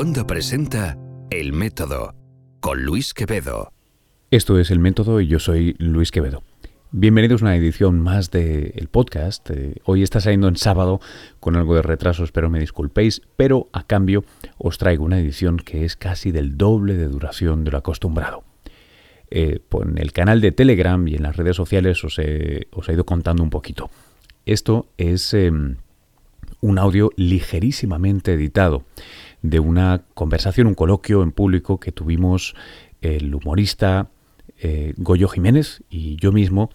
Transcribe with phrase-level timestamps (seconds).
[0.00, 0.96] Wanda presenta
[1.28, 2.14] El Método
[2.60, 3.70] con Luis Quevedo.
[4.30, 6.42] Esto es El Método y yo soy Luis Quevedo.
[6.90, 9.50] Bienvenidos a una edición más del podcast.
[9.50, 11.00] Eh, hoy está saliendo en sábado
[11.38, 14.24] con algo de retraso, espero me disculpéis, pero a cambio
[14.56, 18.42] os traigo una edición que es casi del doble de duración de lo acostumbrado.
[19.30, 23.42] Eh, en el canal de Telegram y en las redes sociales os he, ido contando
[23.42, 23.90] un poquito.
[24.46, 25.76] Esto es em,
[26.62, 28.84] un audio ligerísimamente editado
[29.42, 32.54] de una conversación, un coloquio en público que tuvimos
[33.00, 34.10] el humorista
[34.58, 36.70] eh, Goyo Jiménez y yo mismo,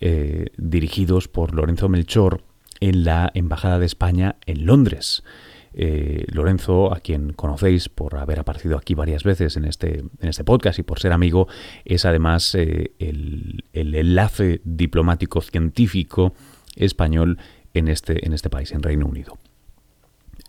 [0.00, 2.42] eh, dirigidos por Lorenzo Melchor
[2.80, 5.22] en la Embajada de España en Londres.
[5.72, 10.42] Eh, Lorenzo, a quien conocéis por haber aparecido aquí varias veces en este, en este
[10.42, 11.46] podcast y por ser amigo,
[11.84, 16.34] es además el, el, enlace diplomático científico
[16.74, 17.38] español
[17.74, 19.38] en este, en este país, en Reino Unido.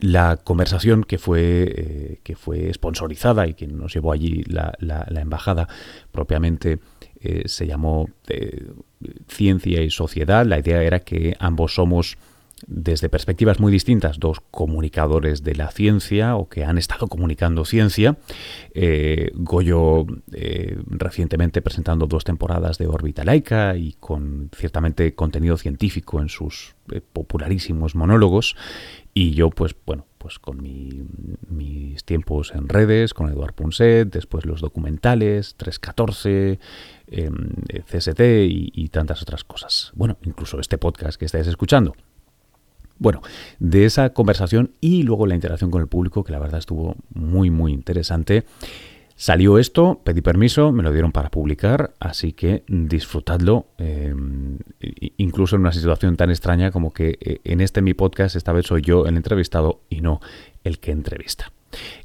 [0.01, 4.75] La conversación que fue, eh, que fue sponsorizada y que nos llevó allí la,
[5.15, 5.67] embajada
[6.11, 6.79] propiamente
[7.19, 8.71] eh, se llamó eh,
[9.27, 10.43] Ciencia y Sociedad.
[10.47, 12.17] La idea era que ambos somos
[12.65, 18.17] desde perspectivas muy distintas, dos comunicadores de la ciencia o que han estado comunicando ciencia.
[19.33, 20.05] Goyo
[20.87, 26.75] recientemente presentando dos temporadas de órbita laica y con ciertamente contenido científico en sus
[27.13, 28.55] popularísimos monólogos.
[29.13, 34.61] Y yo, pues bueno, pues con mis tiempos en redes, con Eduard Punset, después los
[34.61, 36.59] documentales, 314,
[37.07, 37.49] em,
[37.85, 39.91] CST y tantas otras cosas.
[39.95, 41.93] Bueno, incluso este podcast que estáis escuchando.
[43.01, 43.21] Bueno,
[43.57, 47.49] de esa conversación y luego la interacción con el público, que la verdad estuvo muy,
[47.49, 48.45] muy interesante.
[49.21, 54.15] Salió esto, pedí permiso, me lo dieron para publicar, así que disfrutadlo, eh,
[55.17, 58.65] incluso en una situación tan extraña como que eh, en este mi podcast esta vez
[58.65, 60.21] soy yo el entrevistado y no
[60.63, 61.51] el que entrevista.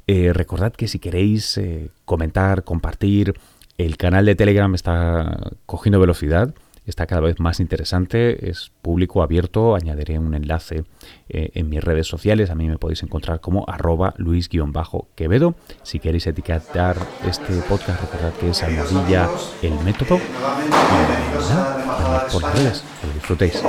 [0.05, 1.59] Eh, recordad que si queréis
[2.05, 3.33] comentar, compartir,
[3.79, 6.53] el canal de Telegram está cogiendo velocidad
[6.87, 10.85] está cada vez más interesante, es público abierto, añadiré un enlace
[11.29, 15.55] eh, en mis redes sociales, a mí me podéis encontrar como arroba luis-quevedo.
[15.83, 16.95] Si queréis etiquetar
[17.25, 19.29] este podcast, recordad que es almohadilla
[19.61, 20.17] el método.
[20.17, 20.21] Y
[22.31, 23.61] por las redes, que lo disfrutéis.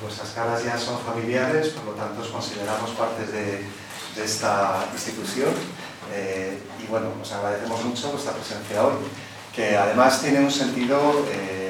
[0.00, 3.64] Vuestras caras ya son familiares, por lo tanto os consideramos parte de,
[4.22, 5.50] esta institución.
[6.12, 8.94] Eh, y bueno, os agradecemos mucho vuestra presencia hoy,
[9.78, 11.26] además tiene un sentido...
[11.32, 11.60] Eh,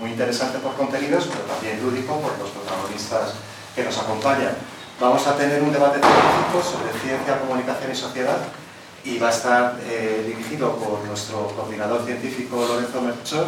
[0.00, 3.34] muy interesante por contenidos, pero también lúdico por los protagonistas
[3.76, 4.56] que nos acompañan.
[4.98, 8.38] Vamos a tener un debate científico sobre ciencia, comunicación y sociedad
[9.04, 13.46] y va a estar eh, dirigido por nuestro coordinador científico Lorenzo Merchor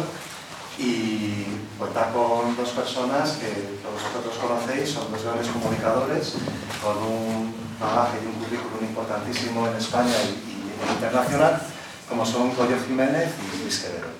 [0.77, 1.45] y
[1.77, 6.33] cuenta con dos personas que todos vosotros conocéis, son dos grandes comunicadores
[6.81, 11.61] con un bagaje y un currículum importantísimo en España y, internacional,
[12.09, 14.13] como son Goyo Jiménez y Luis Quevedo.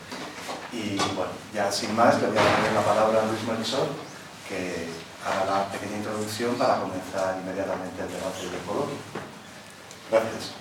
[0.72, 3.88] Y bueno, ya sin más, le voy a dar la palabra a Luis Melchor,
[4.50, 4.88] que
[5.26, 8.96] haga la pequeña introducción para comenzar inmediatamente el debate del coloquio.
[10.10, 10.54] Gracias.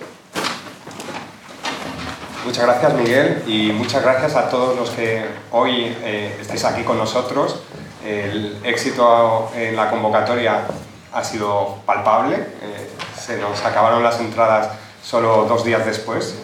[2.45, 6.97] Muchas gracias Miguel y muchas gracias a todos los que hoy eh, estéis aquí con
[6.97, 7.61] nosotros.
[8.05, 10.67] El éxito en la convocatoria
[11.13, 14.69] ha sido palpable, eh, se nos acabaron las entradas
[15.01, 16.35] solo dos días después.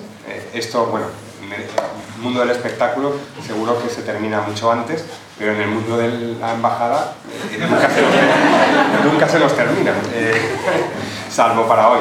[0.53, 1.05] Esto, bueno,
[1.43, 3.13] el mundo del espectáculo
[3.45, 5.05] seguro que se termina mucho antes,
[5.37, 7.13] pero en el mundo de la embajada
[7.51, 7.59] eh,
[9.03, 10.33] nunca, se nos, termina, eh,
[11.29, 11.99] salvo para hoy.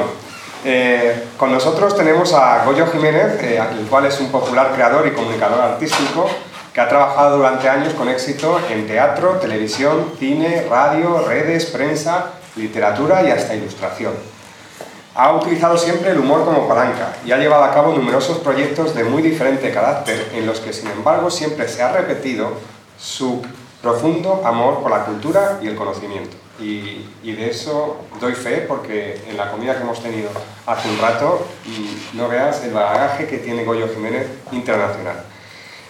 [0.64, 5.60] Eh, con nosotros tenemos a Goyo Jiménez, el cual es un popular creador y comunicador
[5.60, 6.28] artístico
[6.72, 13.22] que ha trabajado durante años con éxito en teatro, televisión, cine, radio, redes, prensa, literatura
[13.22, 14.37] y hasta ilustración.
[15.18, 19.02] Ha utilizado siempre el humor como palanca y ha llevado a cabo numerosos proyectos de
[19.02, 22.52] muy diferente carácter en los que, sin embargo, siempre se ha repetido
[22.96, 23.42] su
[23.82, 26.36] profundo amor por la cultura y el conocimiento.
[26.60, 30.30] Y, de eso doy fe porque en la comida que hemos tenido
[30.66, 31.44] hace un rato,
[32.12, 35.24] no veas el bagaje que tiene Goyo Jiménez internacional.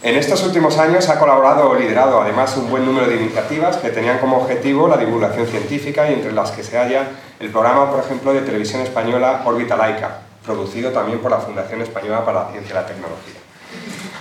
[0.00, 3.90] En estos últimos años ha colaborado o liderado además un buen número de iniciativas que
[3.90, 7.08] tenían como objetivo la divulgación científica y entre las que se halla
[7.40, 12.24] el programa, por ejemplo, de televisión española Órbita Laica, producido también por la Fundación Española
[12.24, 13.40] para la Ciencia y la Tecnología.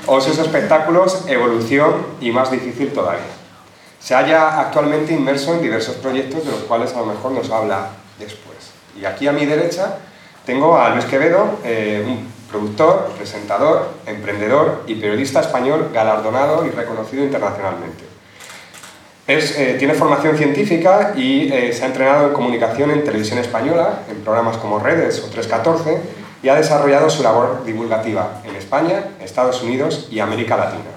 [0.07, 3.21] O sus espectáculos Evolución y Más Difícil Todavía.
[3.99, 7.89] Se halla actualmente inmerso en diversos proyectos de los cuales a lo mejor nos habla
[8.17, 8.57] después.
[8.99, 9.97] Y aquí a mi derecha
[10.43, 17.23] tengo a Luis Quevedo, eh, un productor, presentador, emprendedor y periodista español galardonado y reconocido
[17.23, 18.03] internacionalmente.
[19.29, 24.21] Eh, tiene formación científica y eh, se ha entrenado en comunicación en televisión española, en
[24.21, 25.99] programas como Redes o 314,
[26.41, 30.91] y ha desarrollado su labor divulgativa en España, Estados Unidos y América Latina.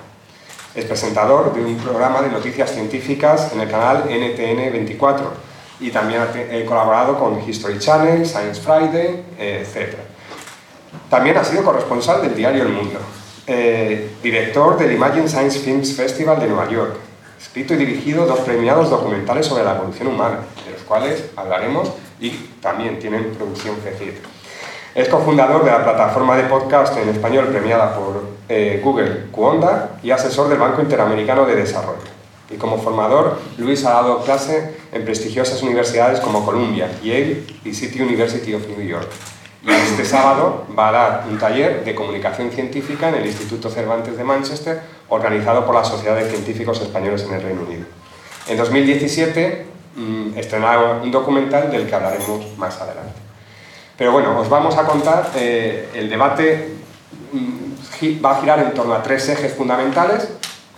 [0.76, 5.32] Es presentador de un programa de noticias científicas en el canal NTN 24
[5.81, 10.09] y también ha colaborado con History Channel, Science Friday, etc.
[11.10, 13.00] También ha sido corresponsal del diario El Mundo,
[13.48, 16.94] eh, director del Imagine Science Films Festival de Nueva York,
[17.36, 21.90] escrito y dirigido dos premiados documentales sobre la evolución humana, de los cuales hablaremos
[22.20, 22.30] y
[22.62, 24.12] también tienen producción FECID.
[24.94, 30.12] Es cofundador de la plataforma de podcast en español premiada por eh, Google, Cuonda, y
[30.12, 31.98] asesor del Banco Interamericano de Desarrollo.
[32.48, 38.00] Y como formador, Luis ha dado clase en prestigiosas universidades como Columbia, Yale y City
[38.00, 39.08] University of New York.
[39.62, 44.16] Y este sábado va a dar un taller de comunicación científica en el Instituto Cervantes
[44.16, 47.84] de Manchester, organizado por la Sociedad de Científicos Españoles en el Reino Unido.
[48.48, 49.66] En 2017
[49.96, 50.32] mmm,
[51.02, 53.20] un documental del que hablaremos más adelante.
[53.98, 56.76] Pero bueno, os vamos a contar, eh, el debate
[57.32, 60.26] mm, va a girar en torno a tres ejes fundamentales,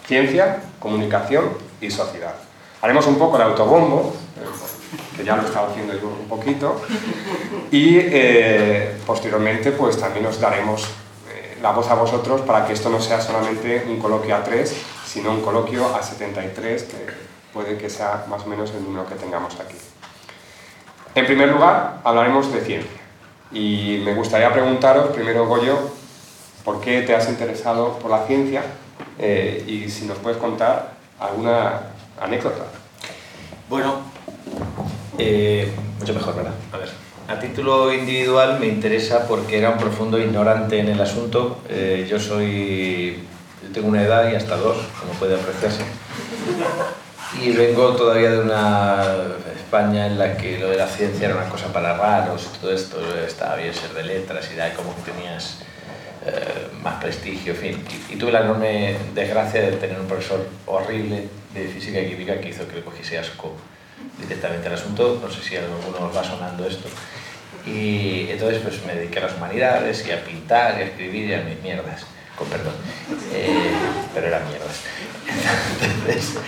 [0.09, 1.45] ciencia, comunicación
[1.81, 2.35] y sociedad.
[2.81, 4.17] Haremos un poco de autobombo,
[5.17, 6.81] que ya lo estaba haciendo yo un poquito,
[7.71, 10.87] y eh, posteriormente pues también os daremos
[11.63, 15.31] la voz a vosotros para que esto no sea solamente un coloquio a tres, sino
[15.31, 17.07] un coloquio a 73, que
[17.53, 19.77] puede que sea más o menos el número que tengamos aquí.
[21.15, 23.01] En primer lugar, hablaremos de ciencia.
[23.53, 25.79] Y me gustaría preguntaros, primero Goyo,
[26.65, 28.63] ¿por qué te has interesado por la ciencia?
[29.19, 31.81] Eh, y si nos puedes contar alguna
[32.21, 32.65] anécdota.
[33.69, 34.01] Bueno,
[35.23, 36.55] eh, mucho mejor, ¿verdad?
[36.73, 36.89] A ver,
[37.29, 41.59] a título individual me interesa porque era un profundo ignorante en el asunto.
[41.69, 43.19] Eh, yo soy,
[43.63, 45.83] yo tengo una edad y hasta dos, como puede apreciarse.
[47.41, 49.05] Y vengo todavía de una
[49.57, 52.99] España en la que lo de la ciencia era una cosa para raros, todo esto
[53.27, 55.61] estaba bien ser de letras y como que tenías
[56.27, 57.85] eh, más prestigio, en fin.
[58.11, 62.51] Y, tuve la enorme desgracia de tener un profesor horrible de física y química que
[62.51, 63.57] hizo que le cogiese asco
[64.23, 65.21] directamente al asunto.
[65.23, 66.89] No sé si a alguno os va sonando esto.
[67.67, 71.35] Y entonces pues me dediqué a las humanidades y a pintar y a escribir y
[71.35, 72.75] a mis mierdas, con perdón.
[73.33, 73.73] Eh,
[74.15, 74.81] pero eran mierdas.
[75.81, 76.39] Entonces,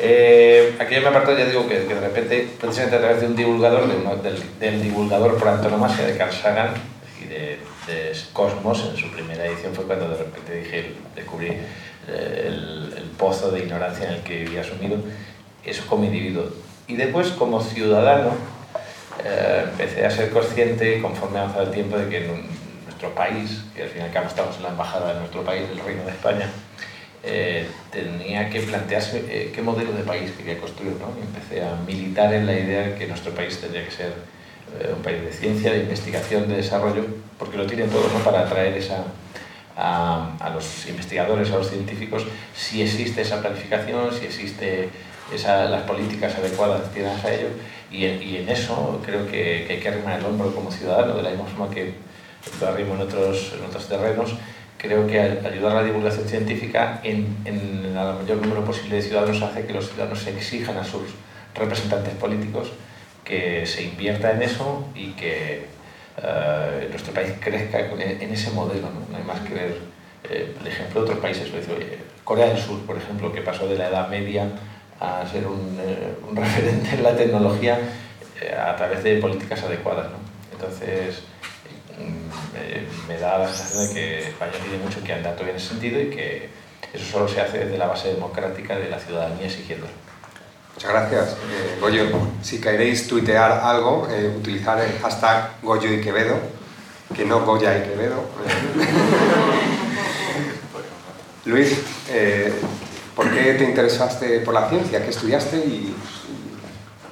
[0.00, 3.36] eh, aquí yo me aparto, ya digo que, de repente, precisamente a través de un
[3.36, 3.88] divulgador,
[4.60, 6.74] del, divulgador por antonomasia de Carl Sagan
[7.20, 7.58] y de,
[8.32, 11.48] Cosmos, en su primera edición fue cuando de repente dije, descubrí
[12.06, 14.98] eh, el, pozo de ignorancia en el que vivía sumido,
[15.64, 16.44] eso como individuo.
[16.88, 18.30] Y después, como ciudadano,
[19.22, 22.26] eh, empecé a ser consciente, conforme avanzaba el tiempo, de que
[22.86, 25.64] nuestro país, que al fin y al cabo estamos en la embajada de nuestro país,
[25.70, 26.48] el Reino de España,
[27.22, 30.94] eh, tenía que plantearse eh, qué modelo de país quería construir.
[30.94, 31.12] ¿no?
[31.18, 34.12] Y empecé a militar en la idea de que nuestro país tendría que ser
[34.94, 37.02] un país de ciencia, de investigación, de desarrollo,
[37.38, 38.22] porque lo tienen todo ¿no?
[38.22, 39.02] para atraer esa,
[39.78, 44.90] a, los investigadores, a los científicos, si existe esa planificación, si existe
[45.32, 47.48] esa, las políticas adecuadas tienes a ello.
[47.90, 51.22] Y y en eso creo que, que, hay que arrimar el hombro como ciudadano, de
[51.22, 51.94] la misma forma que
[52.60, 54.34] lo arrimo en otros, en otros terrenos,
[54.78, 59.42] creo que ayudar a la divulgación científica en, en el mayor número posible de ciudadanos
[59.42, 61.02] hace que los ciudadanos exijan a sus
[61.54, 62.72] representantes políticos
[63.24, 65.66] que se invierta en eso y que
[66.18, 68.88] uh, nuestro país crezca en, ese modelo.
[68.88, 69.00] ¿no?
[69.10, 69.78] no hay más que ver
[70.30, 71.50] eh, el ejemplo de otros países.
[72.24, 74.48] Corea del Sur, por ejemplo, que pasó de la Edad Media
[75.00, 77.78] a ser un, eh, un referente en la tecnología
[78.40, 80.10] eh, a través de políticas adecuadas.
[80.10, 80.18] ¿no?
[80.52, 81.22] Entonces,
[83.08, 86.00] me, da la sensación de que España tiene mucho que andar todavía en ese sentido
[86.00, 86.48] y que
[86.92, 89.86] eso solo se hace desde la base democrática de la ciudadanía exigiendo.
[90.74, 91.32] Muchas gracias.
[91.32, 92.04] Eh, Goyo,
[92.40, 96.38] si queréis tuitear algo, eh, utilizar el hashtag Goyo y Quevedo,
[97.14, 98.22] que no Goya y Quevedo.
[101.46, 102.52] Luis, eh,
[103.18, 105.02] ¿por qué te interesaste por la ciencia?
[105.02, 105.56] ¿Qué estudiaste?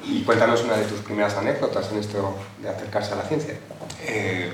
[0.04, 3.54] Y, cuéntanos una de tus primeras anécdotas en esto de acercarse a la ciencia.
[4.04, 4.50] Eh,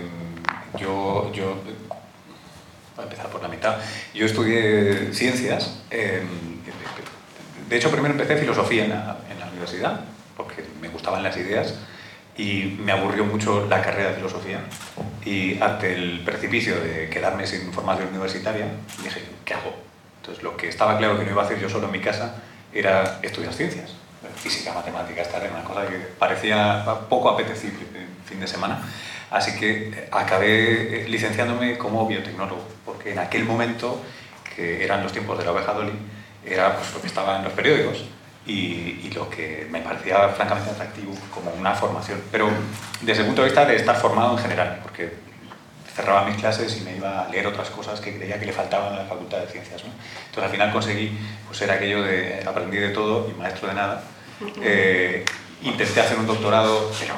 [0.78, 1.56] yo, yo,
[2.97, 3.76] voy a empezar por la mitad,
[4.14, 6.23] yo estudié ciencias, eh,
[7.68, 10.00] de hecho primero empecé filosofía en la universidad,
[10.37, 11.75] porque me gustaban las ideas
[12.37, 14.61] y me aburrió mucho la carrera de filosofía
[15.25, 18.68] y ante el precipicio de quedarme sin formación universitaria
[19.02, 19.91] dije, ¿qué hago?
[20.23, 22.37] Entonces lo que estaba claro que no iba a hacer yo solo en mi casa
[22.73, 23.91] era estudiar ciencias.
[24.37, 28.81] Física, matemáticas, tal, era una cosa que parecía poco apetecible en fin de semana.
[29.33, 34.00] Así que eh, acabé eh, licenciándome como biotecnólogo, porque en aquel momento,
[34.55, 35.93] que eran los tiempos de la oveja Dolly,
[36.47, 38.05] era pues, lo que estaba en los periódicos
[38.47, 42.23] y, lo que me parecía francamente atractivo como una formación.
[42.31, 42.49] Pero
[43.00, 45.31] desde el punto de vista de estar formado en general, porque
[45.94, 48.92] cerraba mis clases y me iba a leer otras cosas que creía que le faltaban
[48.92, 49.84] en la Facultad de Ciencias.
[49.84, 49.90] ¿no?
[50.26, 54.02] Entonces al final conseguí pues, ser aquello de aprendí de todo y maestro de nada.
[54.62, 55.25] Eh,
[55.62, 57.14] intenté hacer un doctorado, pero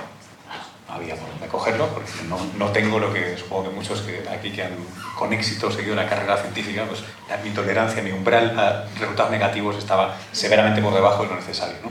[0.89, 4.23] no había por dónde cogerlo, porque no, no, tengo lo que supongo que muchos que
[4.29, 4.77] aquí que han
[5.17, 7.03] con éxito seguido la carrera científica, pues
[7.43, 11.77] mi tolerancia, mi umbral a resultados negativos estaba severamente por debajo de lo necesario.
[11.83, 11.91] ¿no?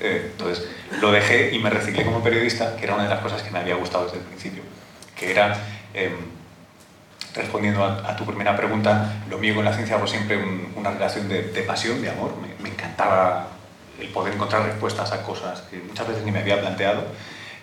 [0.00, 0.68] Eh, entonces
[1.00, 3.58] lo dejé y me reciclé como periodista, que era una de las cosas que me
[3.58, 4.62] había gustado desde el principio,
[5.16, 5.58] que era,
[5.94, 6.12] em,
[7.34, 10.38] respondiendo a, tu primera pregunta, lo mío con la ciencia fue siempre
[10.74, 13.48] una relación de, pasión, de amor, me, encantaba
[14.00, 17.04] el poder encontrar respuestas a cosas que muchas veces ni me había planteado.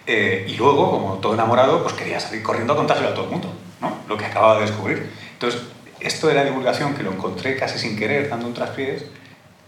[0.08, 3.32] Eh, y luego, como todo enamorado, pues quería salir corriendo a contárselo a todo el
[3.32, 3.98] mundo, ¿no?
[4.08, 5.10] lo que acababa de descubrir.
[5.34, 5.62] Entonces,
[6.00, 9.06] esto de la divulgación, que lo encontré casi sin querer, dando un traspiés,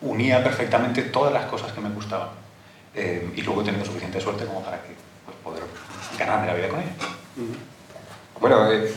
[0.01, 2.29] unía perfectamente todas las cosas que me gustaban.
[2.93, 4.89] Eh, y luego he tenido suficiente suerte como para que,
[5.25, 5.63] pues, poder
[6.17, 6.91] ganarme la vida con ella.
[8.39, 8.93] Bueno, eh,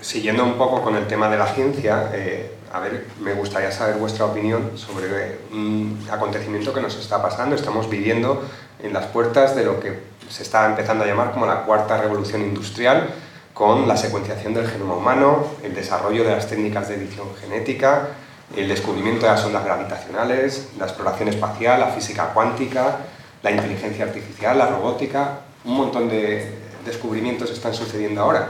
[0.00, 3.96] siguiendo un poco con el tema de la ciencia, eh, a ver, me gustaría saber
[3.96, 7.56] vuestra opinión sobre un acontecimiento que nos está pasando.
[7.56, 8.44] Estamos viviendo
[8.80, 9.98] en las puertas de lo que
[10.28, 13.10] se está empezando a llamar como la cuarta revolución industrial,
[13.52, 18.10] con la secuenciación del genoma humano, el desarrollo de las técnicas de edición genética,
[18.56, 22.98] el descubrimiento de las ondas gravitacionales, la exploración espacial, la física cuántica,
[23.42, 28.48] la inteligencia artificial, la robótica, un montón de descubrimientos están sucediendo ahora.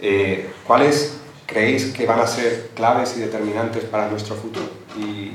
[0.00, 4.66] Eh, ¿Cuáles creéis que van a ser claves y determinantes para nuestro futuro?
[4.96, 5.32] Y...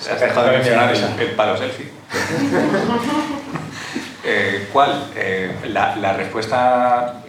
[0.00, 1.90] Se ha dejado de mencionar el, palo selfie.
[4.24, 5.10] Eh, ¿Cuál?
[5.16, 7.22] Eh, la, la, respuesta,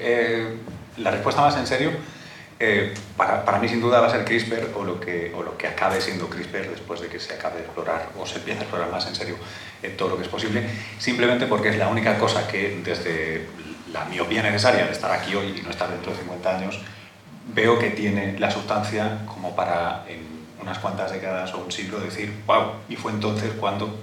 [0.98, 1.92] la respuesta más en serio
[2.64, 5.34] eh, para, mí sin duda va a ser CRISPR o lo, que,
[5.68, 8.92] acabe siendo CRISPR después de que se acabe de explorar o se empiece a explorar
[8.92, 9.36] más en serio
[9.82, 13.48] eh, todo lo que es posible, simplemente porque es la única cosa que desde
[13.92, 16.80] la miopía necesaria de estar aquí hoy y no estar dentro de 50 años,
[17.52, 20.20] veo que tiene la sustancia como para en
[20.62, 23.98] unas cuantas décadas o un siglo decir, wow, y fue entonces cuando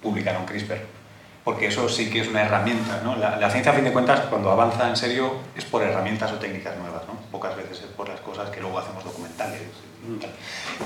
[0.00, 1.00] publicaron CRISPR
[1.44, 3.00] porque eso sí que es una herramienta.
[3.02, 3.16] ¿no?
[3.16, 6.76] La, ciencia, a fin de cuentas, cuando avanza en serio, es por herramientas o técnicas
[6.76, 7.02] nuevas.
[7.30, 9.60] Pocas veces es por las cosas que luego hacemos documentales.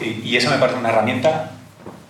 [0.01, 1.53] Y, y esa me parece una herramienta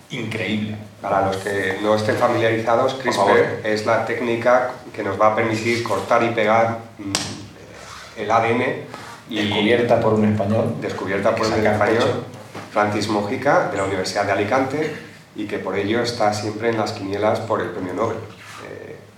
[0.09, 0.77] increíble.
[1.01, 5.83] Para los que no estén familiarizados, CRISPR es la técnica que nos va a permitir
[5.83, 8.63] cortar y pegar mm, el ADN.
[9.29, 10.75] Y descubierta por un español.
[10.81, 12.25] Descubierta por un español,
[12.71, 14.95] Francis Mojica, de la Universidad de Alicante,
[15.35, 18.17] y que por ello está siempre en las quinielas por el premio Nobel.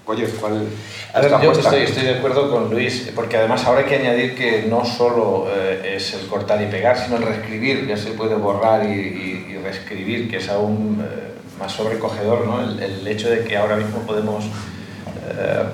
[0.08, 0.68] Eh, oye, ¿cuál
[1.14, 4.36] A ver, yo estoy, estoy, de acuerdo con Luis, porque además ahora hay que añadir
[4.36, 8.36] que no solo eh, es el cortar y pegar, sino el reescribir, ya se puede
[8.36, 12.62] borrar y, reescribir, que es aún eh, más sobrecogedor, ¿no?
[12.62, 14.46] El, el, hecho de que ahora mismo podemos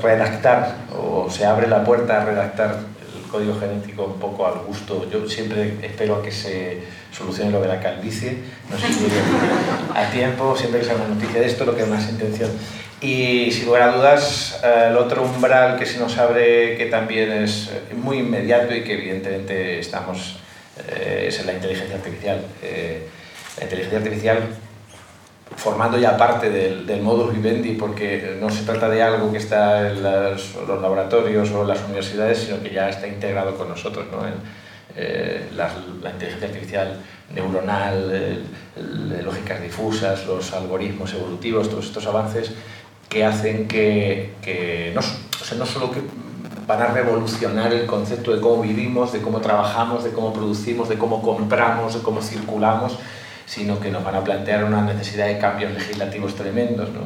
[0.02, 2.80] redactar o se abre la puerta a redactar
[3.16, 5.08] el código genético un poco al gusto.
[5.12, 8.40] Yo siempre espero que se solucione lo de la calvicie,
[8.72, 9.06] no sé si
[9.96, 12.50] a tiempo, siempre que sea una noticia de esto, lo que es más intención.
[13.04, 17.34] Y sin lugar a dudas, eh, el otro umbral que se nos abre, que también
[17.34, 20.38] es eh, muy inmediato y que evidentemente estamos,
[20.88, 22.40] eh, es en la inteligencia artificial.
[23.58, 24.38] la inteligencia artificial
[25.58, 29.90] formando ya parte del, del, modus vivendi, porque no se trata de algo que está
[29.90, 34.06] en los, laboratorios o en las universidades, sino que ya está integrado con nosotros.
[34.12, 34.20] ¿no?
[34.96, 35.70] Eh, la,
[36.10, 37.00] inteligencia artificial
[37.34, 38.44] neuronal,
[39.24, 42.54] lógicas difusas, los algoritmos evolutivos, todos estos avances
[43.14, 46.02] que hacen que, no, o sea, no solo que
[46.66, 50.98] van a revolucionar el concepto de cómo vivimos, de cómo trabajamos, de cómo producimos, de
[50.98, 52.98] cómo compramos, de cómo circulamos,
[53.46, 57.02] sino que nos van a plantear una necesidad de cambios legislativos tremendos, ¿no?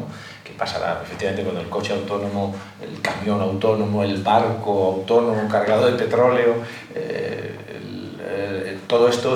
[0.46, 5.98] que pasará efectivamente con el coche autónomo, el camión autónomo, el barco autónomo cargado de
[5.98, 6.56] petróleo.
[6.96, 7.56] Eh,
[8.22, 9.36] eh, todo esto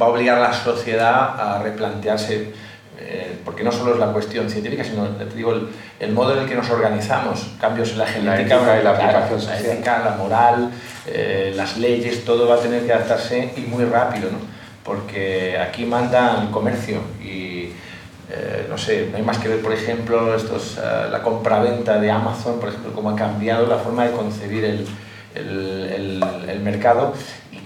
[0.00, 2.52] va a obligar a la sociedad a replantearse,
[2.98, 5.54] eh, porque no solo es la cuestión científica, sino digo,
[6.00, 9.58] el, modo en el que nos organizamos, cambios en la genética, la, la aplicación la,
[9.58, 10.70] ética, la moral,
[11.54, 14.30] las leyes, todo va a tener que adaptarse y muy rápido.
[14.30, 14.58] ¿no?
[14.88, 17.72] porque aquí manda el comercio y
[18.30, 22.10] eh, no sé, no hay más que ver, por ejemplo, estos, uh, la compraventa de
[22.10, 24.86] Amazon, por ejemplo, cómo ha cambiado la forma de concebir el,
[25.34, 27.12] el, el, mercado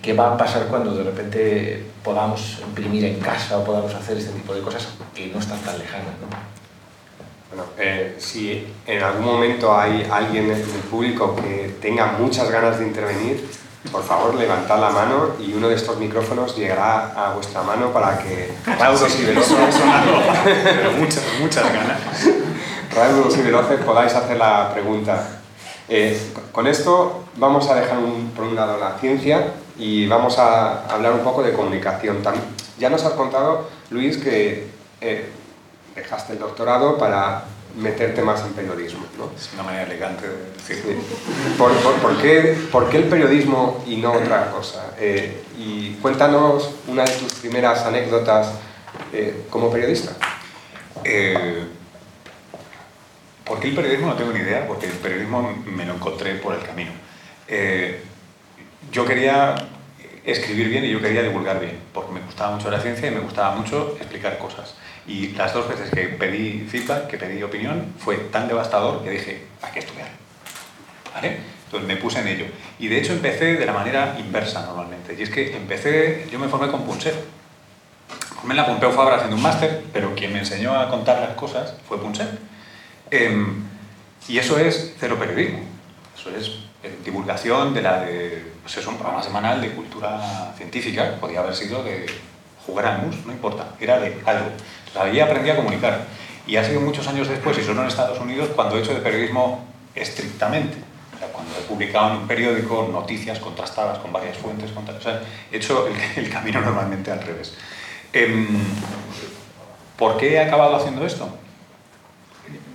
[0.02, 4.32] qué va a pasar cuando de repente podamos imprimir en casa o podamos hacer este
[4.32, 6.14] tipo de cosas que no están tan lejanas.
[6.20, 6.52] ¿no?
[7.48, 12.80] Bueno, eh, si en algún momento hay alguien en el público que tenga muchas ganas
[12.80, 13.48] de intervenir,
[13.90, 18.18] por favor levantad la mano y uno de estos micrófonos llegará a vuestra mano para
[18.18, 19.56] que raudos y veloces,
[20.44, 22.00] pero muchas, muchas ganas,
[22.94, 25.40] raudos y veloces podáis hacer la pregunta.
[25.88, 26.18] Eh,
[26.52, 27.98] con esto vamos a dejar
[28.34, 32.18] por un lado la ciencia y vamos a hablar un poco de comunicación.
[32.78, 34.68] Ya nos has contado, Luis, que
[35.00, 35.28] eh,
[35.96, 37.42] dejaste el doctorado para
[37.76, 39.04] meterte más en periodismo.
[39.18, 39.32] ¿no?
[39.36, 41.02] Es una manera elegante de decirlo.
[41.58, 44.94] ¿Por, qué, el periodismo y no otra cosa?
[45.00, 48.52] Eh, y cuéntanos una de tus primeras anécdotas
[49.12, 50.12] eh, como periodista.
[51.02, 51.66] Eh,
[53.44, 54.06] ¿Por qué el periodismo?
[54.06, 56.92] No tengo ni idea, porque el periodismo me lo encontré por el camino.
[58.92, 59.56] yo quería
[60.24, 63.20] escribir bien y yo quería divulgar bien, porque me gustaba mucho la ciencia y me
[63.20, 64.74] gustaba mucho explicar cosas.
[65.06, 69.46] Y las dos veces que pedí feedback, que pedí opinión, fue tan devastador que dije,
[69.60, 70.08] hay que estudiar.
[71.14, 71.38] ¿Vale?
[71.64, 72.44] Entonces me puse en ello.
[72.78, 75.16] Y de hecho empecé de la manera inversa normalmente.
[75.18, 77.14] Y es que empecé, yo me formé con Punset.
[78.36, 81.30] Formé en la Pompeu Fabra haciendo un máster, pero quien me enseñó a contar las
[81.30, 82.28] cosas fue Punset.
[83.10, 83.64] Em,
[84.28, 85.60] y eso es cero periodismo.
[86.16, 86.48] Eso es
[86.82, 91.54] eh, divulgación de la de, pues es un programa semanal de cultura científica, podía haber
[91.54, 92.06] sido de
[92.66, 94.46] jugar al mus, no importa, era de algo.
[94.98, 96.04] Ahí aprendí a comunicar.
[96.46, 99.00] Y ha sido muchos años después, y solo en Estados Unidos, cuando he hecho de
[99.00, 99.64] periodismo
[99.94, 100.76] estrictamente.
[101.32, 104.70] cuando he publicado en un periódico noticias contrastadas con varias fuentes.
[104.70, 107.54] o sea, he hecho el, camino normalmente al revés.
[108.12, 108.48] Em,
[109.96, 111.28] ¿Por qué he acabado haciendo esto?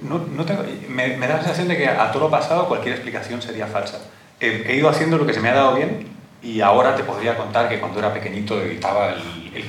[0.01, 3.41] No, no tengo, me, da la sensación de que a todo lo pasado cualquier explicación
[3.41, 3.99] sería falsa.
[4.39, 6.07] He ido haciendo lo que se me ha dado bien
[6.41, 9.63] y ahora te podría contar que cuando era pequeñito editaba el,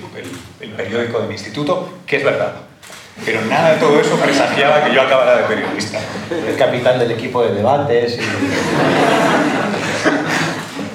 [0.61, 2.53] el, periódico de mi instituto, que es verdad.
[3.25, 5.99] Pero nada de todo eso presagiaba que yo acabara de periodista.
[6.31, 8.19] El capitán del equipo de debates.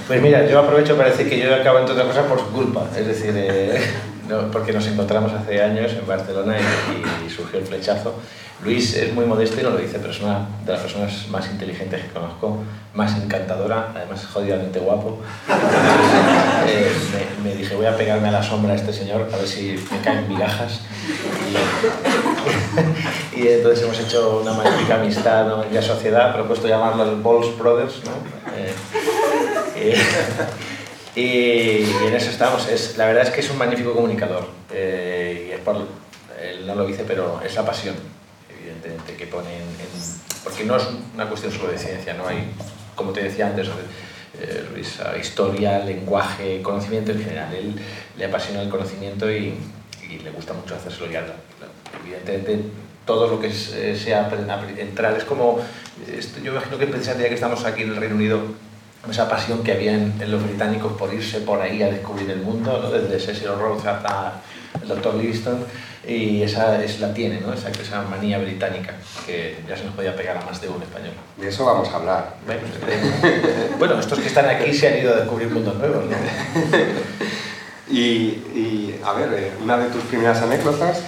[0.07, 2.87] Pues mira, yo aprovecho para decir que yo acabo entre otras cosas por su culpa.
[2.95, 3.81] Es decir, eh,
[4.51, 8.15] porque nos encontramos hace años en Barcelona y, y surgió el flechazo.
[8.63, 11.49] Luis es muy modesto y no lo dice, pero es una de las personas más
[11.51, 15.19] inteligentes que conozco, más encantadora, además jodidamente guapo.
[16.65, 16.89] Eh,
[17.43, 19.99] me, dije, voy a pegarme a la sombra a este señor a ver si me
[19.99, 20.79] caen migajas.
[23.35, 25.65] Y, entonces hemos hecho una magnífica amistad ¿no?
[25.69, 28.01] y sociedad, propuesto llamarlo los Balls Brothers.
[28.05, 28.11] ¿no?
[29.75, 29.97] Eh,
[31.15, 32.65] y, en eso estamos.
[32.69, 34.47] Es, la verdad es que es un magnífico comunicador.
[34.71, 37.95] Eh, y es no lo dice, pero es la pasión
[39.17, 42.27] que ponen en, porque no es una cuestión solo de ciencia, ¿no?
[42.27, 42.51] Hay,
[42.95, 43.67] como te decía antes,
[44.39, 44.83] eh,
[45.21, 47.53] historia, lenguaje, conocimiento en general.
[47.53, 47.75] Él
[48.17, 49.55] le apasiona el conocimiento y,
[50.09, 51.25] y le gusta mucho hacérselo ya.
[52.03, 52.63] Evidentemente,
[53.05, 54.29] todo lo que eh, sea
[54.77, 55.59] entrar es como,
[56.43, 58.39] yo imagino que precisamente ya que estamos aquí en el Reino Unido,
[59.09, 62.79] esa pasión que había en, los británicos por irse por ahí a descubrir el mundo,
[62.81, 62.89] ¿no?
[62.89, 64.41] desde Cecil Rhodes hasta
[64.81, 65.15] el Dr.
[65.15, 65.65] Livingston,
[66.05, 67.53] y esa es la tiene, ¿no?
[67.53, 68.93] esa, esa manía británica
[69.25, 71.13] que ya se nos podía pegar a más de un español.
[71.37, 72.35] De eso vamos a hablar.
[73.79, 76.05] Bueno, estos que están aquí se han ido a descubrir mundos nuevos.
[76.05, 76.15] ¿no?
[77.89, 81.01] y, y, a ver, eh, una de tus primeras anécdotas.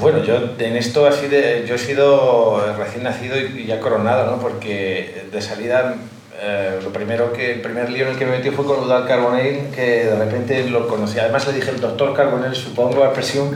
[0.00, 4.40] Bueno, yo en esto así de, yo he sido recién nacido y ya coronado, ¿no?
[4.40, 5.96] porque de salida
[6.42, 9.06] eh, lo primero que, el primer lío en el que me metí fue con Udal
[9.06, 11.18] Carbonell, que de repente lo conocí.
[11.18, 13.54] Además le dije el doctor Carbonell, supongo, a presión,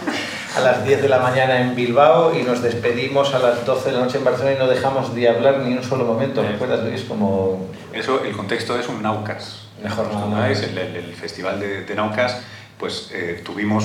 [0.56, 3.96] a las 10 de la mañana en Bilbao y nos despedimos a las 12 de
[3.96, 6.42] la noche en Barcelona y no dejamos de hablar ni un solo momento.
[6.42, 7.02] ¿Recuerdas, Luis?
[7.02, 7.68] Como...
[7.92, 9.68] Eso, el contexto es un Naucas.
[9.80, 12.40] Mejor no, es el, el, festival de, de Naucas,
[12.76, 13.84] pues eh, tuvimos,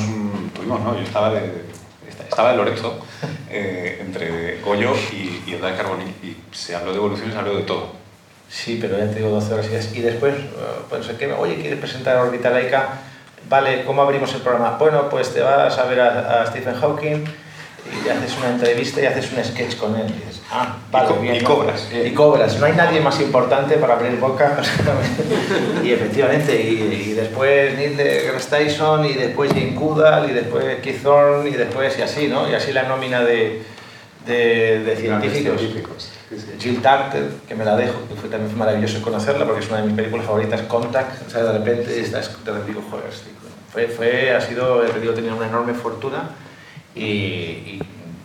[0.56, 1.65] tuvimos, no, yo estaba de,
[2.27, 3.06] estaba en Lorenzo,
[3.51, 8.00] eh, entre Goyo y, y Carbonell, y se habló de evoluciones, se habló de todo
[8.51, 10.45] Sí, pero ya te digo 12 horas y después, eh,
[10.89, 12.89] pues, que, oye, ¿quieres presentar Orbita Laica?
[13.47, 14.75] Vale, ¿cómo abrimos el programa?
[14.77, 19.31] Bueno, pues te vas a ver a, Stephen Hawking y haces una entrevista y haces
[19.31, 20.05] un sketch con él.
[20.09, 21.87] Y dices, ah, vale, y, y cobras.
[21.91, 22.59] Y cobras.
[22.59, 24.57] No hay nadie más importante para abrir boca.
[25.83, 31.49] y efectivamente, y, después Neil deGrasse Tyson, y después Jane Goodall, y después Keith Thorne,
[31.49, 32.49] y después y así, ¿no?
[32.49, 33.61] Y así la nómina de,
[34.25, 36.12] de, de científicos.
[36.60, 39.88] Jill Tarter, que me la dejo, que fue también maravilloso conocerla porque es una de
[39.88, 43.12] mis películas favoritas, Contact, o sea, de repente estás, te digo, joder,
[43.71, 46.29] fue, fue, ha sido, he digo, tenía una enorme fortuna
[46.95, 47.81] y, y,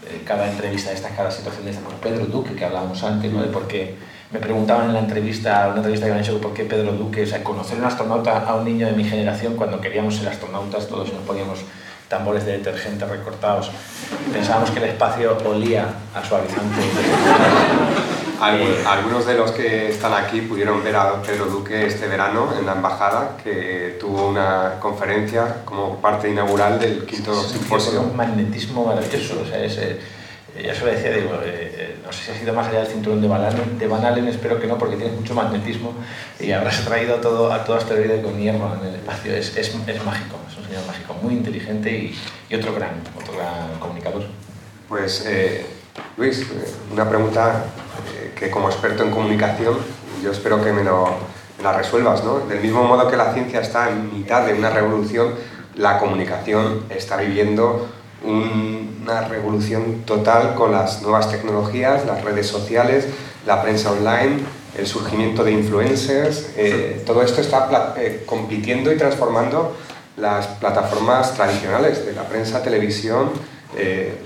[0.07, 3.43] eh, cada entrevista de estas, cada situación de estas, Pedro Duque, que hablábamos antes, ¿no?
[3.43, 3.95] de por qué,
[4.31, 7.23] me preguntaban en la entrevista, una entrevista que me han hecho, por qué Pedro Duque,
[7.23, 10.89] o sea, conocer un astronauta a un niño de mi generación, cuando queríamos ser astronautas,
[10.89, 11.61] todos nos podíamos
[12.09, 13.71] tambores de detergente recortados.
[14.33, 16.83] Pensábamos que el espacio olía a suavizante.
[18.41, 22.73] Algunos de los que están aquí pudieron ver a Pedro Duque este verano en la
[22.73, 28.03] embajada, que tuvo una conferencia como parte inaugural del quinto simposio.
[28.03, 29.41] Un magnetismo maravilloso.
[29.43, 29.65] O sea,
[30.57, 32.79] Eh, ya se lo decía, digo, eh, eh, no sé si ha sido más allá
[32.81, 35.93] del cinturón de Van, Allen, de Van Allen, espero que no, porque tiene mucho magnetismo
[36.41, 39.35] y habrás traído todo, a todo asteroide con hierro en el espacio.
[39.35, 42.19] Es, es, es, mágico, un señor mágico, muy inteligente y,
[42.51, 44.25] y otro, gran, otro gran comunicador.
[44.89, 45.27] Pues,
[46.17, 46.47] Luis,
[46.93, 47.65] una pregunta
[48.39, 49.77] que como experto en comunicación,
[50.23, 51.07] yo espero que me, lo,
[51.59, 52.41] me la resuelvas, ¿no?
[52.41, 55.35] Del mismo modo que la ciencia está en mitad de una revolución,
[55.75, 57.89] la comunicación está viviendo
[58.25, 63.07] una revolución total con las nuevas tecnologías, las redes sociales,
[63.47, 64.41] la prensa online,
[64.77, 66.51] el surgimiento de influencers.
[66.57, 69.77] Eh, todo esto está eh, compitiendo y transformando
[70.17, 73.31] las plataformas tradicionales de la prensa, televisión,
[73.77, 74.19] eh,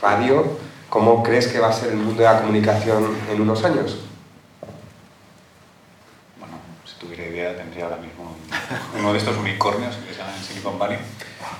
[0.00, 0.58] radio.
[0.88, 3.98] ¿Cómo crees que va a ser el mundo de la comunicación en unos años?
[6.38, 8.36] Bueno, si tuviera idea tendría ahora mismo
[8.96, 10.98] uno de estos unicornios que se llaman Silicon Valley.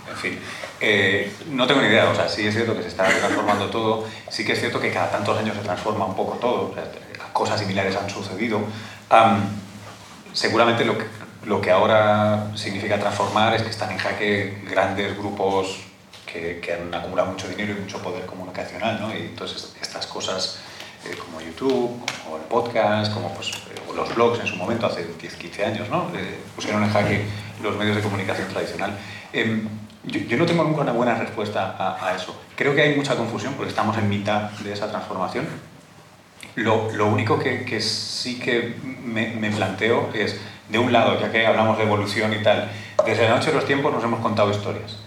[0.09, 0.39] En fin,
[0.81, 4.07] eh, no tengo ni idea, o sea, sí es cierto que se está transformando todo,
[4.29, 6.85] sí que es cierto que cada tantos años se transforma un poco todo, o sea,
[7.33, 8.61] cosas similares han sucedido.
[10.33, 11.05] seguramente lo que,
[11.47, 15.81] lo que ahora significa transformar es que están en jaque grandes grupos
[16.27, 19.15] que, que han acumulado mucho dinero y mucho poder comunicacional, ¿no?
[19.15, 20.59] Y entonces estas cosas
[21.05, 25.05] eh, como YouTube, o el podcast, como pues, eh, los blogs en su momento, hace
[25.05, 26.07] 10, 15 años, ¿no?
[26.57, 27.25] pusieron en jaque
[27.63, 28.97] los medios de comunicación tradicional.
[29.31, 29.69] Em,
[30.05, 32.35] yo, no tengo nunca una buena respuesta a, eso.
[32.57, 35.47] Creo que hay mucha confusión porque estamos en mitad de esa transformación.
[36.55, 41.31] Lo, lo único que, que, sí que me, me, planteo es, de un lado, ya
[41.31, 42.71] que hablamos de evolución y tal,
[43.05, 44.99] desde la noche de los tiempos nos hemos contado historias.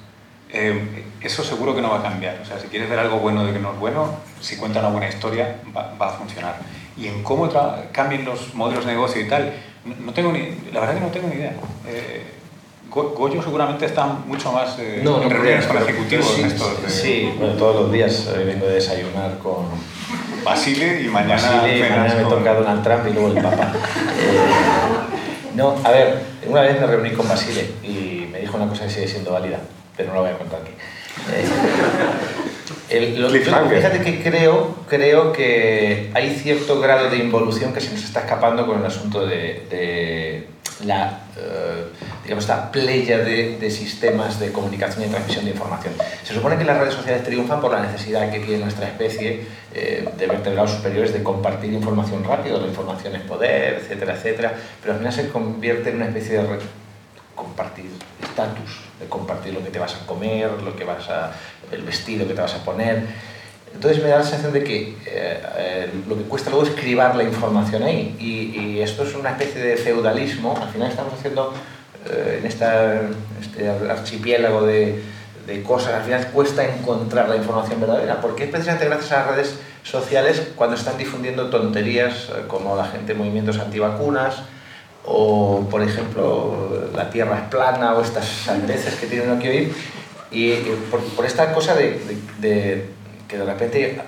[0.49, 2.39] Eh, eso seguro que no va a cambiar.
[2.41, 4.89] O sea, si quieres ver algo bueno de que no es bueno, si cuenta una
[4.89, 6.57] buena historia, va, va a funcionar.
[6.95, 7.49] Y en cómo
[7.91, 9.53] cambien los modelos de negocio y tal,
[9.85, 11.53] no, tengo ni, la verdad que no tengo ni idea.
[11.87, 12.23] Eh,
[12.89, 17.75] Goyo seguramente está mucho más eh, en reuniones con ejecutivos sí, estos Sí, bueno, todos
[17.75, 19.65] los días eh, vengo de desayunar con
[20.43, 23.73] Basile y mañana, Basile, y mañana me toca Donald Trump y luego el Papa.
[25.57, 28.83] Eh, no, a ver, una vez me reuní con Basile y me dijo una cosa
[28.85, 29.59] que sigue siendo válida,
[29.95, 30.71] pero no la voy a contar aquí.
[32.89, 38.03] El, lo, fíjate que creo, creo que hay cierto grado de involución que se nos
[38.03, 40.47] está escapando con el asunto de, de
[40.85, 41.85] la, eh,
[42.23, 45.93] digamos, esta playa de, de, sistemas de comunicación y transmisión de información.
[46.23, 50.07] Se supone que las redes sociales triunfan por la necesidad que tiene nuestra especie eh,
[50.17, 54.99] de vertebrados superiores de compartir información rápido, la información es poder, etcétera, etcétera, pero al
[54.99, 56.47] final se convierte en una especie de
[57.35, 61.31] compartir estatus, de compartir lo que te vas a comer, lo que vas a,
[61.71, 63.03] el vestido que te vas a poner.
[63.73, 67.15] Entonces me da la sensación de que eh, eh, lo que cuesta luego es cribar
[67.15, 68.15] la información ahí.
[68.19, 70.57] Y, esto es una especie de feudalismo.
[70.61, 71.53] Al final estamos haciendo
[72.09, 72.65] eh, en este
[73.89, 75.01] archipiélago de,
[75.65, 78.21] cosas, al final cuesta encontrar la información verdadera.
[78.21, 83.13] Porque es precisamente gracias a las redes sociales cuando están difundiendo tonterías como la gente
[83.13, 84.35] movimientos antivacunas,
[85.05, 89.73] o por ejemplo la tierra es plana o estas sandeces que tienen aquí hoy
[90.31, 90.55] y,
[91.15, 92.85] por, esta cosa de,
[93.27, 94.01] que de repente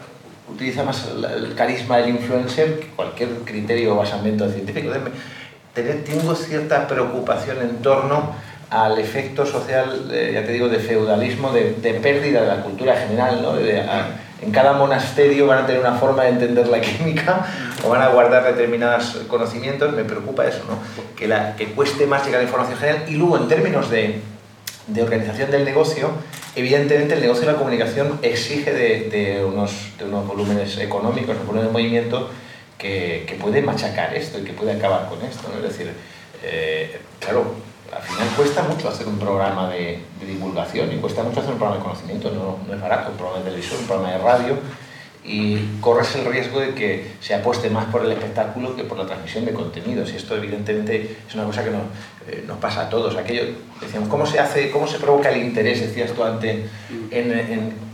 [0.51, 4.91] utiliza más el carisma del influencer que cualquier criterio basamento científico.
[5.73, 8.33] Tengo cierta preocupación en torno
[8.69, 13.41] al efecto social, eh, ya te digo, de feudalismo, de, pérdida de la cultura general,
[13.41, 13.55] ¿no?
[13.55, 14.07] De, a,
[14.41, 17.45] en cada monasterio van a tener una forma de entender la química
[17.83, 20.79] o van a guardar determinados conocimientos, me preocupa eso, ¿no?
[21.15, 24.21] que cueste más llegar a la información general y luego en términos de,
[24.89, 26.09] de organización del negocio,
[26.55, 31.67] evidentemente el negocio de la comunicación exige de, unos, de unos volúmenes económicos, un volumen
[31.67, 32.29] de movimiento
[32.77, 35.49] que, que puede machacar esto y que puede acabar con esto.
[35.49, 35.57] ¿no?
[35.57, 35.91] Es decir,
[36.43, 37.53] eh, claro,
[37.95, 41.77] al final cuesta mucho hacer un programa de, divulgación y cuesta mucho hacer un programa
[41.77, 44.57] de conocimiento, no, no, es barato, un programa de televisión, un programa de radio,
[45.23, 49.05] y corres el riesgo de que se apueste más por el espectáculo que por la
[49.05, 50.11] transmisión de contenidos.
[50.11, 51.81] Y esto evidentemente es una cosa que nos,
[52.31, 53.15] eh, nos pasa a todos.
[53.15, 53.43] Aquello,
[53.81, 56.69] decíamos, ¿cómo se hace, cómo se provoca el interés, decías tú antes,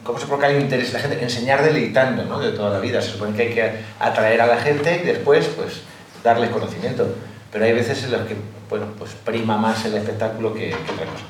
[0.04, 1.22] cómo se provoca el interés la gente?
[1.22, 2.40] Enseñar deleitando, ¿no?
[2.40, 3.02] De toda la vida.
[3.02, 5.82] Se supone que hay que atraer a la gente y después, pues,
[6.24, 7.08] darles conocimiento.
[7.52, 8.36] Pero hay veces en las que
[8.70, 11.26] bueno, pues prima más el espectáculo que, que otra cosa.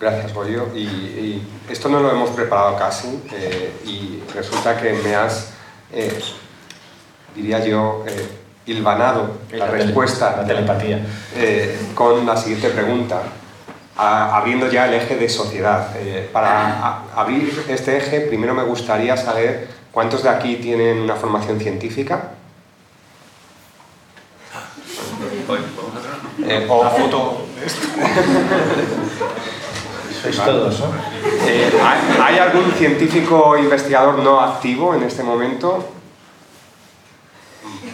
[0.00, 0.68] Gracias, Bollo.
[0.74, 5.52] Y, y, esto no lo hemos preparado casi eh, y resulta que me has,
[5.92, 6.20] eh,
[7.34, 8.04] diría yo,
[8.70, 10.36] hilvanado la, la respuesta.
[10.38, 11.00] La telepatía.
[11.94, 13.22] con la siguiente pregunta,
[13.96, 15.88] a, abriendo ya el eje de sociedad.
[16.32, 21.60] para a, abrir este eje, primero me gustaría saber cuántos de aquí tienen una formación
[21.60, 22.30] científica.
[26.42, 27.86] Eh, o foto de esto.
[30.22, 30.86] Sois todos, ¿no?
[31.46, 35.86] Eh, ¿hay, ¿Hay algún científico investigador no activo en este momento?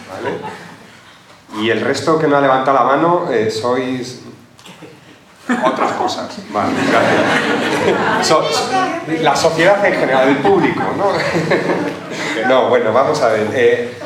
[0.09, 0.66] Vale.
[1.55, 4.21] Y el resto que no ha levantado la mano, eh, sois
[5.65, 6.37] otras cosas.
[6.51, 6.73] Vale,
[8.19, 8.69] gracias.
[9.21, 11.11] La sociedad en general, el público, ¿no?
[12.47, 13.47] no, bueno, vamos a ver.
[13.53, 13.97] Eh,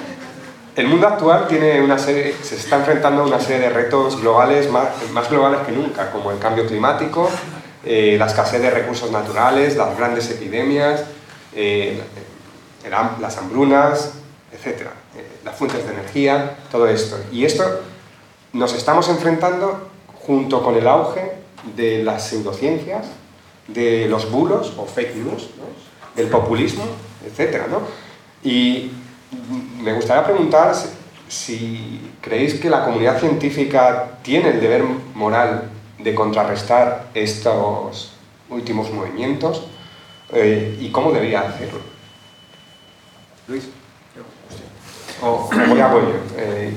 [0.75, 4.69] el mundo actual tiene una serie, se está enfrentando a una serie de retos globales,
[4.69, 7.29] más, globales que nunca, como el cambio climático,
[7.83, 11.03] eh, la escasez de recursos naturales, las grandes epidemias,
[11.53, 12.01] eh,
[13.19, 14.13] las hambrunas,
[14.53, 14.87] etc.
[15.43, 17.17] Las fuentes de energía, todo esto.
[17.31, 17.63] Y esto
[18.53, 19.89] nos estamos enfrentando
[20.25, 21.33] junto con el auge
[21.75, 23.07] de las pseudociencias,
[23.67, 25.91] de los bulos o fake news, ¿no?
[26.15, 26.83] del populismo,
[27.25, 27.67] etc.
[27.69, 27.81] ¿no?
[28.43, 28.91] Y
[29.81, 30.75] me gustaría preguntar
[31.27, 34.83] si creéis que la comunidad científica tiene el deber
[35.15, 38.13] moral de contrarrestar estos
[38.49, 39.67] últimos movimientos
[40.33, 41.79] eh, y cómo debería hacerlo.
[43.47, 43.69] Luis.
[45.21, 46.15] O o le hago yo.
[46.37, 46.73] Eh,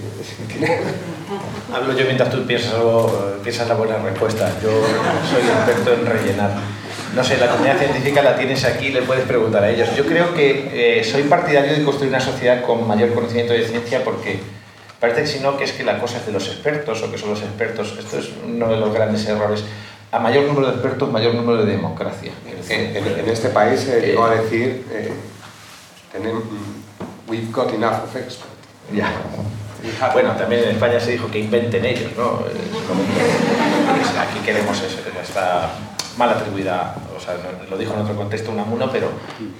[0.48, 0.78] ¿tiene-
[1.74, 4.48] Hablo yo mientras tú piensas, algo, eh, piensas la buena respuesta.
[4.62, 4.70] Yo
[5.30, 6.50] soy experto en rellenar.
[7.16, 9.88] No sé, la comunidad científica la tienes aquí, le puedes preguntar a ellos.
[9.96, 14.02] Yo creo que eh, soy partidario de construir una sociedad con mayor conocimiento de ciencia
[14.04, 14.40] porque
[15.00, 17.18] parece que si no, que es que la cosa es de los expertos o que
[17.18, 17.96] son los expertos.
[17.98, 19.64] Esto es uno de los grandes errores.
[20.12, 22.33] A mayor número de expertos, mayor número de democracia.
[22.68, 25.12] En, en este país se llegó a decir, eh,
[27.35, 28.53] we've got enough of experts.
[30.12, 32.38] Bueno, también en España se dijo que inventen ellos, ¿no?
[32.44, 32.53] Que-
[34.18, 35.70] Aquí queremos eso, está
[36.16, 37.35] mal atribuida, o sea,
[37.68, 39.09] lo dijo en otro contexto Unamuno, pero,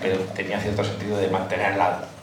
[0.01, 1.75] pero tenía cierto sentido de mantener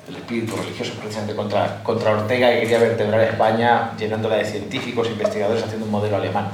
[0.07, 1.35] el espíritu religioso precisamente
[1.83, 6.47] contra Ortega, que quería vertebrar España llenándola de científicos, investigadores, haciendo un modelo alemán.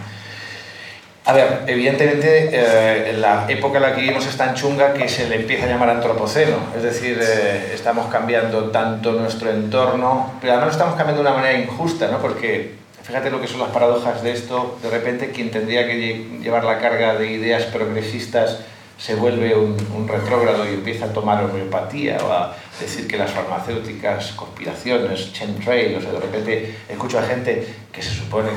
[1.28, 5.28] A ver, evidentemente eh, la época en la que vivimos es tan chunga que se
[5.28, 10.72] le empieza a llamar antropoceno, es decir, eh, estamos cambiando tanto nuestro entorno, pero además
[10.72, 12.20] estamos cambiando de una manera injusta, ¿no?
[12.20, 16.40] Porque fíjate lo que son las paradojas de esto, de repente quien tendría que lle-
[16.42, 18.60] llevar la carga de ideas progresistas
[18.98, 24.32] se vuelve un, retrógrado y empieza a tomar homeopatía o a decir que las farmacéuticas,
[24.32, 28.50] conspiraciones, chemtrail, o sea, de repente escucho a gente que se supone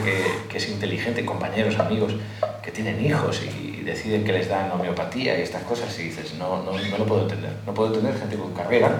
[0.49, 2.15] que es inteligente, compañeros, amigos,
[2.71, 6.63] que tienen hijos y deciden que les dan homeopatía y estas cosas y dices, no,
[6.63, 7.51] no, no lo puedo entender.
[7.67, 8.93] No puedo entender gente con carrera,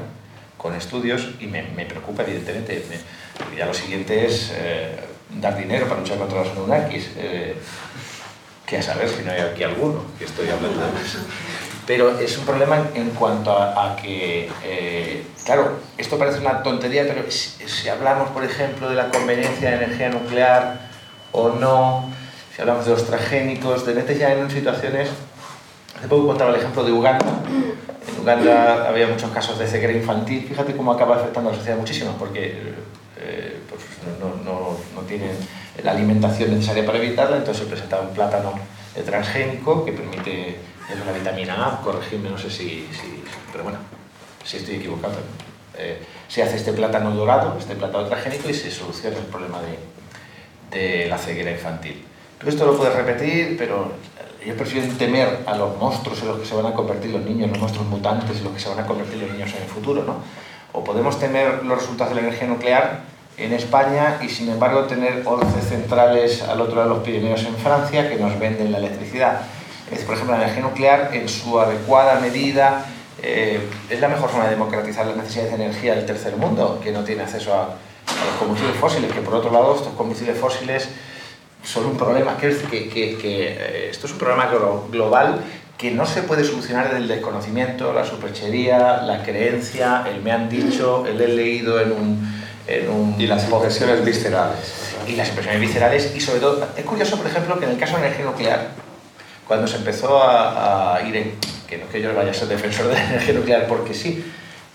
[0.57, 2.85] con estudios y me, me preocupa evidentemente.
[2.91, 4.97] Me- ya lo siguiente es eh,
[5.41, 7.11] dar dinero para luchar contra los Anunnakis.
[7.17, 7.55] eh,
[8.67, 11.19] que a saber si no hay aquí alguno, que estoy hablando de eso.
[11.89, 17.03] Pero es un problema en cuanto a, a que, eh, claro, esto parece una tontería,
[17.05, 20.89] pero si, si hablamos, por ejemplo, de la conveniencia de energía nuclear
[21.33, 22.13] o no,
[22.61, 25.09] hablamos de los transgénicos, de repente ya en situaciones,
[25.97, 27.27] hace poco contaba el ejemplo de Uganda,
[28.07, 31.79] en Uganda había muchos casos de ceguera infantil, fíjate cómo acaba afectando a la sociedad
[31.79, 32.75] muchísimo, porque
[33.19, 33.83] eh, pues
[34.21, 35.33] no, tienen
[35.83, 38.53] la alimentación necesaria para evitarla, entonces se presenta un plátano
[39.07, 42.89] transgénico que permite es una vitamina A, corregirme, no sé si,
[43.53, 43.79] pero bueno,
[44.45, 45.15] si estoy equivocado.
[45.79, 49.61] Eh, se hace este plátano dorado, este plátano transgénico y se soluciona el problema
[50.71, 52.05] de la ceguera infantil.
[52.41, 53.93] Tú esto lo puedes repetir, pero
[54.43, 57.51] ellos prefieren temer a los monstruos en los que se van a convertir los niños,
[57.51, 60.05] los monstruos mutantes en los que se van a convertir los niños en el futuro,
[60.05, 60.17] ¿no?
[60.73, 63.01] O podemos temer los resultados de la energía nuclear
[63.37, 67.57] en España y sin embargo tener 11 centrales al otro lado de los Pirineos en
[67.57, 69.43] Francia que nos venden la electricidad.
[69.93, 72.87] Es por ejemplo, la energía nuclear en su adecuada medida
[73.23, 76.91] eh, es la mejor forma de democratizar las necesidades de energía del tercer mundo, que
[76.91, 80.89] no tiene acceso a, a los combustibles fósiles, que por otro lado estos combustibles fósiles
[81.65, 85.41] son un problema, que, que- que, eh, esto es un problema glo- global
[85.77, 90.49] que no se puede solucionar desde el desconocimiento, la superchería, la creencia, el me han
[90.49, 92.41] dicho, el he leído en un...
[92.67, 94.95] En un Y las impresiones viscerales.
[95.09, 97.95] y las impresiones viscerales y sobre todo, es curioso por ejemplo que en el caso
[97.97, 98.69] de la energía nuclear,
[99.49, 101.33] cuando se empezó a, a ir en,
[101.67, 104.25] que no es que yo vaya a ser defensor de la energía nuclear porque sí,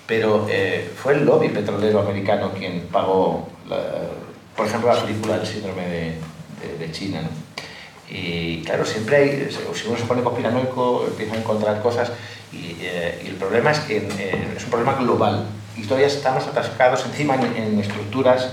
[0.08, 3.78] pero eh, fue el lobby petrolero americano quien pagó, la-
[4.58, 6.14] por ejemplo, la película del síndrome de,
[6.80, 7.22] de- China.
[7.22, 7.30] ¿no?
[8.10, 12.12] Y claro, siempre hay, si uno se pone conspiranoico, empieza a encontrar cosas
[12.54, 16.46] y, eh, y el problema es que eh, es un problema global y todavía estamos
[16.46, 18.50] atascados encima en, en estructuras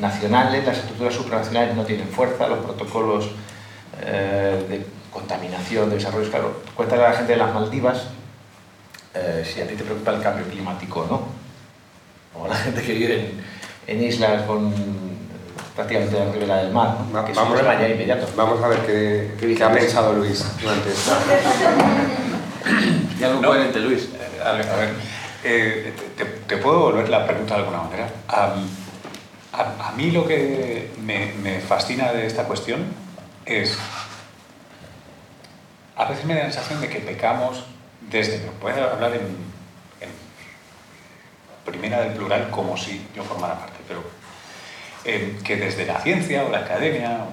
[0.00, 3.28] nacionales, las estructuras supranacionales no tienen fuerza, los protocolos
[4.02, 8.04] eh, de contaminación, de desarrollo, claro, cuéntale a la gente de las Maldivas
[9.14, 11.22] eh, si a ti te preocupa el cambio climático o no,
[12.40, 13.14] o la gente que vive
[13.86, 14.72] en, en islas con
[15.74, 17.12] prácticamente en la ribera del mar, ¿no?
[17.12, 18.28] Va- que es un problema ya inmediato.
[18.36, 21.18] Vamos a ver qué, ¿Qué qué ha pensado Luis durante esta.
[23.18, 23.48] Y algo No.
[23.48, 24.04] coherente, Luis.
[24.14, 24.90] Eh, A ver, a ver,
[25.44, 28.08] eh, te, te puedo volver la pregunta de alguna manera.
[28.28, 28.54] A,
[29.54, 32.84] a mí lo que me, me fascina de esta cuestión
[33.46, 33.76] es,
[35.96, 37.64] a veces me da la sensación de que pecamos
[38.10, 39.20] desde, voy a hablar en,
[40.00, 40.10] en
[41.64, 44.02] primera del plural como si yo formara parte, pero
[45.04, 47.24] eh, que desde la ciencia o la academia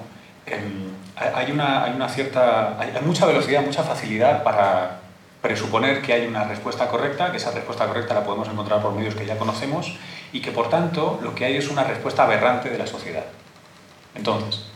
[0.46, 4.98] em, hay- una, hay una cierta, hay, hay mucha velocidad, mucha facilidad para
[5.42, 9.14] presuponer que hay una respuesta correcta, que esa respuesta correcta la podemos encontrar por medios
[9.14, 9.96] que ya conocemos
[10.32, 13.24] y que por tanto lo que hay es una respuesta aberrante de la sociedad.
[14.14, 14.66] Entonces,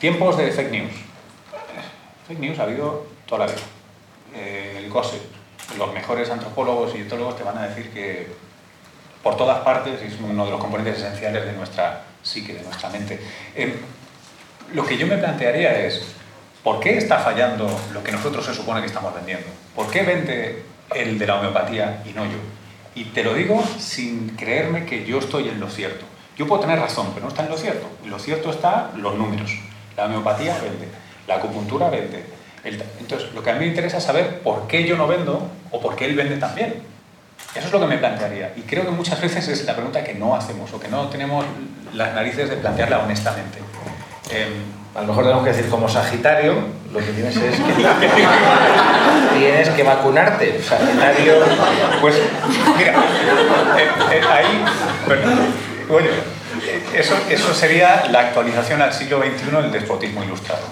[0.00, 0.92] tiempos de fake news.
[2.26, 3.62] Fake news ha habido toda la vida.
[4.34, 5.22] Eh, el gossip.
[5.78, 8.26] Los mejores antropólogos y etólogos te van a decir que
[9.22, 13.20] por todas partes es uno de los componentes esenciales de nuestra psique, de nuestra mente.
[13.54, 13.74] Eh,
[14.74, 16.02] lo que yo me plantearía es,
[16.62, 19.46] ¿por qué está fallando lo que nosotros se supone que estamos vendiendo?
[19.74, 20.62] ¿Por qué vende
[20.94, 22.38] el de la homeopatía y no yo?
[22.94, 26.04] Y te lo digo sin creerme que yo estoy en lo cierto.
[26.36, 27.88] Yo puedo tener razón, pero no está en lo cierto.
[28.06, 29.50] Lo cierto está los números.
[29.96, 30.88] La homeopatía vende,
[31.26, 32.24] la acupuntura vende.
[32.64, 35.80] Entonces, lo que a mí me interesa es saber por qué yo no vendo o
[35.80, 36.74] por qué él vende también.
[37.58, 38.52] Eso es lo que me plantearía.
[38.56, 41.44] Y creo que muchas veces es la pregunta que no hacemos o que no tenemos
[41.92, 43.58] las narices de plantearla honestamente.
[44.30, 46.54] Em, A lo mejor tenemos que decir, como Sagitario,
[46.92, 47.72] lo que tienes es que
[49.38, 50.60] tienes que vacunarte.
[50.62, 51.34] Sagitario.
[52.00, 52.14] Pues,
[52.76, 52.92] mira,
[53.76, 54.64] eh, eh, ahí,
[55.06, 55.30] bueno,
[55.90, 56.08] oye,
[56.66, 60.62] eh, eso, eso sería la actualización al siglo XXI del despotismo ilustrado.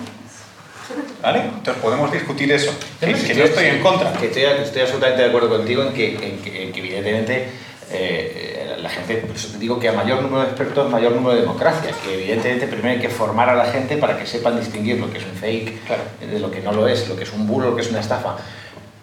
[1.22, 1.40] ¿Vale?
[1.40, 2.72] Entonces podemos discutir eso.
[3.00, 4.12] Que, que no estoy en contra.
[4.12, 7.48] Que estoy, estoy absolutamente de acuerdo contigo en que, en que, en que evidentemente
[7.90, 11.34] eh, la gente, por eso te digo que a mayor número de expertos, mayor número
[11.34, 11.90] de democracia.
[12.04, 15.18] Que evidentemente primero hay que formar a la gente para que sepan distinguir lo que
[15.18, 16.02] es un fake Claro.
[16.20, 18.00] de lo que no lo es, lo que es un bulo, lo que es una
[18.00, 18.36] estafa.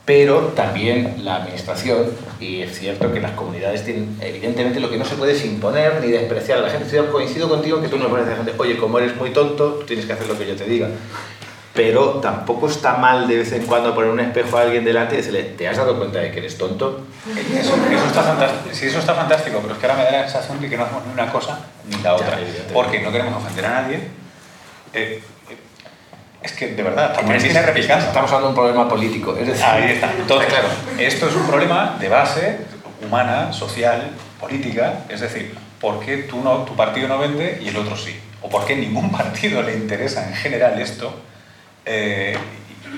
[0.05, 5.05] Pero también la administración, y es cierto que las comunidades tienen, evidentemente lo que no
[5.05, 6.85] se puede es imponer ni despreciar a la gente.
[6.85, 9.75] Estoy coincido contigo que tú no pones a la gente, oye, como eres muy tonto,
[9.75, 10.89] tú tienes que hacer lo que yo te diga
[11.73, 15.17] pero tampoco está mal de vez en cuando poner un espejo a alguien delante y
[15.17, 17.07] decirle, ¿te has dado cuenta de que eres tonto?
[17.27, 18.69] Eso, eso está fantástico.
[18.71, 20.83] Sí, eso está fantástico, pero es que ahora me da la sensación de que no
[20.83, 21.59] hacemos ni una cosa
[21.89, 22.33] ni la otra.
[22.33, 22.73] evidentemente.
[22.73, 23.95] Porque no queremos ofender a nadie.
[24.93, 25.57] Eh, eh,
[26.43, 28.05] es que, de verdad, me es que replicando.
[28.05, 29.35] Estamos hablando de un problema político.
[29.35, 30.11] Es decir, Ahí está.
[30.15, 30.67] Entonces, claro,
[30.99, 32.57] esto es un problema de base
[33.03, 35.05] humana, social, política.
[35.09, 38.15] Es decir, ¿por qué tú no, tu partido no vende y el otro sí?
[38.43, 41.15] ¿O por qué ningún partido le interesa en general esto?
[41.85, 42.35] Eh,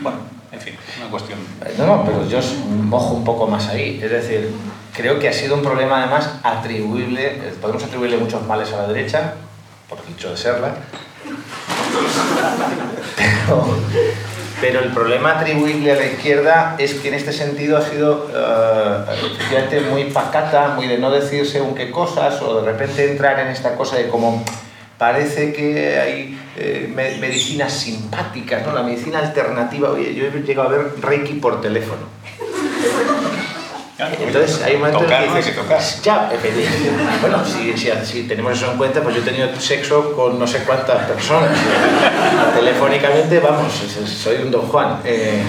[0.01, 0.19] bueno,
[0.51, 1.39] en fin, una cuestión.
[1.77, 3.99] No, no, pero yo mojo un poco más ahí.
[4.01, 4.51] Es decir,
[4.93, 8.87] creo que ha sido un problema además atribuible, eh, podemos atribuirle muchos males a la
[8.87, 9.33] derecha,
[9.89, 10.75] por el hecho de serla,
[14.61, 19.05] pero, el problema atribuible a la izquierda es que en este sentido ha sido eh,
[19.13, 23.47] efectivamente muy pacata, muy de no decir según qué cosas, o de repente entrar en
[23.47, 24.43] esta cosa de como
[24.97, 28.73] parece que hay eh, me- medicinas simpáticas, ¿no?
[28.73, 32.01] La medicina alternativa, oye, yo he llegado a ver Reiki por teléfono.
[33.97, 35.79] Entonces hay un momento tocar, que que dices, tocar.
[36.03, 36.89] ya, efectivamente.
[37.21, 40.45] bueno, si, si, si tenemos eso en cuenta, pues yo he tenido sexo con no
[40.45, 41.51] sé cuántas personas.
[42.55, 43.71] Telefónicamente, vamos,
[44.05, 44.99] soy un don Juan.
[45.05, 45.41] Eh,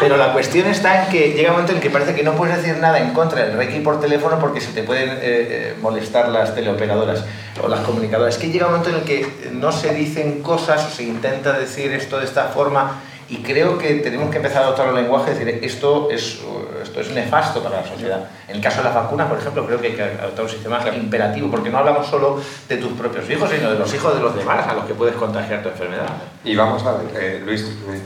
[0.00, 2.56] pero la cuestión está en que llega un momento en que parece que no puedes
[2.56, 6.30] decir nada en contra del Reiki por teléfono porque se te pueden eh, eh, molestar
[6.30, 7.24] las teleoperadoras
[7.62, 8.34] o las comunicadoras.
[8.34, 11.52] Es que llega un momento en el que no se dicen cosas o se intenta
[11.52, 15.30] decir esto de esta forma y creo que tenemos que empezar a adoptar el lenguaje
[15.30, 16.40] y decir esto es,
[16.82, 18.28] esto es nefasto para la sociedad.
[18.48, 20.80] En el caso de las vacunas, por ejemplo, creo que hay que adoptar un sistema
[20.96, 24.34] imperativo porque no hablamos solo de tus propios hijos, sino de los hijos de los
[24.34, 26.08] demás a los que puedes contagiar tu enfermedad.
[26.44, 28.00] Y vamos a ver, eh, Luis, eh,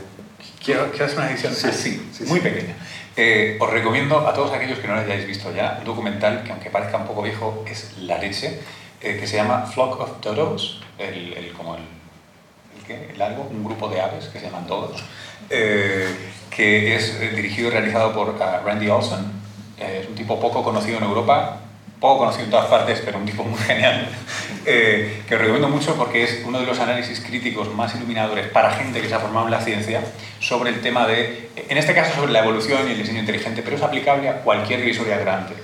[0.65, 2.43] Quiero, quiero hacer una edición Sí, así, sí, muy sí.
[2.47, 2.75] pequeña.
[3.15, 6.51] Eh, os recomiendo a todos aquellos que no lo hayáis visto ya un documental que,
[6.51, 8.59] aunque parezca un poco viejo, es la leche,
[9.01, 13.11] eh, que se llama Flock of Dodos, el, el- como el, el, qué?
[13.13, 15.03] el algo, un grupo de aves que se llaman dodos,
[15.49, 16.09] eh,
[16.49, 19.31] que es eh, dirigido y realizado por ah, Randy Olson.
[19.77, 21.59] Eh, es un tipo poco conocido en Europa,
[21.99, 24.07] poco conocido en todas partes, pero un tipo muy genial,
[24.65, 28.71] eh, que os recomiendo mucho porque es uno de los análisis críticos más iluminadores para
[28.71, 30.01] gente que se ha formado en la ciencia
[30.39, 33.77] sobre el tema de, en este caso sobre la evolución y el diseño inteligente, pero
[33.77, 35.55] es aplicable a cualquier divisoria grande.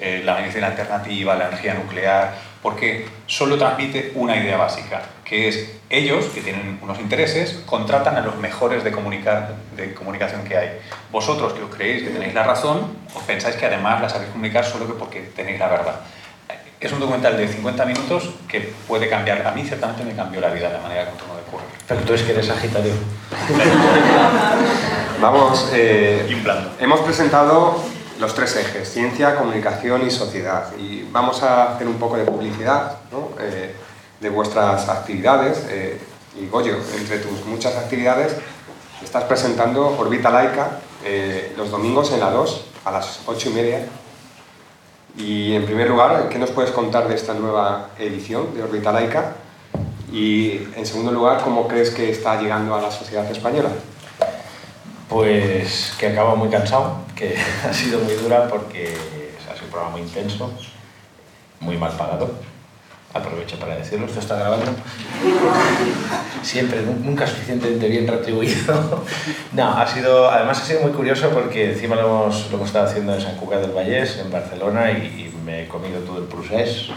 [0.00, 2.32] Eh, la medicina alternativa, la energía nuclear,
[2.62, 8.20] porque solo transmite una idea básica, que es ellos, que tienen unos intereses, contratan a
[8.20, 10.78] los mejores de, comunicar, de comunicación que hay.
[11.10, 14.64] Vosotros, que os creéis que tenéis la razón, os pensáis que además la sabéis comunicar
[14.64, 16.00] solo que porque tenéis la verdad.
[16.80, 19.44] Es un documental de 50 minutos que puede cambiar.
[19.44, 21.66] A mí ciertamente me cambió la vida la manera como de correr.
[21.88, 22.92] Pero tú es que eres Sagitario.
[25.20, 26.68] Vamos, eh, Y un plano.
[26.78, 27.82] hemos presentado
[28.18, 30.72] los tres ejes, ciencia, comunicación y sociedad.
[30.76, 33.30] Y vamos a hacer un poco de publicidad ¿no?
[33.40, 33.74] Eh,
[34.20, 35.64] de vuestras actividades.
[35.68, 36.00] Eh,
[36.40, 38.34] y Goyo, entre tus muchas actividades,
[39.02, 43.86] estás presentando Orbita Laica eh, los domingos en la 2 a las 8 y media.
[45.16, 49.34] Y en primer lugar, ¿qué nos puedes contar de esta nueva edición de Orbita Laica?
[50.12, 53.70] Y en segundo lugar, ¿cómo crees que está llegando a la sociedad española?
[55.08, 57.36] Pues que acabo muy cansado, que
[57.68, 58.94] ha sido muy dura porque
[59.50, 60.52] ha sido un programa muy intenso,
[61.60, 62.30] muy mal pagado.
[63.14, 64.66] Aprovecho para decirlo, esto está grabando.
[66.42, 69.04] Siempre, nu- nunca suficientemente bien retribuido.
[69.52, 72.86] No, ha sido, además ha sido muy curioso porque encima lo hemos, lo hemos estado
[72.86, 74.96] haciendo en San Cugat del Vallès, en Barcelona, y,
[75.34, 76.90] y me he comido todo el procés.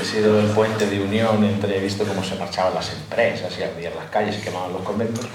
[0.00, 3.62] He sido el puente de unión entre, he visto cómo se marchaban las empresas y
[3.62, 5.26] ardían las calles y quemaban los conventos.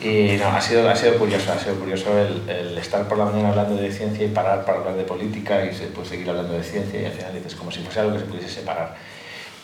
[0.00, 3.26] Y no, ha sido, ha sido curioso, ha sido curioso el, el estar por la
[3.26, 6.54] mañana hablando de ciencia y parar para hablar de política y se puede seguir hablando
[6.54, 8.96] de ciencia y al final dices como si fuese algo que se pudiese separar.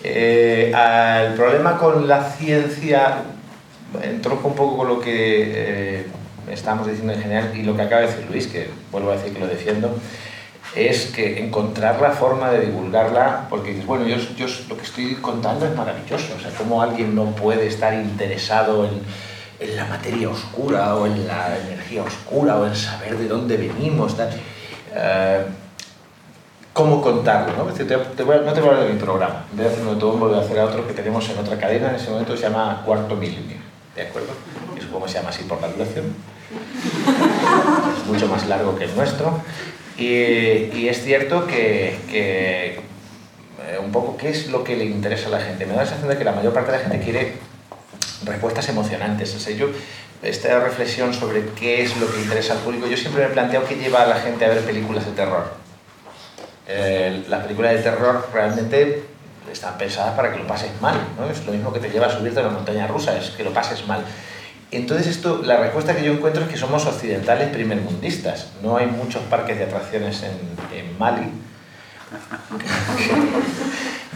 [0.02, 3.22] Eh, el problema con la ciencia
[4.02, 6.06] entronca un poco con lo que eh,
[6.50, 9.34] estábamos diciendo en general y lo que acaba de decir Luis, que vuelvo a decir
[9.34, 9.94] que lo defiendo,
[10.74, 15.14] es que encontrar la forma de divulgarla, porque dices, bueno, yo, yo lo que estoy
[15.16, 19.00] contando es maravilloso, o sea, cómo alguien no puede estar interesado en,
[19.58, 24.16] en la materia oscura o en la energía oscura o en saber de dónde venimos,
[24.16, 24.30] tal.
[24.94, 25.44] Eh,
[26.72, 27.64] cómo contarlo, ¿no?
[27.72, 29.72] Te, te voy a- no te voy a hablar de mi programa, en vez de
[29.72, 32.10] hacer uno de todo, voy a hacer otro que tenemos en otra cadena, en ese
[32.10, 33.56] momento se llama Cuarto Milenio,
[33.96, 34.28] ¿de acuerdo?
[34.78, 36.14] Y supongo que se llama así por la duración.
[38.00, 39.40] Es mucho más largo que el nuestro.
[40.00, 42.80] Y, es cierto que, eh,
[43.82, 45.66] un poco qué es lo que le interesa a la gente.
[45.66, 47.34] Me da la sensación de que la mayor parte de la gente quiere
[48.24, 49.34] respuestas emocionantes.
[49.34, 49.54] O sea,
[50.22, 53.66] esta reflexión sobre qué es lo que interesa al público, yo siempre me he planteado
[53.66, 55.52] qué lleva a la gente a ver películas de terror.
[56.66, 59.02] Eh, las películas de terror realmente
[59.52, 61.28] están pensadas para que lo pases mal, ¿no?
[61.28, 63.52] Es lo mismo que te lleva a subirte a una montaña rusa, es que lo
[63.52, 64.04] pases mal.
[64.72, 68.48] Entonces esto, la respuesta que yo encuentro es que somos occidentales primermundistas.
[68.62, 71.30] No hay muchos parques de atracciones en, Mali.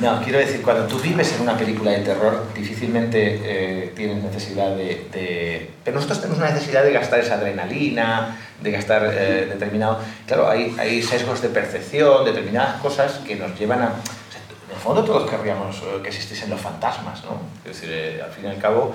[0.00, 4.74] No, quiero decir, cuando tú vives en una película de terror, difícilmente eh, tienes necesidad
[4.74, 10.00] de, Pero nosotros tenemos una necesidad de gastar esa adrenalina, de gastar eh, determinado...
[10.26, 13.84] Claro, hay, sesgos de percepción, determinadas cosas que nos llevan a...
[13.86, 17.40] en el fondo todos querríamos eh, que existiesen los fantasmas, ¿no?
[17.64, 18.94] Es decir, eh, al fin y al cabo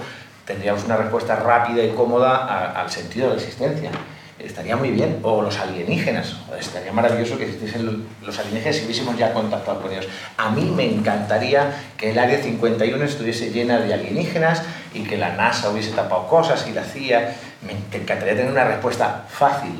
[0.49, 3.91] tendríamos una respuesta rápida y cómoda a- al sentido de la existencia.
[4.39, 5.19] Estaría muy bien.
[5.21, 6.37] O los alienígenas.
[6.59, 10.07] Estaría maravilloso que existiesen lo- los alienígenas y hubiésemos ya contactado con ellos.
[10.37, 15.35] A mí me encantaría que el Área 51 estuviese llena de alienígenas y que la
[15.35, 17.35] NASA hubiese tapado cosas y la CIA.
[17.61, 19.73] Me encantaría tener una respuesta fácil.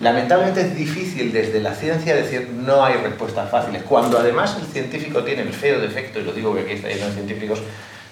[0.00, 5.24] Lamentablemente es difícil desde la ciencia decir no hay respuestas fáciles, cuando además el científico
[5.24, 7.60] tiene el feo defecto, y lo digo porque aquí está lleno de científicos,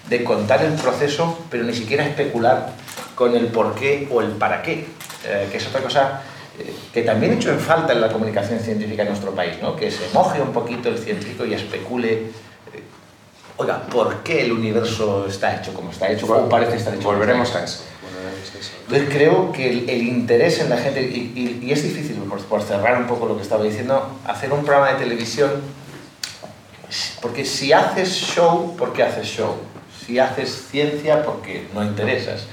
[0.09, 2.71] de contar el proceso, pero ni siquiera especular
[3.15, 4.85] con el por qué o el para qué,
[5.25, 6.21] eh, que es otra cosa
[6.59, 9.75] eh, que también he hecho en falta en la comunicación científica en nuestro país, ¿no?
[9.75, 12.83] que se moje un poquito el científico y especule, eh,
[13.57, 16.27] oiga, ¿por qué el universo está hecho como está hecho?
[16.27, 17.71] o parece estar hecho como Volveremos está a hecho?
[17.71, 17.83] a eso.
[18.87, 22.39] Entonces creo que el, el interés en la gente, y, y- y es difícil, por,
[22.45, 25.49] por cerrar un poco lo que estaba diciendo, hacer un programa de televisión,
[27.21, 29.55] porque si haces show, ¿por qué haces show?
[30.05, 32.45] Si haces ciencia, porque no interesas,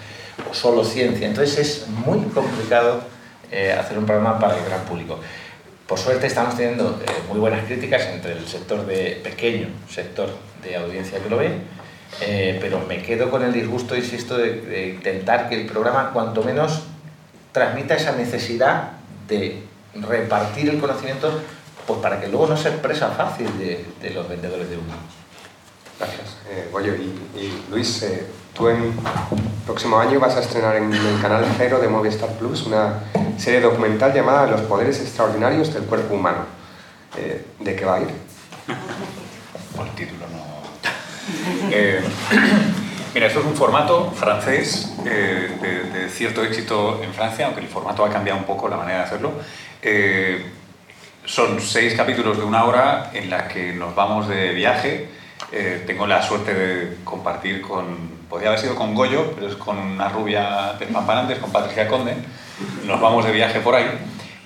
[0.50, 1.26] o solo ciencia.
[1.26, 3.02] Entonces es muy complicado
[3.50, 5.18] eh, hacer un programa para el gran público.
[5.86, 10.30] Por suerte estamos teniendo eh, muy buenas críticas entre el sector de pequeño sector
[10.64, 11.50] de audiencia que lo ve,
[12.22, 16.84] eh, pero me quedo con el disgusto, insisto, de, intentar que el programa cuanto menos
[17.52, 18.92] transmita esa necesidad
[19.28, 19.62] de
[19.94, 21.40] repartir el conocimiento
[21.86, 24.94] pues para que luego no sea presa fácil de, de los vendedores de humo.
[25.98, 26.36] Gracias.
[26.50, 28.94] Eh, Goyo, y, y Luis, eh, tú en
[29.64, 33.00] próximo año vas a estrenar en el canal Cero de Movistar Plus una
[33.38, 36.44] serie documental llamada Los poderes extraordinarios del cuerpo humano.
[37.16, 38.08] Eh, ¿De qué va a ir?
[39.76, 40.42] Por título, no.
[41.70, 42.02] Eh,
[43.14, 47.68] mira, esto es un formato francés eh, de, de cierto éxito en Francia, aunque el
[47.68, 49.32] formato ha cambiado un poco la manera de hacerlo.
[49.80, 50.44] Eh,
[51.24, 55.08] son seis capítulos de una hora en la que nos vamos de viaje.
[55.50, 57.96] Eh, tengo la suerte de compartir con,
[58.28, 62.14] podría haber sido con Goyo, pero es con una rubia de Pampanantes, con Patricia Conde.
[62.86, 63.86] Nos vamos de viaje por ahí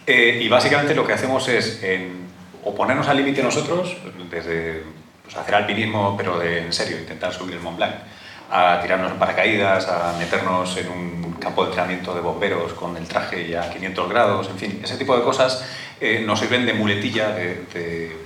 [0.06, 2.28] Eh, y básicamente lo que hacemos es en,
[2.62, 3.96] o ponernos al límite nosotros,
[4.30, 4.84] desde
[5.24, 7.94] pues, hacer alpinismo, pero de, en serio, intentar subir el Mont Blanc,
[8.48, 13.08] a tirarnos en paracaídas, a meternos en un campo de entrenamiento de bomberos con el
[13.08, 15.64] traje ya a 500 grados, en fin, ese tipo de cosas
[16.00, 18.16] eh, nos sirven de muletilla, de, de,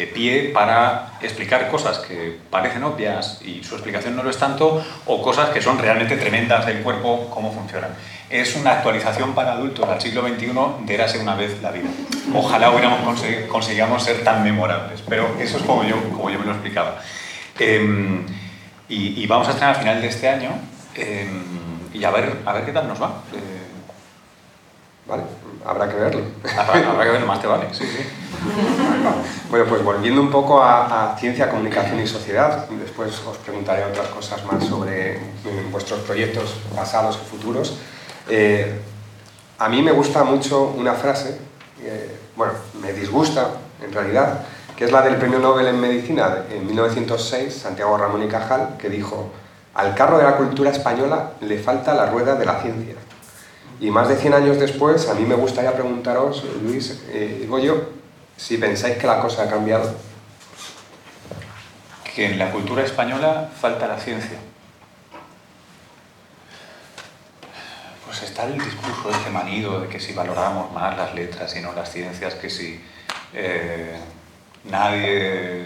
[0.00, 4.84] de, pie para explicar cosas que parecen obvias y su explicación no lo es tanto,
[5.06, 7.90] o cosas que son realmente tremendas del cuerpo, cómo funcionan.
[8.28, 10.52] Es una actualización para adultos al siglo XXI
[10.86, 11.88] de Érase una vez la vida.
[12.34, 16.46] Ojalá hubiéramos consegui consigamos ser tan memorables, pero eso es como yo, como yo me
[16.46, 16.98] lo explicaba.
[17.58, 18.24] Eh,
[18.88, 20.50] y, vamos a estrenar a final de este año
[20.96, 21.28] eh,
[21.92, 23.22] y a ver, a ver qué tal nos va.
[23.32, 23.68] Eh,
[25.06, 25.22] vale,
[25.64, 26.22] habrá que verlo.
[26.58, 27.66] Habrá, habrá, que verlo, más te vale.
[27.72, 28.06] Sí, sí.
[29.50, 34.08] Bueno, pues volviendo un poco a, a, ciencia, comunicación y sociedad, después os preguntaré otras
[34.08, 35.20] cosas más sobre eh,
[35.70, 37.76] vuestros proyectos pasados y futuros.
[38.28, 38.80] Eh,
[39.58, 41.38] a mí me gusta mucho una frase,
[42.36, 43.48] bueno, me disgusta
[43.82, 44.40] en realidad,
[44.76, 48.88] que es la del Premio Nobel en Medicina en 1906, Santiago Ramón y Cajal, que
[48.88, 49.30] dijo,
[49.74, 52.94] al carro de la cultura española le falta la rueda de la ciencia.
[53.80, 57.88] Y más de 100 años después, a mí me gustaría preguntaros, Luis eh, Goyo,
[58.36, 59.94] si pensáis que la cosa ha cambiado.
[62.14, 64.38] Que en la cultura española falta la ciencia.
[68.04, 71.72] Pues está el discurso este manido de que si valoramos más las letras y no
[71.72, 72.84] las ciencias, que si...
[73.32, 73.98] Eh,
[74.64, 75.64] Nadie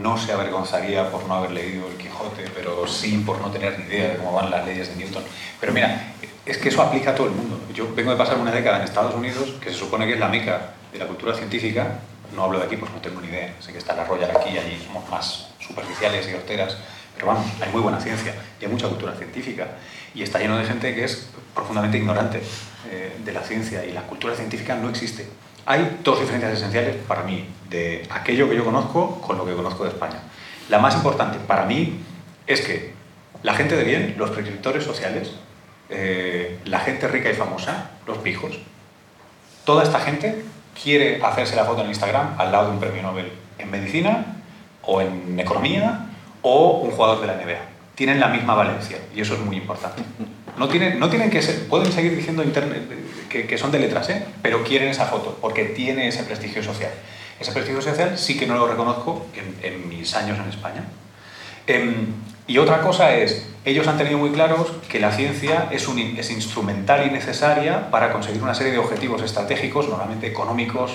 [0.00, 3.86] no se avergonzaría por no haber leído El Quijote, pero sí por no tener ni
[3.86, 5.22] idea de cómo van las leyes de Newton.
[5.60, 6.14] Pero mira,
[6.46, 7.58] es que eso aplica a todo el mundo.
[7.72, 10.28] Yo vengo de pasar una década en Estados Unidos, que se supone que es la
[10.28, 12.00] meca de la cultura científica.
[12.34, 13.54] No hablo de aquí, pues no tengo ni idea.
[13.60, 16.76] Sé que está la Royal aquí y allí somos más superficiales y horteras.
[17.14, 19.68] Pero vamos, hay muy buena ciencia y hay mucha cultura científica.
[20.14, 22.42] Y está lleno de gente que es profundamente ignorante
[22.90, 25.26] eh, de la ciencia y la cultura científica no existe.
[25.66, 29.84] Hay dos diferencias esenciales para mí de aquello que yo conozco con lo que conozco
[29.84, 30.20] de España.
[30.68, 32.00] La más importante para mí
[32.46, 32.92] es que
[33.42, 35.32] la gente de bien, los prescriptores sociales,
[35.94, 38.58] eh, la gente rica y famosa, los pijos,
[39.64, 40.44] toda esta gente
[40.80, 44.36] quiere hacerse la foto en Instagram al lado de un premio Nobel en medicina
[44.82, 46.06] o en economía
[46.42, 47.60] o un jugador de la NBA.
[47.94, 50.02] Tienen la misma valencia y eso es muy importante.
[50.58, 52.82] No tienen, no tienen que ser, pueden seguir diciendo internet,
[53.28, 54.24] que, que, son de letras, ¿eh?
[54.42, 56.92] pero quieren esa foto porque tiene ese prestigio social.
[57.40, 59.26] Ese prestigio social sí que no lo reconozco
[59.62, 60.84] en, mis años en España.
[61.66, 62.06] Eh,
[62.46, 66.30] y otra cosa es, ellos han tenido muy claros que la ciencia es, un, es
[66.30, 70.92] instrumental y necesaria para conseguir una serie de objetivos estratégicos, normalmente económicos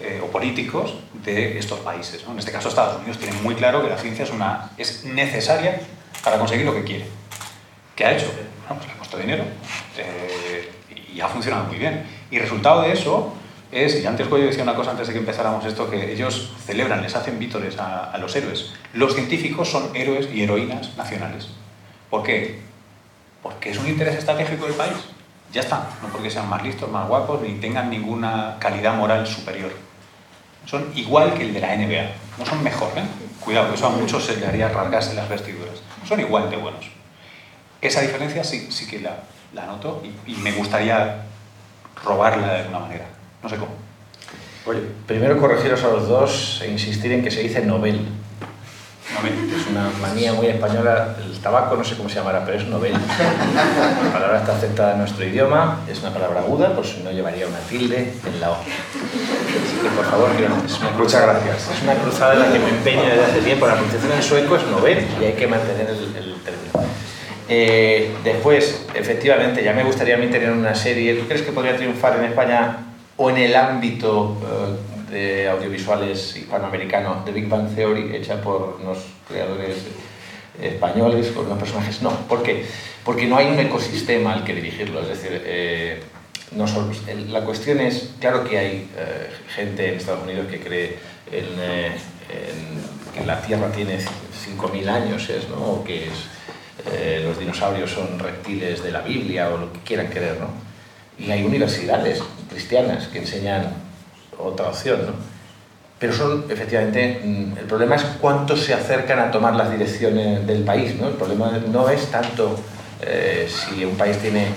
[0.00, 2.24] eh, o políticos, de estos países.
[2.26, 2.32] ¿no?
[2.32, 5.80] En este caso Estados Unidos tiene muy claro que la ciencia es, una, es necesaria
[6.22, 7.06] para conseguir lo que quiere.
[7.96, 8.26] ¿Qué ha hecho?
[8.68, 9.44] Bueno, pues le ha puesto dinero
[9.96, 10.70] eh,
[11.14, 12.04] y ha funcionado muy bien.
[12.30, 13.32] Y resultado de eso
[13.72, 17.02] es, y antes yo decía una cosa antes de que empezáramos esto, que ellos celebran,
[17.02, 18.74] les hacen vítores a, a los héroes.
[18.92, 21.48] Los científicos son héroes y heroínas nacionales.
[22.10, 22.60] ¿Por qué?
[23.42, 24.92] Porque es un interés estratégico del país.
[25.52, 29.72] Ya está, no porque sean más listos, más guapos, ni tengan ninguna calidad moral superior.
[30.66, 32.10] Son igual que el de la NBA.
[32.38, 33.02] No son mejor, ¿eh?
[33.40, 35.82] Cuidado, eso a muchos se le haría rasgarse las vestiduras.
[36.06, 36.90] Son igual de buenos.
[37.80, 39.20] Esa diferencia sí, sí que la,
[39.54, 41.22] la noto y me gustaría
[42.04, 43.21] robarla de alguna manera.
[43.42, 43.72] No sé cómo.
[44.66, 48.06] Oye, primero corregiros a los dos e insistir en que se dice novel.
[49.14, 49.52] Novel.
[49.60, 51.16] Es una manía muy española.
[51.20, 52.92] El tabaco no sé cómo se llamará, pero es novel.
[52.92, 57.48] La palabra está aceptada en nuestro idioma, es una palabra aguda, por si no llevaría
[57.48, 58.54] una tilde en la O.
[58.54, 61.70] Así que por favor, que es una Muchas gracias.
[61.76, 63.66] Es una cruzada en la que me empeño desde hace tiempo.
[63.66, 66.88] La pronunciación en sueco es novel y hay que mantener el, el término.
[67.48, 71.14] Eh, después, efectivamente, ya me gustaría a mí tener una serie.
[71.14, 72.91] ¿Tú crees que podría triunfar en España
[73.22, 78.98] o en el ámbito uh, de audiovisuales hispanoamericanos de Big Bang Theory, hecha por unos
[79.28, 79.76] creadores
[80.60, 82.02] españoles, con unos personajes?
[82.02, 82.10] No.
[82.26, 82.42] ¿Por?
[83.04, 85.02] Porque no hay un ecosistema al que dirigirlo.
[85.02, 86.00] Es decir, eh,
[86.56, 86.90] no solo,
[87.28, 90.98] la cuestión es, claro que hay eh, gente en Estados Unidos que cree
[91.30, 91.92] en, eh,
[93.14, 95.56] que la Tierra tiene 5.000 años, es, ¿no?
[95.56, 96.08] o que
[96.90, 100.38] eh, los dinosaurios son reptiles de la Biblia o lo que quieran creer.
[100.40, 100.71] ¿no?
[101.24, 102.20] Y hay universidades
[102.50, 103.68] cristianas que enseñan
[104.38, 105.06] otra opción.
[105.06, 105.12] ¿no?
[105.98, 110.96] Pero son, efectivamente, el problema es cuánto se acercan a tomar las direcciones del país.
[110.96, 111.08] ¿no?
[111.08, 112.58] El problema no es tanto
[113.00, 114.48] eh, si un país tiene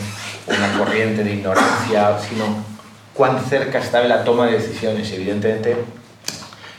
[0.47, 2.63] una corriente de ignorancia, sino
[3.13, 5.11] cuán cerca está de la toma de decisiones.
[5.11, 5.75] Evidentemente,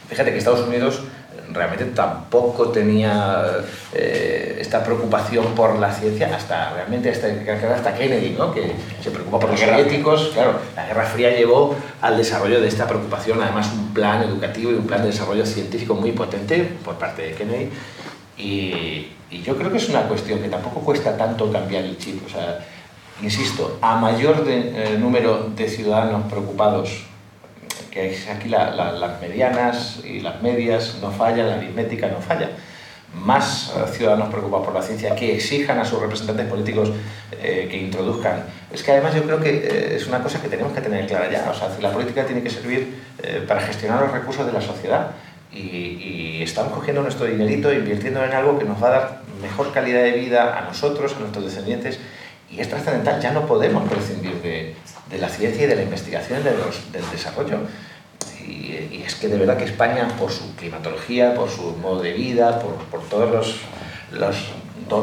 [0.08, 1.02] fíjate que Estados Unidos
[1.56, 3.44] realmente tampoco tenía
[3.92, 7.28] eh, esta preocupación por la ciencia hasta realmente hasta,
[7.74, 8.52] hasta Kennedy, ¿no?
[8.52, 10.30] que se preocupa por los soviéticos.
[10.34, 14.74] Claro, la Guerra Fría llevó al desarrollo de esta preocupación, además un plan educativo y
[14.74, 17.70] un plan de desarrollo científico muy potente por parte de Kennedy.
[18.38, 19.12] Y,
[19.44, 22.24] yo creo que es una cuestión que tampoco cuesta tanto cambiar el chip.
[22.24, 22.64] O sea,
[23.20, 27.04] insisto, a mayor eh, número de ciudadanos preocupados
[27.96, 32.50] que aquí las medianas y las medias no fallan, la aritmética no falla.
[33.14, 36.90] Más eh, ciudadanos preocupados por la ciencia que exijan a sus representantes políticos
[37.32, 38.44] eh, que introduzcan.
[38.70, 41.30] Es que además yo creo que eh, es una cosa que tenemos que tener clara
[41.30, 41.48] ya.
[41.50, 43.06] O sea, la política tiene que servir
[43.48, 45.12] para gestionar los recursos de la sociedad.
[45.50, 49.20] Y, y, estamos cogiendo nuestro dinerito e invirtiendo en algo que nos va a dar
[49.40, 51.98] mejor calidad de vida a nosotros, a nuestros descendientes.
[52.50, 54.74] Y es trascendental, ya no podemos prescindir de,
[55.10, 57.60] de la ciencia y de la investigación de los, del desarrollo.
[58.46, 62.58] Y, es que de verdad que España, por su climatología, por su modo de vida,
[62.58, 63.54] por, por todas
[64.10, 64.36] las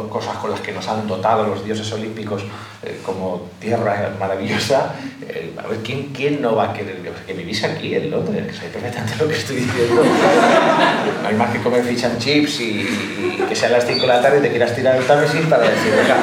[0.09, 2.43] cosas con las que nos han dotado los dioses olímpicos
[2.83, 4.95] eh, como tierra maravillosa,
[5.27, 7.01] eh, a ver, ¿quién, ¿quién no va a querer?
[7.25, 10.03] que vivís aquí en Londres, que sabéis perfectamente lo que estoy diciendo.
[11.21, 12.87] No hay más que comer fish and chips y,
[13.47, 15.93] que sea las 5 de la tarde y te quieras tirar el Támesis para decir,
[15.95, 16.17] venga,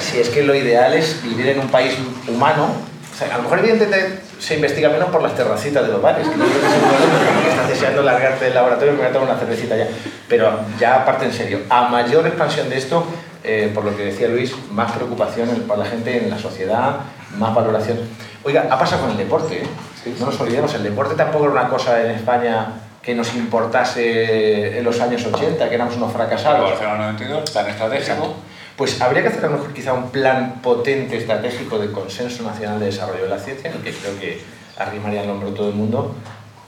[0.00, 1.94] si es que lo ideal es vivir en un país
[2.26, 2.88] humano
[3.20, 7.48] a lo mejor evidentemente se investiga menos por las terracitas de los bares, que, que
[7.50, 9.88] estás deseando largarte del laboratorio y me voy a tomar una cervecita ya.
[10.28, 13.04] Pero ya aparte en serio, a mayor expansión de esto,
[13.44, 16.96] eh, por lo que decía Luis, más preocupación para la gente en la sociedad,
[17.36, 17.98] más valoración.
[18.44, 20.14] Oiga, ha pasado con el deporte, ¿eh?
[20.18, 22.66] no nos olvidemos, el deporte tampoco era una cosa en España
[23.02, 26.70] que nos importase en los años 80, que éramos unos fracasados.
[26.70, 28.36] Barcelona 92, tan estratégico
[28.78, 32.78] pues habría que hacer a lo mejor quizá un plan potente estratégico de consenso nacional
[32.78, 34.40] de desarrollo de la ciencia, en el que creo que
[34.78, 36.14] arrimaría el hombro todo el mundo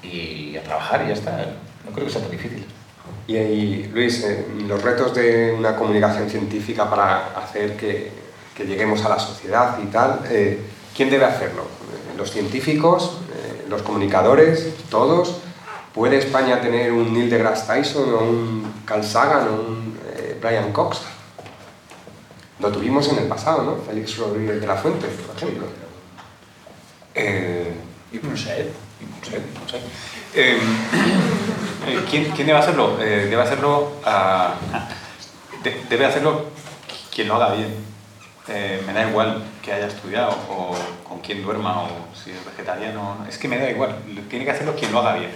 [0.02, 1.36] y a trabajar y ya está.
[1.84, 2.66] No creo que sea tan difícil.
[3.28, 8.10] Y, ahí, Luis, eh, los retos de una comunicación científica para hacer que,
[8.56, 10.58] que lleguemos a la sociedad y tal, eh,
[10.96, 11.62] ¿quién debe hacerlo?
[12.18, 13.18] ¿Los científicos?
[13.32, 14.74] Eh, ¿Los comunicadores?
[14.90, 15.36] ¿Todos?
[15.94, 20.00] ¿Puede España tener un Neil deGrasse Tyson o un Carl Sagan o un
[20.40, 21.02] Brian Cox?
[22.60, 23.76] Lo tuvimos en el pasado, ¿no?
[23.76, 25.66] Félix Rodríguez de la Fuente, por ejemplo.
[27.14, 27.74] Eh,
[28.12, 28.70] y no sé.
[30.34, 30.58] Eh,
[31.86, 32.98] eh, ¿quién, ¿quién, debe hacerlo?
[33.00, 34.54] Eh, debe hacerlo, a,
[35.88, 36.46] debe hacerlo
[37.14, 37.90] quien lo haga bien.
[38.86, 40.74] Me da igual que haya estudiado o
[41.08, 43.24] con quién duerma o si es vegetariano.
[43.28, 43.96] Es que me da igual.
[44.28, 45.30] Tiene que hacerlo quien lo haga bien.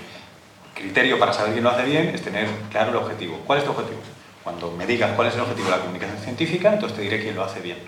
[0.74, 3.40] criterio para saber quién lo hace bien es tener claro el objetivo.
[3.46, 4.00] ¿Cuál es tu objetivo?
[4.44, 7.34] Cuando me digas cuál es el objetivo de la comunicación científica, entonces te diré quién
[7.34, 7.78] lo hace bien.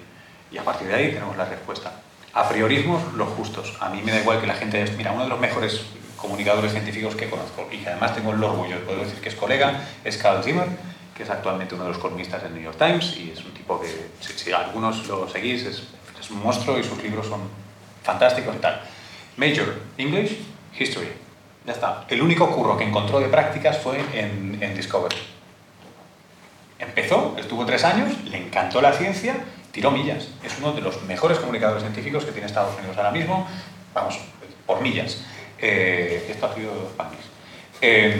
[0.51, 2.01] Y a partir de ahí tenemos la respuesta.
[2.33, 3.77] A priorismos, los justos.
[3.79, 4.83] A mí me da igual que la gente...
[4.97, 5.83] Mira, uno de los mejores
[6.17, 9.35] comunicadores científicos que conozco y que además tengo el orgullo de poder decir que es
[9.35, 10.67] colega, es Carl Zimmer,
[11.15, 13.79] que es actualmente uno de los columnistas del New York Times y es un tipo
[13.79, 13.89] que,
[14.21, 15.83] si, algunos lo seguís, es,
[16.19, 17.41] es, un monstruo y sus libros son
[18.03, 18.81] fantásticos y tal.
[19.37, 20.39] Major, English,
[20.79, 21.13] History.
[21.67, 22.07] Ya está.
[22.09, 25.36] El único curro que encontró de prácticas fue en, en Discovery
[26.79, 29.37] Empezó, estuvo tres años, le encantó la ciencia,
[29.73, 30.29] tiró millas.
[30.45, 33.47] Es uno de los mejores comunicadores científicos que tiene Estados Unidos ahora mismo,
[33.95, 34.19] vamos,
[34.67, 35.25] por millas.
[35.59, 36.71] Eh, esto ha sido
[37.81, 38.17] eh,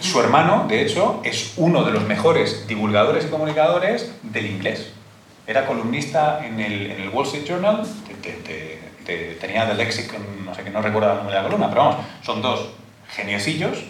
[0.00, 4.92] su hermano, de hecho, es uno de los mejores divulgadores y comunicadores del inglés.
[5.46, 7.86] Era columnista en el, en el Wall Street Journal,
[9.40, 11.96] tenía The Lexicon, no sé qué, no recuerdo el nombre de la columna, pero vamos,
[12.22, 12.70] son dos
[13.10, 13.84] geniosillos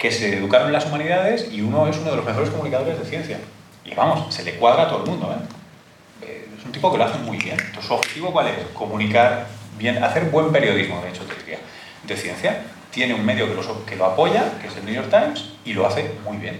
[0.00, 3.04] que se educaron en las humanidades y uno es uno de los mejores comunicadores de
[3.04, 3.38] ciencia.
[3.84, 5.30] Y vamos, se le cuadra a todo el mundo.
[5.30, 6.24] ¿eh?
[6.26, 7.60] eh es un tipo que lo hace muy bien.
[7.60, 8.54] Entonces, ¿su objetivo cuál es?
[8.72, 9.46] Comunicar
[9.78, 11.58] bien, hacer buen periodismo, de hecho, te diría,
[12.04, 12.62] de ciencia.
[12.90, 15.74] Tiene un medio que lo, que lo apoya, que es el New York Times, y
[15.74, 16.58] lo hace muy bien.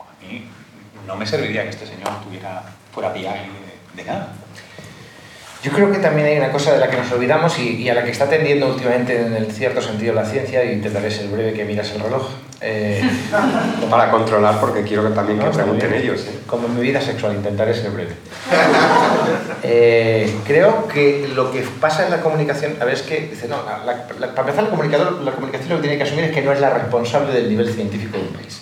[0.00, 0.48] A mí
[1.06, 3.28] no me serviría que este señor tuviera, fuera PI
[3.94, 4.32] de nada.
[5.62, 8.02] Yo creo que también hay una cosa de la que nos olvidamos y, a la
[8.02, 11.64] que está tendiendo últimamente en el cierto sentido la ciencia, y intentaré ser breve que
[11.64, 12.30] miras el reloj.
[12.60, 13.00] Eh,
[13.90, 16.20] Para controlar, porque quiero que también que pregunten ellos.
[16.22, 16.40] ¿eh?
[16.48, 18.14] Como en mi vida sexual, intentaré ser breve.
[19.62, 23.58] Eh, creo que lo que pasa en la comunicación, a ver, es que, dice, no,
[23.64, 26.60] para empezar, el comunicador, la comunicación lo que tiene que asumir es que no es
[26.60, 28.61] la responsable del nivel científico de un país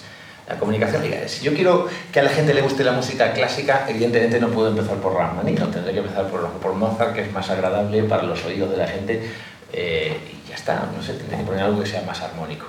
[0.50, 1.02] la comunicación.
[1.26, 4.68] si yo quiero que a la gente le guste la música clásica, evidentemente no puedo
[4.68, 8.44] empezar por no tendré que empezar por, por Mozart, que es más agradable para los
[8.44, 9.30] oídos de la gente,
[9.72, 12.66] eh, y ya está, no sé, tendré que poner algo que sea más armónico.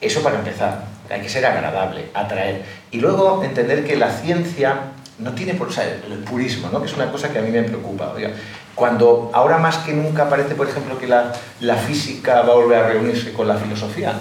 [0.00, 2.62] Eso para empezar, hay que ser agradable, atraer.
[2.90, 6.80] Y luego entender que la ciencia no tiene por, o sea, el purismo, ¿no?
[6.80, 8.12] que es una cosa que a mí me preocupa.
[8.74, 12.78] cuando ahora más que nunca parece, por ejemplo, que la, la física va a volver
[12.78, 14.14] a reunirse con la filosofía,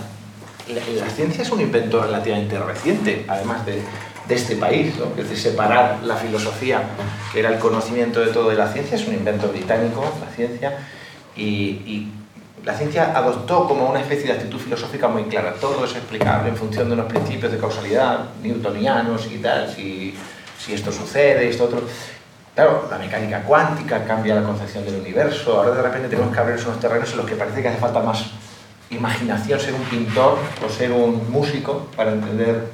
[0.73, 3.81] la, ciencia es un invento relativamente reciente, además de,
[4.29, 5.05] este país, ¿no?
[5.11, 6.83] es decir, separar la filosofía,
[7.31, 10.79] que era el conocimiento de todo de la ciencia, es un invento británico, la ciencia,
[11.35, 12.09] y,
[12.65, 15.53] la ciencia adoptó como una especie de actitud filosófica muy clara.
[15.53, 20.13] Todo es explicable en función de unos principios de causalidad newtonianos y tal, si,
[20.59, 21.83] si esto sucede, esto otro.
[22.53, 25.61] Claro, la mecánica cuántica cambia la concepción del universo.
[25.61, 28.01] Ahora de repente tenemos que abrir unos terrenos en los que parece que hace falta
[28.01, 28.25] más
[28.89, 32.67] imaginación, ser un pintor o ser un músico para entender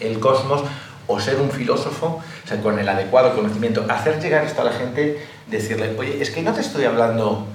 [0.00, 0.62] el cosmos
[1.06, 4.72] o ser un filósofo, o sea, con el adecuado conocimiento, hacer llegar esto a la
[4.72, 7.46] gente, decirle, oye, es que no te estoy hablando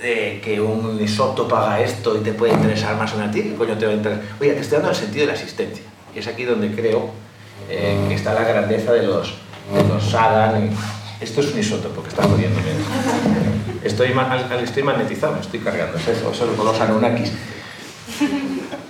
[0.00, 3.76] de que un isótopo haga esto y te puede interesar más o a ti, coño
[3.76, 4.24] te va a interesar?
[4.40, 5.84] Oye, te estoy dando el sentido de la existencia.
[6.14, 7.10] Y es aquí donde creo
[7.68, 9.34] eh, que está la grandeza de los,
[9.74, 10.70] de los Sagan.
[11.20, 12.58] Esto es un isótopo que está jodiendo.
[13.84, 14.12] Estoy,
[14.62, 15.96] estoy magnetizado, me estoy cargando.
[15.98, 17.32] Es eso, solo con los Anunnakis.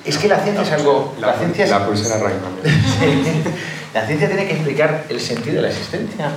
[0.05, 1.15] Es que la ciencia es algo...
[1.21, 2.17] La, ciencia la pulsera.
[3.93, 6.31] La ciencia tiene que explicar el sentido de la existencia.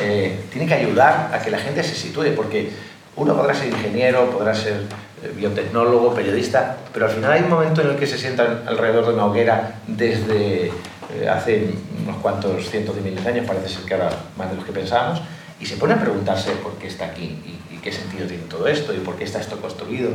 [0.00, 2.70] Eh, tiene que ayudar a que la gente se sitúe, porque
[3.14, 4.82] uno podrá ser ingeniero, podrá ser
[5.22, 9.06] eh, biotecnólogo, periodista, pero al final hay un momento en el que se sientan alrededor
[9.06, 11.70] de una hoguera desde eh, hace
[12.04, 14.72] unos cuantos cientos de miles de años, parece ser que ahora más de los que
[14.72, 15.22] pensábamos,
[15.60, 18.94] y se pone a preguntarse por qué está aquí y, qué sentido tiene todo esto
[18.94, 20.10] y por qué está esto construido.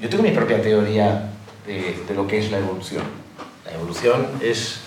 [0.00, 1.30] Yo tengo mi propia teoría
[1.66, 3.04] de, de lo que es la evolución.
[3.64, 4.80] La evolución es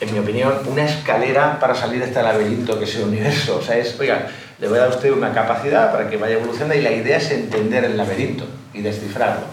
[0.00, 3.58] en mi opinión, una escalera para salir de este laberinto que es el universo.
[3.58, 6.34] O sea, es, oiga, le voy a dar a usted una capacidad para que vaya
[6.34, 9.46] evolucionando y la idea es entender el laberinto y descifrarlo.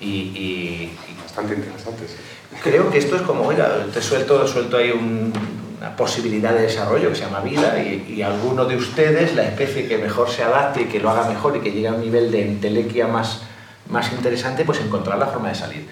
[0.00, 0.90] Y,
[1.22, 2.16] Bastante interesante, sí.
[2.62, 4.90] Creo que esto es como, oiga, te suelto, suelto ahí
[5.82, 9.88] una posibilidad de desarrollo que se llama vida y, y, alguno de ustedes, la especie
[9.88, 12.30] que mejor se adapte y que lo haga mejor y que llegue a un nivel
[12.30, 13.42] de entelequia más,
[13.88, 15.88] más interesante, pues encontrar la forma de salir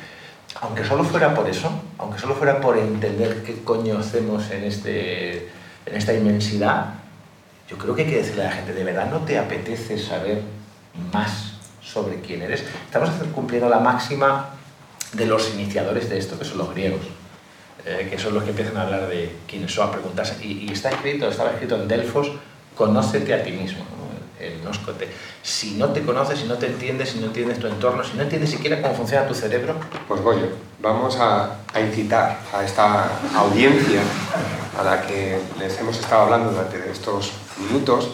[0.61, 5.49] aunque solo fuera por eso, aunque solo fuera por entender qué coño hacemos en, este,
[5.87, 6.95] en esta inmensidad,
[7.69, 10.43] yo creo que hay que decirle a la gente, ¿de verdad no te apetece saber
[11.13, 12.65] más sobre quién eres?
[12.85, 14.51] Estamos cumpliendo la máxima
[15.13, 17.01] de los iniciadores de esto, que son los griegos,
[17.85, 20.37] eh, que son los que empiezan a hablar de quiénes son, a preguntarse.
[20.45, 22.31] Y, y, está escrito, estaba escrito en Delfos,
[22.77, 23.85] conócete a ti mismo
[24.41, 25.09] el noscote.
[25.43, 28.23] Si no te conoces, si no te entiendes, si no entiendes tu entorno, si no
[28.23, 29.75] entiendes siquiera cómo funciona tu cerebro.
[30.09, 30.49] Pues Goyo,
[30.81, 34.01] vamos a, a incitar a esta audiencia
[34.79, 38.11] a la que les hemos estado hablando durante estos minutos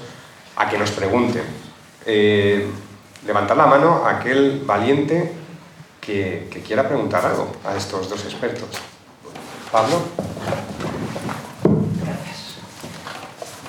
[0.56, 1.44] a que nos pregunten.
[2.04, 2.68] Eh,
[3.26, 5.32] levantar la mano a aquel valiente
[6.00, 8.68] que, que quiera preguntar algo a estos dos expertos.
[9.76, 10.00] Pablo.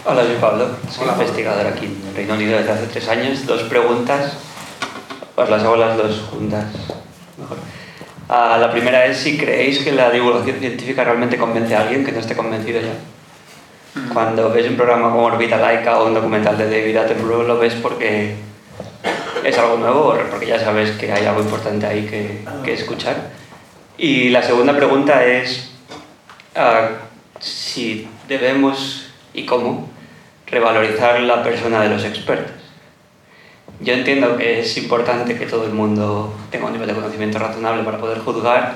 [0.06, 3.46] Hola, soy Pablo, soy investigador aquí en Reino Unido desde hace tres años.
[3.46, 4.38] Dos preguntas,
[5.36, 6.64] os las hago las dos juntas.
[7.38, 7.58] Mejor.
[8.30, 12.14] Ah, la primera es si creéis que la divulgación científica realmente convence a alguien que
[12.14, 12.94] no esté convencido ya.
[14.00, 14.14] Mm.
[14.14, 17.74] Cuando ves un programa como Orbita Laica o un documental de David Attenborough, lo ves
[17.74, 18.34] porque
[19.44, 23.30] es algo nuevo, o porque ya sabes que hay algo importante ahí que, que escuchar.
[23.98, 25.74] Y la segunda pregunta es
[26.58, 29.90] uh, si debemos y cómo
[30.48, 32.56] revalorizar la persona de los expertos.
[33.80, 37.84] Yo entiendo que es importante que todo el mundo tenga un nivel de conocimiento razonable
[37.84, 38.74] para poder juzgar,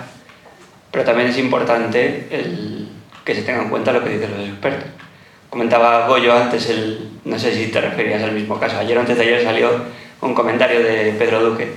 [0.91, 2.89] pero también es importante el
[3.25, 4.89] que se tenga en cuenta lo que dicen los expertos.
[5.49, 9.17] Comentaba Goyo antes, el, no sé si te referías al mismo caso, ayer o antes
[9.17, 9.69] de ayer salió
[10.21, 11.73] un comentario de Pedro Duque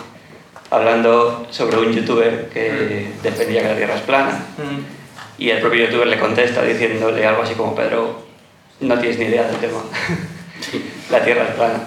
[0.71, 5.04] hablando sobre un youtuber que defendía que la Tierra es plana mm.
[5.39, 8.25] Y el propio youtuber le contesta diciéndole algo así como Pedro,
[8.81, 9.83] no tienes ni idea del tema.
[11.11, 11.81] La Tierra es plana.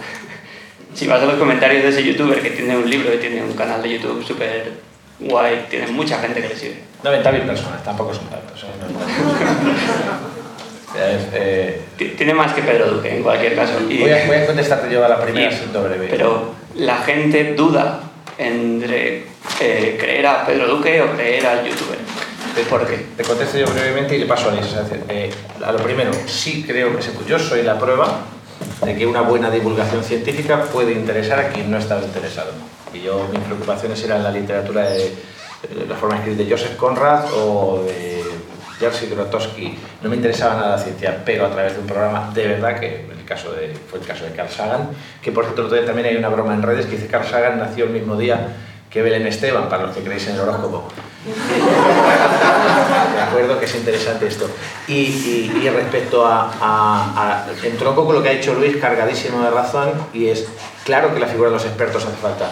[0.94, 3.54] Si vas a los comentarios de ese youtuber que tiene un libro, que tiene un
[3.54, 4.72] canal de YouTube súper
[5.20, 6.78] guay, tiene mucha gente que le sigue.
[7.04, 8.64] 90.000 personas, tampoco son tantos.
[10.98, 11.20] ¿eh?
[11.34, 11.82] eh,
[12.18, 13.74] tiene más que Pedro Duque, en cualquier caso.
[13.86, 16.08] voy, a, voy, a, contestarte yo a la primera, siento breve.
[16.10, 18.02] Pero la gente duda
[18.38, 19.24] entre
[19.60, 21.98] eh, creer a Pedro Duque o creer al youtuber.
[22.64, 23.06] ¿Por qué?
[23.16, 24.66] Te contesto yo brevemente y le paso a Liz.
[25.10, 25.30] Eh,
[25.64, 28.22] a lo primero, sí creo que yo soy la prueba
[28.84, 32.52] de que una buena divulgación científica puede interesar a quien no estaba interesado.
[32.94, 35.14] Y yo, mis preocupaciones eran la literatura de,
[35.88, 38.24] la forma escrita de Joseph Conrad o de
[38.80, 39.78] Jerzy Grotowski.
[40.02, 43.06] No me interesaba nada la ciencia, pero a través de un programa de verdad, que
[43.06, 44.90] el caso de, fue el caso de Carl Sagan,
[45.22, 47.92] que por cierto también hay una broma en redes que dice Carl Sagan nació el
[47.92, 48.50] mismo día
[48.90, 50.88] que Belén Esteban, para los que creéis en el horóscopo.
[53.16, 54.50] De acuerdo, que es interesante esto.
[54.88, 59.52] Y, y, respecto a, a, a, Entronco con lo que ha dicho Luis, cargadísimo de
[59.52, 60.48] razón, y es
[60.86, 62.52] claro que la figura de los expertos hace falta.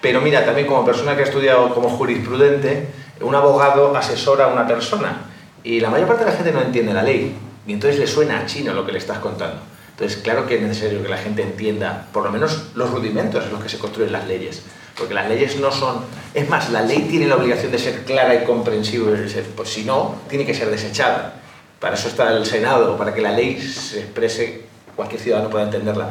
[0.00, 2.88] Pero mira, también como persona que ha estudiado como jurisprudente,
[3.20, 5.22] un abogado asesora a una persona
[5.64, 7.34] y la mayor parte de la gente no entiende la ley
[7.66, 9.60] y entonces le suena a chino lo que le estás contando.
[9.90, 13.52] Entonces, claro que es necesario que la gente entienda, por lo menos los rudimentos en
[13.52, 14.62] los que se construyen las leyes.
[14.96, 16.04] Porque las leyes no son...
[16.34, 19.26] Es más, la ley tiene la obligación de ser clara y comprensible.
[19.54, 21.34] Pues si no, tiene que ser desechada.
[21.80, 24.62] Para eso está el Senado, para que la ley se exprese,
[24.94, 26.10] cualquier ciudadano pueda entenderla.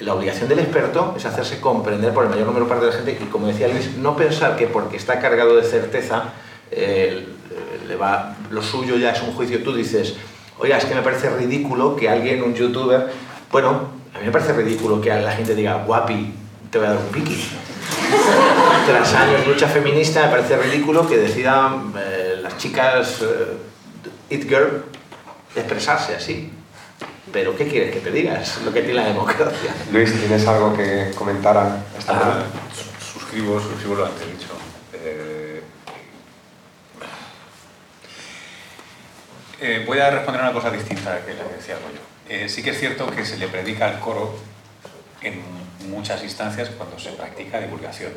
[0.00, 3.18] La obligación del experto es hacerse comprender por el mayor número parte de la gente
[3.20, 6.34] y, como decía Luis, no pensar que porque está cargado de certeza,
[6.70, 7.24] eh,
[7.86, 9.62] le va, lo suyo ya es un juicio.
[9.62, 10.14] Tú dices,
[10.58, 13.10] oiga, es que me parece ridículo que alguien, un youtuber,
[13.50, 16.34] bueno, a mí me parece ridículo que la gente diga, guapi,
[16.70, 17.48] te voy a dar un piqui.
[18.86, 23.56] Tras años de lucha feminista, me parece ridículo que decidan eh, las chicas eh,
[24.30, 24.84] It Girl
[25.54, 26.52] expresarse así.
[27.32, 28.60] Pero ¿qué quieres que te digas?
[28.64, 29.74] Lo que tiene la democracia.
[29.92, 32.42] Luis, ¿tienes algo que comentar a esta ah,
[32.98, 34.48] Suscribo, suscribo lo antes dicho.
[34.94, 35.62] Eh,
[39.60, 41.76] eh, voy a responder una cosa distinta a que la que decía.
[42.28, 44.36] Eh, sí que es cierto que se le predica al coro
[45.22, 45.42] en
[45.90, 48.12] muchas instancias cuando se practica divulgación.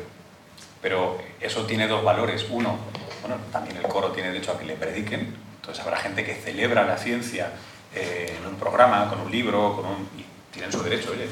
[0.82, 2.46] Pero eso tiene dos valores.
[2.50, 2.78] Uno,
[3.20, 5.36] bueno, también el coro tiene derecho a que le prediquen.
[5.56, 7.52] Entonces habrá gente que celebra la ciencia
[7.94, 11.26] eh, en un programa, con un libro, con un, y tienen su derecho, oye,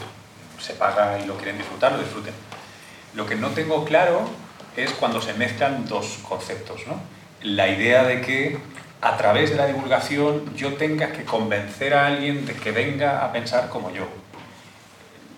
[0.60, 2.34] se paga y lo quieren disfrutar, lo disfruten.
[3.14, 4.28] Lo que no tengo claro
[4.76, 6.86] es cuando se mezclan dos conceptos.
[6.86, 7.00] ¿no?
[7.42, 8.58] La idea de que
[9.00, 13.32] a través de la divulgación yo tenga que convencer a alguien de que venga a
[13.32, 14.06] pensar como yo.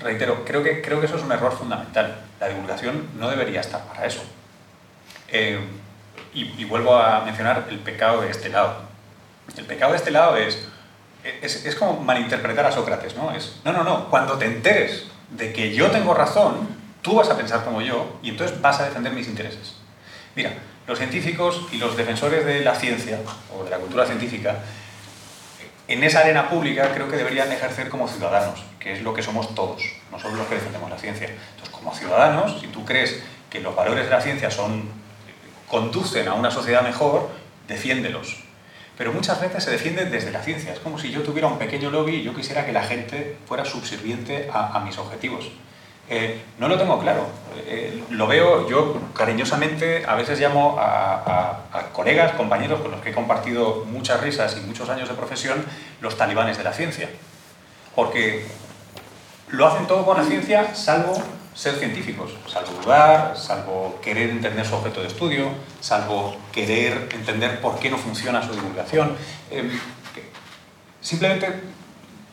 [0.03, 2.21] Reitero, creo que, creo que eso es un error fundamental.
[2.41, 4.23] La divulgación no debería estar para eso.
[5.29, 5.59] Eh,
[6.33, 8.83] y, vuelvo a mencionar el pecado de este lado.
[9.57, 10.69] El pecado de este lado es,
[11.43, 13.33] es, es, como malinterpretar a Sócrates, ¿no?
[13.33, 16.69] Es, no, no, no, cuando te enteres de que yo tengo razón,
[17.03, 19.75] tú vas a pensar como yo y entonces vas a defender mis intereses.
[20.37, 20.53] Mira,
[20.87, 23.19] los científicos y los defensores de la ciencia
[23.57, 24.59] o de la cultura científica,
[25.91, 29.55] en esa arena pública creo que deberían ejercer como ciudadanos, que es lo que somos
[29.55, 29.83] todos,
[30.13, 31.29] no solo los que defendemos la ciencia.
[31.29, 33.21] Entonces, como ciudadanos, si tú crees
[33.51, 34.89] que los valores de la ciencia son,
[35.69, 37.31] conducen a una sociedad mejor,
[37.67, 38.45] defiéndelos.
[38.97, 40.73] Pero muchas veces se defienden desde la ciencia.
[40.73, 43.65] Es como si yo tuviera un pequeño lobby y yo quisiera que la gente fuera
[43.65, 45.51] subserviente a mis objetivos.
[46.11, 47.29] Eh, no lo tengo claro.
[47.67, 51.61] Eh, lo veo, yo cariñosamente a veces llamo a,
[51.93, 55.65] colegas, compañeros con los que he compartido muchas risas y muchos años de profesión,
[56.01, 57.09] los talibanes de la ciencia.
[57.95, 58.45] Porque
[59.49, 61.15] lo hacen todo con la ciencia, salvo
[61.55, 65.49] ser científicos, salvo dudar, salvo querer entender su objeto de estudio,
[65.81, 69.17] salvo querer entender por qué no funciona su divulgación.
[69.49, 69.79] Eh,
[71.01, 71.61] simplemente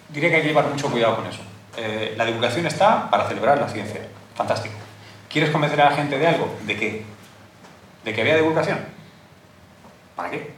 [0.09, 1.46] diré que hay que llevar mucho cuidado con eso.
[1.77, 4.01] Eh, la divulgación está para celebrar la ciencia.
[4.35, 4.75] Fantástico.
[5.29, 6.55] ¿Quieres convencer a la gente de algo?
[6.65, 7.05] ¿De qué?
[8.03, 8.79] ¿De que había divulgación?
[10.15, 10.57] ¿Para qué?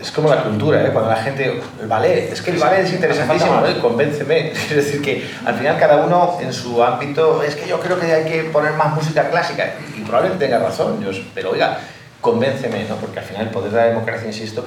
[0.00, 0.90] Es como la cultura, ¿eh?
[0.92, 3.82] cuando la gente, el ballet, es que el ballet es interesantísimo, ¿no?
[3.82, 4.52] convénceme.
[4.70, 8.12] Es decir, que al final cada uno en su ámbito, es que yo creo que
[8.12, 11.78] hay que poner más música clásica, y probablemente tenga razón, yo, pero oiga,
[12.20, 12.96] convénceme, ¿no?
[12.96, 14.64] porque al final el poder de la democracia, insisto,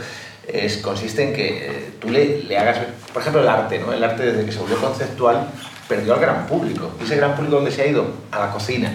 [0.54, 2.78] es, consiste en que eh, tú le, le, hagas,
[3.14, 3.94] por ejemplo, el arte, ¿no?
[3.94, 5.48] El arte desde que se volvió conceptual
[5.88, 6.92] perdió al gran público.
[7.00, 8.06] ¿Y ese gran público dónde se ha ido?
[8.32, 8.92] A la cocina.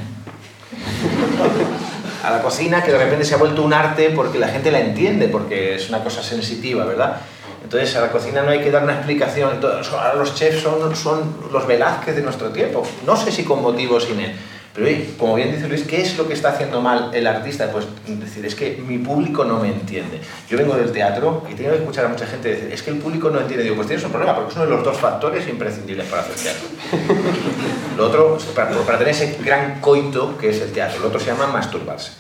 [2.23, 4.81] a la cocina que de repente se ha vuelto un arte porque la gente la
[4.81, 7.17] entiende, porque es una cosa sensitiva, ¿verdad?
[7.63, 9.61] Entonces a la cocina no hay que dar una explicación.
[9.63, 12.87] Ahora los chefs son, son los Velázquez de nuestro tiempo.
[13.07, 14.35] No sé si con motivo o sin él
[14.75, 17.71] pero como bien dice Luis, ¿qué es lo que está haciendo mal el artista?
[17.71, 20.21] Pues decir, es que mi público no me entiende.
[20.49, 22.99] Yo vengo del teatro y tengo que escuchar a mucha gente decir, es que el
[22.99, 23.63] público no entiende.
[23.63, 26.35] Digo, pues tienes un problema, porque es uno de los dos factores imprescindibles para hacer
[26.35, 26.69] teatro.
[27.97, 31.27] Lo otro, para, para tener ese gran coito que es el teatro, lo otro se
[31.27, 32.11] llama masturbarse.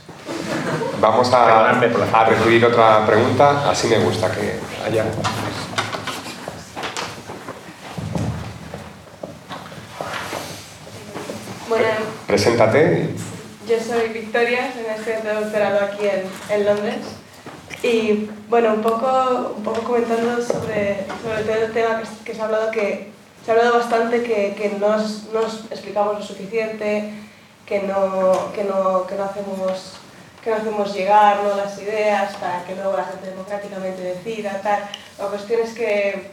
[1.00, 5.04] Vamos a, a recibir otra pregunta, así me gusta que haya
[11.68, 11.88] Bueno,
[12.34, 13.10] Preséntate.
[13.64, 16.96] Yo soy Victoria, soy una estudiante de doctorado aquí en, en, Londres.
[17.80, 22.46] Y bueno, un poco, un poco comentando sobre, sobre el tema que, que, se ha
[22.46, 23.12] hablado, que
[23.44, 27.12] se ha hablado bastante que, que no nos explicamos lo suficiente,
[27.66, 29.92] que no, que no, que no hacemos
[30.42, 31.54] que no hacemos llegar ¿no?
[31.54, 34.90] las ideas para que luego la gente democráticamente decida, tal.
[35.20, 36.30] La cuestión es que,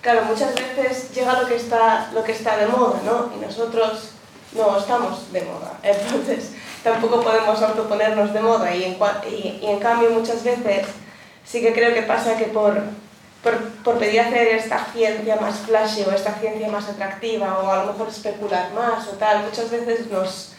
[0.00, 3.32] claro, muchas veces llega lo que está, lo que está de moda, ¿no?
[3.36, 4.12] Y nosotros
[4.56, 5.78] no estamos de moda.
[5.82, 6.52] Entonces,
[6.82, 8.96] tampoco podemos autoponernos de moda y en,
[9.30, 10.86] y, y en cambio muchas veces
[11.44, 12.80] sí que creo que pasa que por,
[13.42, 17.84] por, por, pedir hacer esta ciencia más flashy o esta ciencia más atractiva o a
[17.84, 20.52] lo mejor especular más o tal, muchas veces nos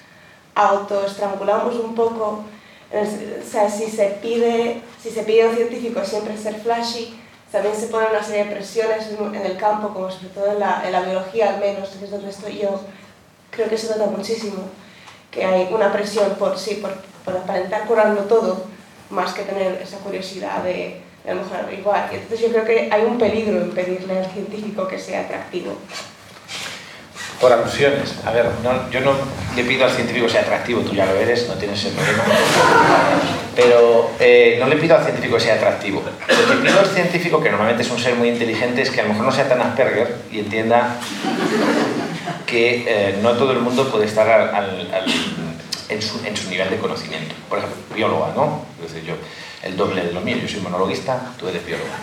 [0.56, 2.44] autoestrangulamos un poco
[2.92, 7.20] o sea, si se, pide, si se pide a un científico siempre ser flashy,
[7.52, 10.84] también se ponen una serie de presiones en, el campo, como sobre todo en la,
[10.86, 12.80] en la biología al menos, que es donde estoy yo,
[13.58, 14.70] creo que se nota muchísimo,
[15.32, 16.94] que hay una presión por sí, por,
[17.26, 18.66] por aparentar curarlo todo,
[19.10, 22.08] más que tener esa curiosidad de, de a lo mejor igual.
[22.12, 25.76] entonces yo creo que hay un peligro en pedirle al científico que sea atractivo.
[27.42, 28.16] Por alusiones.
[28.26, 28.48] A ver,
[28.92, 29.12] yo no
[29.56, 32.24] le pido al científico que sea atractivo, tú ya lo eres, no tienes ese problema.
[33.56, 36.02] Pero eh, no le pido al científico que sea atractivo.
[36.02, 39.04] Lo que pido al científico, que normalmente es un ser muy inteligente, es que a
[39.04, 40.98] lo mejor no sea tan Asperger y entienda
[42.46, 44.54] que eh, no todo el mundo puede estar
[45.90, 47.36] en, su, en, su, nivel de conocimiento.
[47.50, 48.66] Por ejemplo, bióloga, ¿no?
[48.84, 49.16] Es decir, yo,
[49.64, 51.92] el doble de lo mío, yo soy monologuista, tú eres bióloga.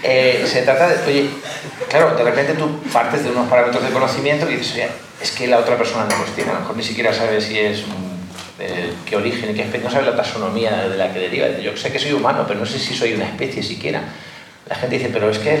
[0.00, 1.30] Eh, se trata de, oye,
[1.88, 4.88] claro, de repente tú partes de unos parámetros de conocimiento y dices, oye,
[5.20, 7.58] es que la otra persona no los tiene, a lo mejor ni siquiera sabe si
[7.58, 7.82] es
[8.60, 11.48] eh, qué origen, qué especie, no sabe la taxonomía de la que deriva.
[11.58, 14.02] Yo sé que soy humano, pero no sé si soy una especie siquiera.
[14.68, 15.58] La gente dice, pero es que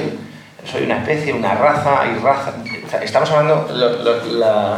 [0.64, 2.54] soy una especie, una raza, hay raza.
[3.02, 3.68] Estamos hablando,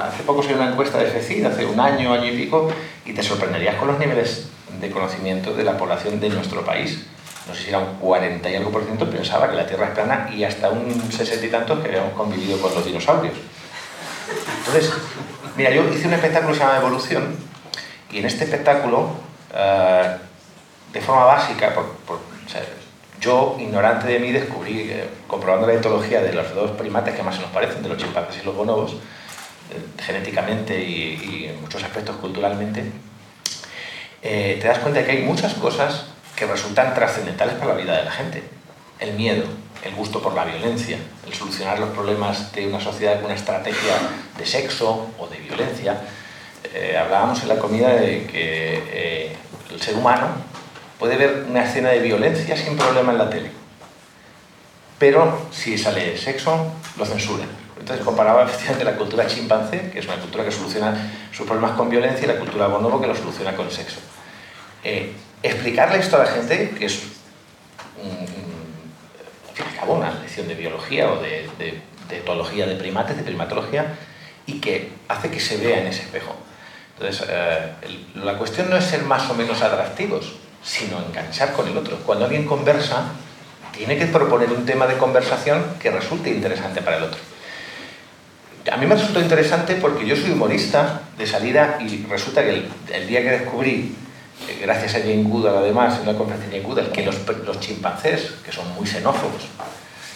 [0.04, 2.70] hace poco soy una encuesta de FECID, hace un año, año y pico,
[3.04, 4.48] y te sorprenderías con los niveles
[4.80, 7.06] de conocimiento de la población de nuestro país
[7.50, 9.90] no sé si era un 40 y algo por ciento, pensaba que la Tierra es
[9.92, 13.34] plana y hasta un 60 y tantos que habíamos convivido con los dinosaurios.
[14.58, 14.92] Entonces,
[15.56, 17.36] mira, yo hice un espectáculo que se llama Evolución
[18.12, 19.10] y en este espectáculo,
[19.52, 20.16] eh,
[20.92, 21.74] de forma básica,
[23.20, 27.36] yo, ignorante de mí, descubrí, eh, comprobando la etología de los dos primates que más
[27.36, 32.16] se nos parecen, de los chimpancés y los bonobos, eh, genéticamente y, en muchos aspectos
[32.16, 32.84] culturalmente,
[34.22, 36.06] te das cuenta de que hay muchas cosas
[36.36, 38.42] que resultan trascendentales para la vida de la gente.
[38.98, 39.44] El miedo,
[39.84, 43.94] el gusto por la violencia, el solucionar los problemas de una sociedad con una estrategia
[44.36, 46.00] de sexo o de violencia.
[46.72, 49.36] Eh, hablábamos en la comida de que eh,
[49.70, 50.28] el ser humano
[51.00, 53.50] puede ver una escena de violencia sin problema en la tele.
[54.98, 57.44] Pero si sale sexo, lo censura.
[57.78, 61.88] Entonces comparaba efectivamente la cultura chimpancé, que es una cultura que soluciona sus problemas con
[61.88, 63.96] violencia, y la cultura bonobo, que lo soluciona con sexo.
[64.84, 67.00] Eh, explicarle esto a la gente, que es
[68.02, 68.28] un,
[69.88, 71.48] una lección de biología o de,
[72.10, 73.94] etología de primates, de primatología,
[74.44, 76.36] y que hace que se vea en ese espejo.
[76.98, 77.72] Entonces, eh,
[78.16, 81.96] la cuestión no es ser más o menos atractivos, sino enganchar con el otro.
[82.06, 83.12] Cuando alguien conversa,
[83.72, 87.18] tiene que proponer un tema de conversación que resulte interesante para el otro.
[88.70, 93.06] A mí me resultó interesante porque yo soy humorista de salida y resulta que el
[93.06, 93.94] día que descubrí
[94.48, 97.60] eh, gracias a Jane Goodall además, en una conferencia de Jane Goodall, que los, los
[97.60, 99.42] chimpancés, que son muy xenófobos,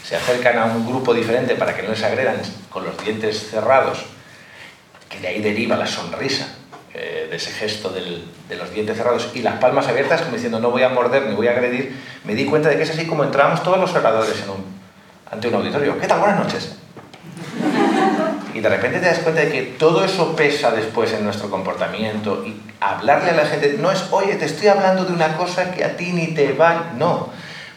[0.03, 2.37] se acercan a un grupo diferente para que no les agredan
[2.71, 4.05] con los dientes cerrados,
[5.09, 6.49] que de ahí deriva la sonrisa,
[6.97, 10.61] eh, de ese gesto del, de los dientes cerrados y las palmas abiertas, como diciendo
[10.61, 11.93] no voy a morder ni voy a agredir,
[12.23, 14.65] me di cuenta de que es así como entramos todos los oradores en un,
[15.29, 15.99] ante un auditorio.
[15.99, 16.21] ¿Qué tal?
[16.21, 16.77] Buenas noches.
[18.55, 22.45] Y de repente te das cuenta de que todo eso pesa después en nuestro comportamiento
[22.47, 25.83] y hablarle a la gente no es, oye, te estoy hablando de una cosa que
[25.83, 27.31] a ti ni te va, no.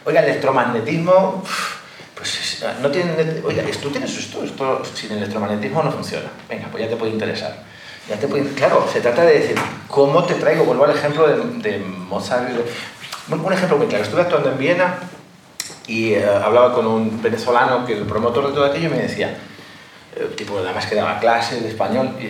[0.04, 1.42] Oiga, el electromagnetismo,
[2.14, 3.10] pues no tiene,
[3.44, 6.28] oiga, tú tienes esto, esto sin electromagnetismo no funciona.
[6.48, 7.67] Venga, pues ya te puede interesar.
[8.56, 9.56] Claro, se trata de decir,
[9.86, 10.64] ¿cómo te traigo?
[10.64, 12.48] Vuelvo al ejemplo de, Mozart.
[13.28, 14.98] un ejemplo muy claro, estuve actuando en Viena
[15.86, 19.02] y eh, hablaba con un venezolano que es el promotor de todo aquello y me
[19.02, 19.36] decía,
[20.16, 22.28] el tipo además que daba clases de español y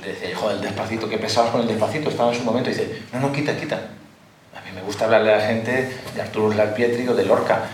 [0.00, 2.74] le decía, joder, el despacito, que pesabas con el despacito, estaba en su momento y
[2.74, 3.76] dice, no, no, quita, quita.
[3.76, 7.64] A mí me gusta hablarle a la gente de Arturo Larpietri o de Lorca,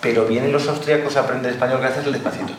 [0.00, 2.52] pero vienen los austríacos a aprender español gracias al despacito.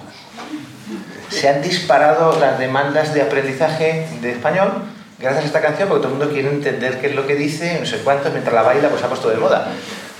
[1.31, 4.83] Se han disparado las demandas de aprendizaje de español
[5.17, 7.77] gracias a esta canción porque todo el mundo quiere entender qué es lo que dice,
[7.79, 9.67] no sé cuánto, mientras la baila pues ha puesto de moda.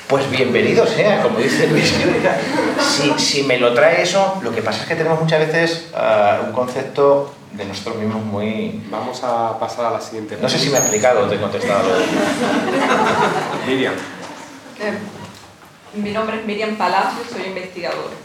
[0.07, 1.93] Pues bienvenido sea, como dice Luis.
[2.79, 6.45] Si, si me lo trae eso, lo que pasa es que tenemos muchas veces uh,
[6.47, 8.81] un concepto de nosotros mismos muy...
[8.89, 10.37] Vamos a pasar a la siguiente.
[10.41, 11.83] No sé si me he explicado o te he contestado.
[13.67, 13.93] Miriam.
[14.79, 14.93] Eh,
[15.93, 18.15] mi nombre es Miriam Palacios, soy investigadora.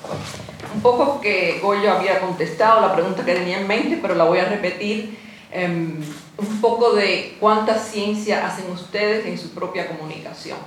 [0.75, 4.39] Un poco que Goyo había contestado la pregunta que tenía en mente, pero la voy
[4.39, 5.19] a repetir.
[5.55, 6.03] Um,
[6.39, 10.59] un poco de cuánta ciencia hacen ustedes en su propia comunicación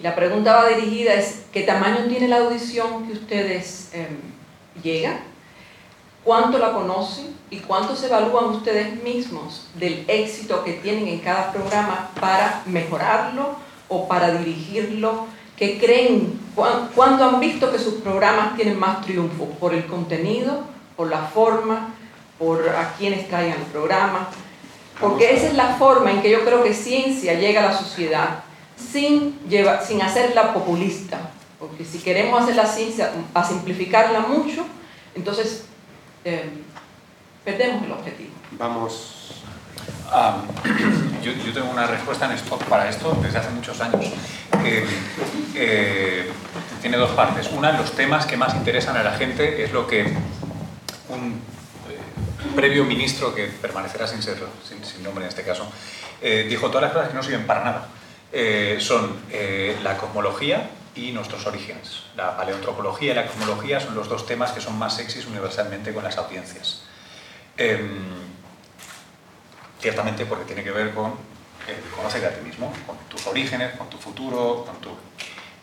[0.00, 4.08] y la pregunta va dirigida es, ¿qué tamaño tiene la audición que ustedes eh,
[4.82, 5.20] llegan?
[6.24, 7.36] ¿Cuánto la conocen?
[7.50, 13.56] ¿Y cuánto se evalúan ustedes mismos del éxito que tienen en cada programa para mejorarlo
[13.88, 15.26] o para dirigirlo?
[15.60, 16.40] ¿Qué creen?
[16.54, 19.44] ¿Cuándo han visto que sus programas tienen más triunfo?
[19.60, 20.62] ¿Por el contenido?
[20.96, 21.90] ¿Por la forma?
[22.38, 24.30] ¿Por a quienes traigan el programa?
[24.98, 28.42] Porque esa es la forma en que yo creo que ciencia llega a la sociedad,
[28.74, 31.30] sin, llevar, sin hacerla populista.
[31.58, 34.64] Porque si queremos hacer la ciencia a simplificarla mucho,
[35.14, 35.66] entonces
[36.24, 36.48] eh,
[37.44, 38.30] perdemos el objetivo.
[38.52, 39.19] Vamos.
[40.12, 40.42] Ah,
[41.22, 44.06] yo, yo, tengo una respuesta en stock para esto desde hace muchos años.
[44.64, 44.84] Eh,
[45.54, 46.32] eh,
[46.80, 47.48] tiene dos partes.
[47.52, 50.12] Una, los temas que más interesan a la gente es lo que
[51.08, 51.40] un
[52.56, 55.70] previo ministro, que permanecerá sin ser, sin, nombre en este caso,
[56.20, 57.88] dijo todas las cosas que no sirven para nada.
[58.80, 59.16] son
[59.84, 62.04] la cosmología y nuestros orígenes.
[62.16, 66.02] La paleoantropología y la cosmología son los dos temas que son más sexys universalmente con
[66.02, 66.82] las audiencias.
[69.80, 71.14] Ciertamente porque tiene que ver con
[71.96, 74.90] conocerte a ti mismo, con tus orígenes, con tu futuro, con tu...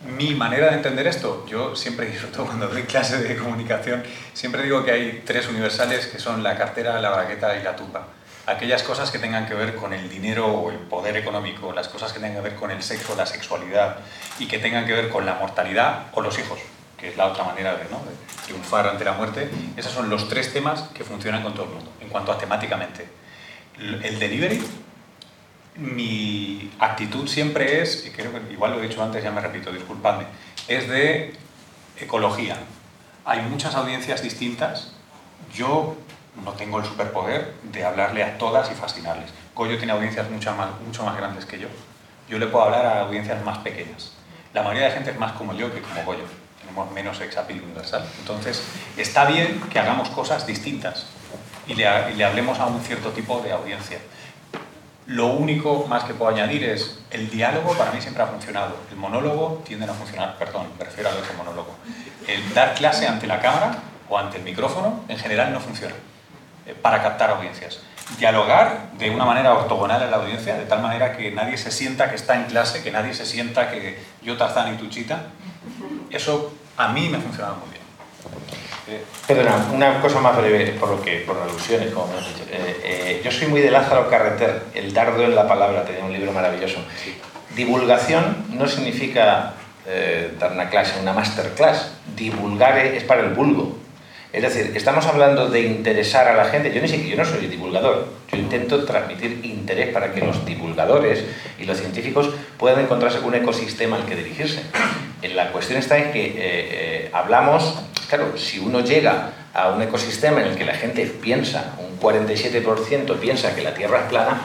[0.01, 4.03] Mi manera de entender esto, yo siempre, todo cuando doy clase de comunicación,
[4.34, 8.07] siempre digo que hay tres universales que son la cartera, la bragueta y la tumba.
[8.45, 12.13] Aquellas cosas que tengan que ver con el dinero o el poder económico, las cosas
[12.13, 13.97] que tengan que ver con el sexo, la sexualidad
[14.39, 16.59] y que tengan que ver con la mortalidad o los hijos,
[16.97, 17.97] que es la otra manera de, ¿no?
[17.97, 19.49] de triunfar ante la muerte.
[19.76, 23.16] Esos son los tres temas que funcionan con todo el mundo, en cuanto a temáticamente.
[23.80, 24.61] El delivery
[25.78, 29.71] mi actitud siempre es, y creo que igual lo he dicho antes, ya me repito,
[29.71, 30.25] disculpadme,
[30.67, 31.34] es de
[31.99, 32.57] ecología.
[33.25, 34.93] Hay muchas audiencias distintas.
[35.53, 35.95] Yo
[36.43, 39.32] no tengo el superpoder de hablarle a todas y fascinarles.
[39.53, 41.67] Goyo tiene audiencias mucho más, mucho más grandes que yo.
[42.30, 44.13] Yo le puedo hablar a audiencias más pequeñas.
[44.53, 46.25] La mayoría de gente es más como yo que como Goyo.
[46.61, 48.05] Tenemos menos exapil universal.
[48.19, 48.63] Entonces,
[48.97, 51.05] está bien que hagamos cosas distintas
[51.68, 53.99] y le, y le hablemos a un cierto tipo de audiencia.
[55.07, 58.76] Lo único más que puedo añadir es, el diálogo para mí siempre ha funcionado.
[58.91, 61.76] El monólogo tiende a funcionar, perdón, prefiero al otro monólogo.
[62.28, 63.78] El dar clase ante la cámara
[64.09, 65.95] o ante el micrófono en general no funciona
[66.65, 67.80] eh, para captar audiencias.
[68.20, 72.09] Dialogar de una manera ortogonal a la audiencia, de tal manera que nadie se sienta
[72.09, 75.28] que está en clase, que nadie se sienta que yo Tarzán y Tuchita,
[76.09, 77.82] eso a mí me ha funcionado muy bien.
[79.27, 82.43] Perdona, una cosa más breve, por lo que, por alusiones, como me has dicho.
[82.49, 86.13] Eh, eh, yo soy muy de Lázaro Carreter, El dardo en la palabra, tenía un
[86.13, 86.79] libro maravilloso.
[87.53, 91.91] Divulgación no significa eh, dar una clase, una masterclass.
[92.15, 93.77] Divulgar es para el vulgo.
[94.31, 96.73] Es decir, estamos hablando de interesar a la gente.
[96.73, 98.07] Yo, ni siquiera, yo no soy divulgador.
[98.31, 101.25] Yo intento transmitir interés para que los divulgadores
[101.59, 104.61] y los científicos puedan encontrarse con un ecosistema al que dirigirse.
[105.33, 107.75] La cuestión está en que hablamos
[108.07, 113.17] Claro, si uno llega a un ecosistema en el que la gente piensa, un 47%
[113.17, 114.41] piensa que la Tierra es plana,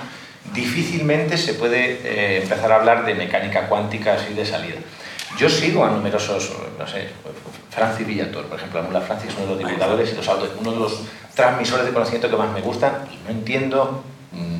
[0.52, 4.78] difícilmente se puede eh, empezar a hablar de mecánica cuántica así de salida.
[5.38, 7.08] Yo sigo a numerosos, no sé,
[7.70, 10.78] Francis Villator, por ejemplo, Mula Francis es uno de los divulgadores y los uno de
[10.78, 11.02] los
[11.34, 14.04] transmisores de conocimiento que más me gustan y no entiendo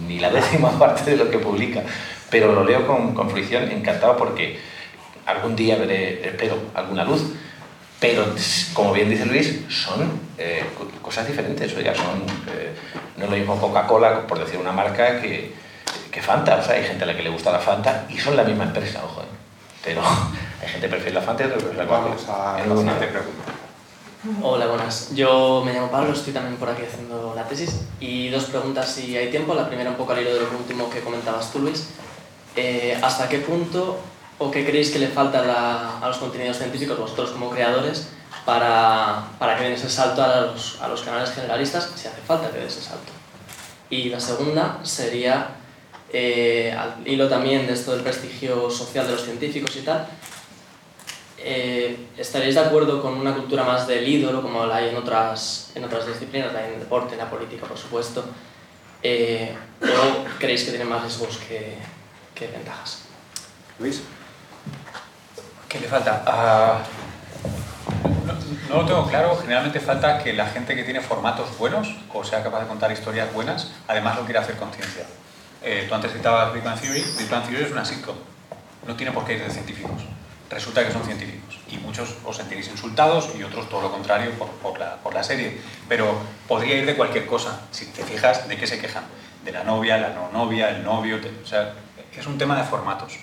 [0.07, 1.83] ni la décima parte de lo que publica,
[2.31, 4.59] pero lo leo con, con fruición, encantado porque
[5.27, 7.23] algún día veré, espero, alguna luz
[8.03, 8.27] pero,
[8.75, 10.65] como bien dice Luis, son eh,
[11.01, 11.73] cosas diferentes.
[11.77, 12.75] Oiga, son, eh,
[13.17, 15.55] no es lo mismo Coca-Cola, por decir una marca, que,
[16.11, 16.57] que, Fanta.
[16.57, 18.65] O sea, hay gente a la que le gusta la Fanta y son la misma
[18.65, 19.21] empresa, ojo.
[19.21, 19.27] ¿eh?
[19.85, 20.03] Pero
[20.61, 23.23] hay gente que prefiere la Fanta y otra que prefiere la Coca-Cola.
[24.43, 25.15] Hola, buenas.
[25.15, 27.83] Yo me llamo Pablo, estoy también por aquí haciendo la tesis.
[28.01, 29.55] Y dos preguntas si hay tiempo.
[29.55, 31.91] La primera un poco al hilo de lo último que comentabas tú, Luis.
[33.01, 34.01] ¿Hasta qué punto
[34.39, 38.09] o qué creéis que le falta a los contenidos científicos, vosotros como creadores,
[38.45, 42.51] para, para que den ese salto a los, a los, canales generalistas, si hace falta
[42.51, 43.13] que den ese salto.
[43.89, 45.49] Y la segunda sería,
[46.13, 50.09] eh, al hilo también de esto del prestigio social de los científicos y tal,
[51.39, 55.73] eh, ¿estaréis de acuerdo con una cultura más del ídolo, como la hay en otras,
[55.75, 58.25] en otras disciplinas, la hay en el deporte, en la política, por supuesto?
[59.03, 61.77] Eh, ¿O creéis que tiene más riesgos que,
[62.35, 63.03] que ventajas?
[63.79, 64.03] Luis.
[65.73, 66.23] ¿Qué le falta?
[66.27, 66.83] Ah,
[68.69, 69.35] no, lo tengo claro.
[69.37, 73.33] Generalmente falta que la gente que tiene formatos buenos o sea capaz de contar historias
[73.33, 75.05] buenas, además lo quiera hacer con ciencia.
[75.63, 77.03] Eh, tú antes citabas Big Bang Theory.
[77.19, 78.17] Big Bang Theory es una sitcom.
[78.87, 80.03] No tiene por qué ir de científicos.
[80.51, 81.59] Resulta que son científicos.
[81.71, 85.23] Y muchos os sentiréis insultados y otros todo lo contrario por, por, la, por la
[85.23, 85.59] serie.
[85.89, 87.63] Pero podría ir de cualquier cosa.
[87.71, 89.05] Si te fijas, ¿de qué se quejan?
[89.43, 91.19] De la novia, la no novia, el novio.
[91.43, 91.73] o sea,
[92.15, 93.15] es un tema de formatos.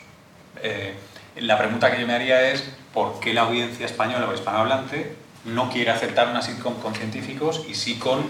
[0.63, 0.95] Eh,
[1.41, 2.63] la pregunta que yo me haría es
[2.93, 7.75] ¿por qué la audiencia española o hispanohablante no quiere aceptar una sitcom con científicos y
[7.75, 8.25] sí con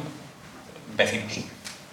[0.96, 1.46] vecinos?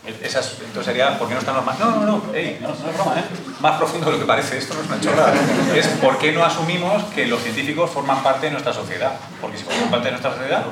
[0.06, 1.78] Entonces sería, ¿por qué no están los más?
[1.80, 3.24] No, no, no, no, es broma, ¿eh?
[3.60, 5.34] Más profundo de lo que parece, esto no es una chorrada.
[5.74, 9.14] Es ¿por qué no asumimos que los científicos forman parte de nuestra sociedad?
[9.40, 10.64] Porque si forman parte de nuestra sociedad,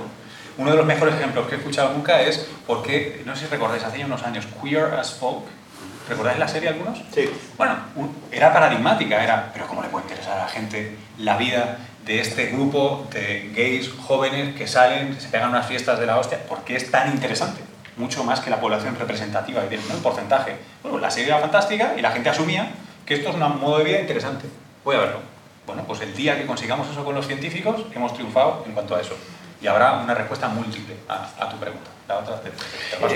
[0.57, 3.83] uno de los mejores ejemplos que he escuchado nunca es porque, no sé si recordáis,
[3.83, 5.43] hace unos años, Queer as Folk,
[6.09, 7.03] ¿Recordáis la serie algunos?
[7.15, 7.31] Sí.
[7.57, 7.77] Bueno,
[8.31, 12.47] era paradigmática, era, pero ¿cómo le puede interesar a la gente la vida de este
[12.47, 16.45] grupo de gays jóvenes que salen, se pegan unas fiestas de la hostia?
[16.47, 17.63] ¿Por qué es tan interesante?
[17.97, 19.95] Mucho más que la población representativa que tiene, ¿no?
[19.95, 20.57] El porcentaje.
[20.83, 22.71] Bueno, la serie era fantástica y la gente asumía
[23.07, 24.47] que esto es un modo de vida interesante.
[24.85, 25.21] Voy a verlo.
[25.67, 29.01] Bueno, pues el día que consigamos eso con los científicos, hemos triunfado en cuanto a
[29.01, 29.17] eso.
[29.63, 31.91] Y habrá una respuesta múltiple a, tu pregunta.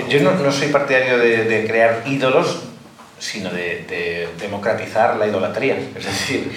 [0.09, 2.63] Yo no, no, soy partidario de, de crear ídolos
[3.19, 5.77] sino de, democratizar la idolatría.
[5.95, 6.51] Es decir,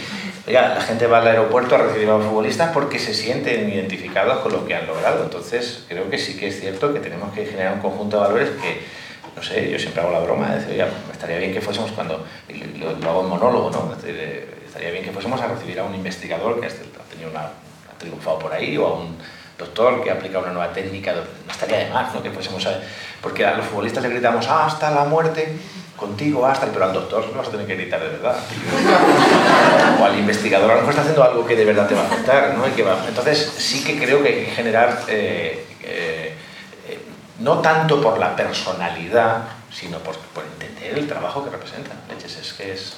[0.47, 4.53] la gente va al aeropuerto a recibir a los futbolistas porque se sienten identificados con
[4.53, 5.23] lo que han logrado.
[5.25, 8.51] Entonces, creo que sí que es cierto que tenemos que generar un conjunto de valores
[8.63, 8.81] que,
[9.37, 12.25] no sé, yo siempre hago la broma, de decir, oye, estaría bien que fuésemos cuando,
[12.79, 13.95] lo, hago en monólogo, ¿no?
[14.05, 16.71] Eh, estaría bien que fuésemos a recibir a un investigador que ha
[17.11, 19.17] tenido una, ha triunfado por ahí o a un
[19.59, 22.23] doctor que ha aplicado una nueva técnica, no estaría de más, ¿no?
[22.23, 22.81] Que fuésemos a,
[23.21, 25.57] porque a los futbolistas le gritamos hasta la muerte
[26.03, 28.37] contigo hasta, pero al doctor no vas a tener que gritar de verdad.
[30.01, 32.07] o al investigador a lo mejor está haciendo algo que de verdad te va a
[32.07, 32.55] afectar.
[32.55, 32.65] ¿no?
[32.75, 36.35] que Entonces sí que creo que hay que generar, eh, eh,
[36.89, 36.99] eh,
[37.39, 41.99] no tanto por la personalidad, sino por, por, entender el trabajo que representan.
[42.11, 42.97] es que es...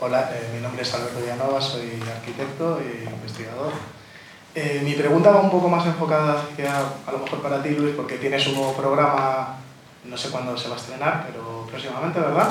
[0.00, 3.72] Hola, mi nombre es Alberto Villanova, soy arquitecto e investigador.
[4.82, 8.16] mi pregunta va un poco más enfocada hacia, a lo mejor para ti, Luis, porque
[8.16, 9.60] tienes un nuevo programa
[10.08, 12.48] no sé cuándo se va a estrenar, pero próximamente, ¿verdad?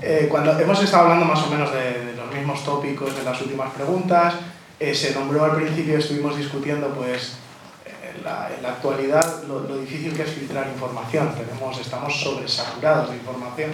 [0.00, 3.72] Eh, cuando hemos estado hablando más o menos de, los mismos tópicos de las últimas
[3.72, 4.34] preguntas,
[4.78, 7.36] eh, se nombró al principio, estuvimos discutiendo pues
[7.84, 13.70] en la, actualidad lo, lo, difícil que es filtrar información, Tenemos, estamos sobresaturados de información.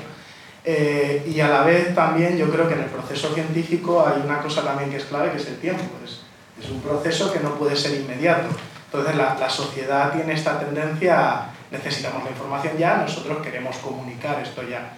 [0.65, 4.41] Eh, y a la vez también yo creo que en el proceso científico hay una
[4.41, 5.85] cosa también que es clave, que es el tiempo.
[6.05, 6.21] Es,
[6.63, 8.49] es un proceso que no puede ser inmediato.
[8.87, 14.41] Entonces la, la sociedad tiene esta tendencia a necesitamos la información ya, nosotros queremos comunicar
[14.43, 14.93] esto ya.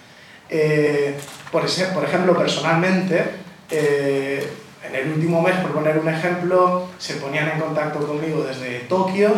[0.49, 1.17] Eh,
[1.53, 3.25] por, ese, por ejemplo, personalmente,
[3.71, 4.53] eh,
[4.85, 9.31] en el último mes, por poner un ejemplo, se ponían en contacto conmigo desde Tokio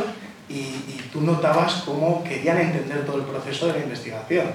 [0.48, 4.46] y, y tú notabas cómo querían entender todo el proceso de la investigación.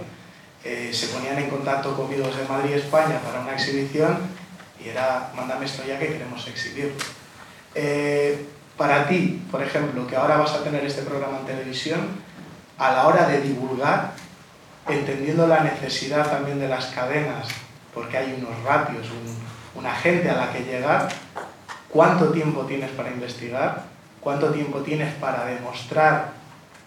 [0.63, 4.17] Eh, se ponían en contacto conmigo desde Madrid, España, para una exhibición
[4.83, 6.93] y era, mándame esto ya que queremos exhibir.
[8.75, 12.26] para ti, por ejemplo, que ahora vas a tener este programa en televisión,
[12.77, 14.13] a la hora de divulgar,
[14.87, 17.47] entendiendo la necesidad también de las cadenas,
[17.93, 19.07] porque hay unos ratios,
[19.75, 21.09] una gente a la que llegar,
[21.89, 23.83] cuánto tiempo tienes para investigar,
[24.21, 26.33] cuánto tiempo tienes para demostrar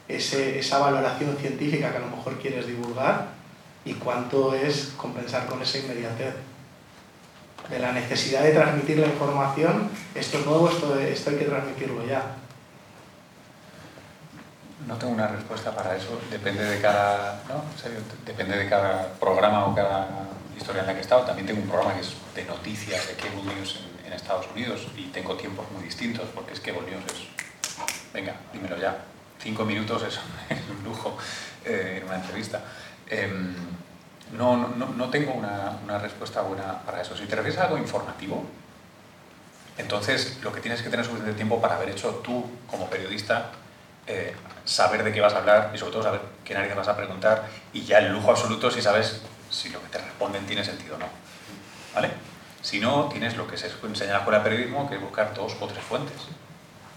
[0.09, 3.29] esa valoración científica que a lo mejor quieres divulgar
[3.85, 6.35] y cuánto es compensar con esa inmediatez.
[7.69, 12.05] De la necesidad de transmitir la información, esto es nuevo, esto, esto hay que transmitirlo
[12.07, 12.23] ya.
[14.87, 17.63] No tengo una respuesta para eso, depende de cada, ¿no?
[18.25, 20.09] depende de cada programa o cada
[20.57, 21.23] historia en la que he estado.
[21.23, 25.05] También tengo un programa que es de noticias de Cable News en, Estados Unidos y
[25.05, 29.05] tengo tiempos muy distintos porque es Cable News es, venga, dímelo ya,
[29.41, 30.19] cinco minutos es,
[30.69, 31.17] un lujo
[31.65, 32.61] eh, en una entrevista.
[33.07, 33.55] Em,
[34.37, 37.17] no, no, no, tengo una, una, respuesta buena para eso.
[37.17, 38.45] Si te refieres a algo informativo,
[39.79, 43.53] entonces lo que tienes que tener suficiente tiempo para haber hecho tú como periodista
[44.11, 44.35] eh,
[44.65, 47.45] saber de qué vas a hablar y sobre todo saber qué narices vas a preguntar
[47.73, 50.99] y ya el lujo absoluto si sabes si lo que te responden tiene sentido o
[50.99, 51.07] no.
[51.95, 52.11] ¿Vale?
[52.61, 55.33] Si no, tienes lo que se enseña en la escuela de periodismo, que es buscar
[55.33, 56.17] dos o tres fuentes.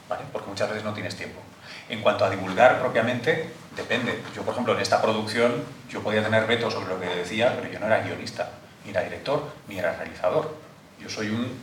[0.09, 0.23] ¿Vale?
[0.31, 1.39] Porque muchas veces no tienes tiempo.
[1.87, 4.21] En cuanto a divulgar propiamente, depende.
[4.35, 7.71] Yo, por ejemplo, en esta producción, yo podía tener veto sobre lo que decía, pero
[7.71, 8.49] yo no era guionista,
[8.83, 10.55] ni era director, ni era realizador.
[10.99, 11.59] Yo soy un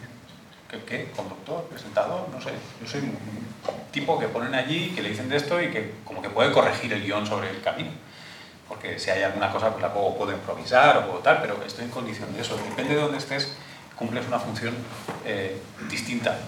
[0.78, 1.10] ¿qué?
[1.16, 1.64] ¿Conductor?
[1.64, 2.28] ¿Presentador?
[2.32, 2.50] No sé.
[2.80, 3.16] Yo soy un
[3.90, 6.92] tipo que ponen allí, que le dicen de esto y que como que puede corregir
[6.92, 7.90] el guion sobre el camino.
[8.68, 11.86] Porque si hay alguna cosa, pues la puedo, puedo improvisar o puedo tal, pero estoy
[11.86, 12.56] en condición de eso.
[12.56, 13.52] Depende de dónde estés,
[13.96, 14.74] cumples una función
[15.24, 16.38] eh, distinta.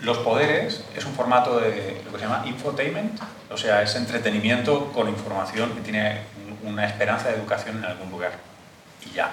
[0.00, 3.20] Los poderes es un formato de lo que se llama infotainment,
[3.50, 6.20] o sea, es entretenimiento con información que tiene
[6.62, 8.32] una esperanza de educación en algún lugar.
[9.04, 9.32] Y ya,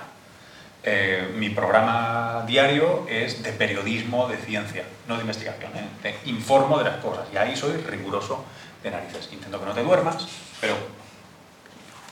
[0.88, 5.90] eh, mi programa diario es de periodismo de ciencia, no de investigación, ¿eh?
[6.03, 7.26] de informo de las cosas.
[7.34, 8.45] Y ahí soy riguroso
[8.84, 9.28] de narices.
[9.34, 10.28] Intento que no te duermas,
[10.62, 10.76] pero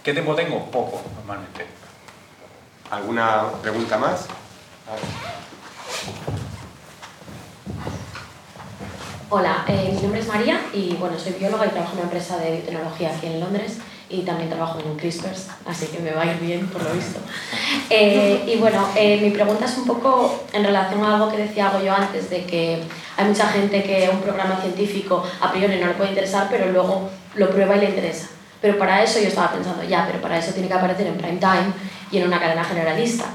[0.01, 0.71] ¿qué tiempo tengo?
[0.71, 1.67] Poco, normalmente.
[2.89, 4.27] ¿Alguna pregunta más?
[9.29, 12.37] Hola, eh, mi nombre es María y bueno, soy bióloga y trabajo en una empresa
[12.37, 13.77] de biotecnología aquí en Londres
[14.13, 15.33] y también trabajo en CRISPR,
[15.65, 17.19] así que me va a ir bien por lo visto.
[17.89, 21.69] Eh, y bueno, eh, mi pregunta es un poco en relación a algo que decía
[21.69, 22.83] algo yo antes, de que
[23.17, 27.09] hay mucha gente que un programa científico a priori no le puede interesar, pero luego
[27.35, 28.27] lo prueba y le interesa.
[28.61, 31.37] Pero para eso yo estaba pensando, ya, pero para eso tiene que aparecer en prime
[31.37, 31.73] time
[32.11, 33.25] y en una cadena generalista.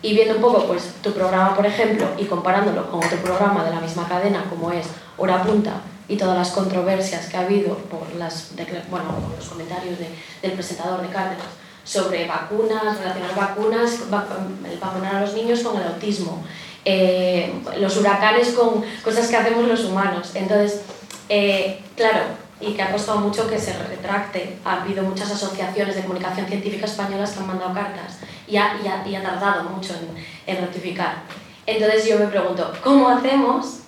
[0.00, 3.70] Y viendo un poco pues, tu programa, por ejemplo, y comparándolo con otro programa de
[3.70, 4.86] la misma cadena como es
[5.18, 5.82] Hora Punta
[6.12, 8.50] y todas las controversias que ha habido por, las,
[8.90, 9.96] bueno, los comentarios
[10.42, 11.46] del presentador de Cárdenas
[11.84, 16.44] sobre vacunas, relacionar vacunas, vacunar a los niños con el autismo,
[16.84, 20.32] eh, los huracanes con cosas que hacemos los humanos.
[20.34, 20.82] Entonces,
[21.30, 22.24] eh, claro,
[22.60, 24.58] y que ha costado mucho que se retracte.
[24.66, 28.76] Ha habido muchas asociaciones de comunicación científica españolas que han mandado cartas y ha,
[29.06, 31.22] y ha, tardado mucho en, en rectificar.
[31.64, 33.81] Entonces yo me pregunto, ¿cómo hacemos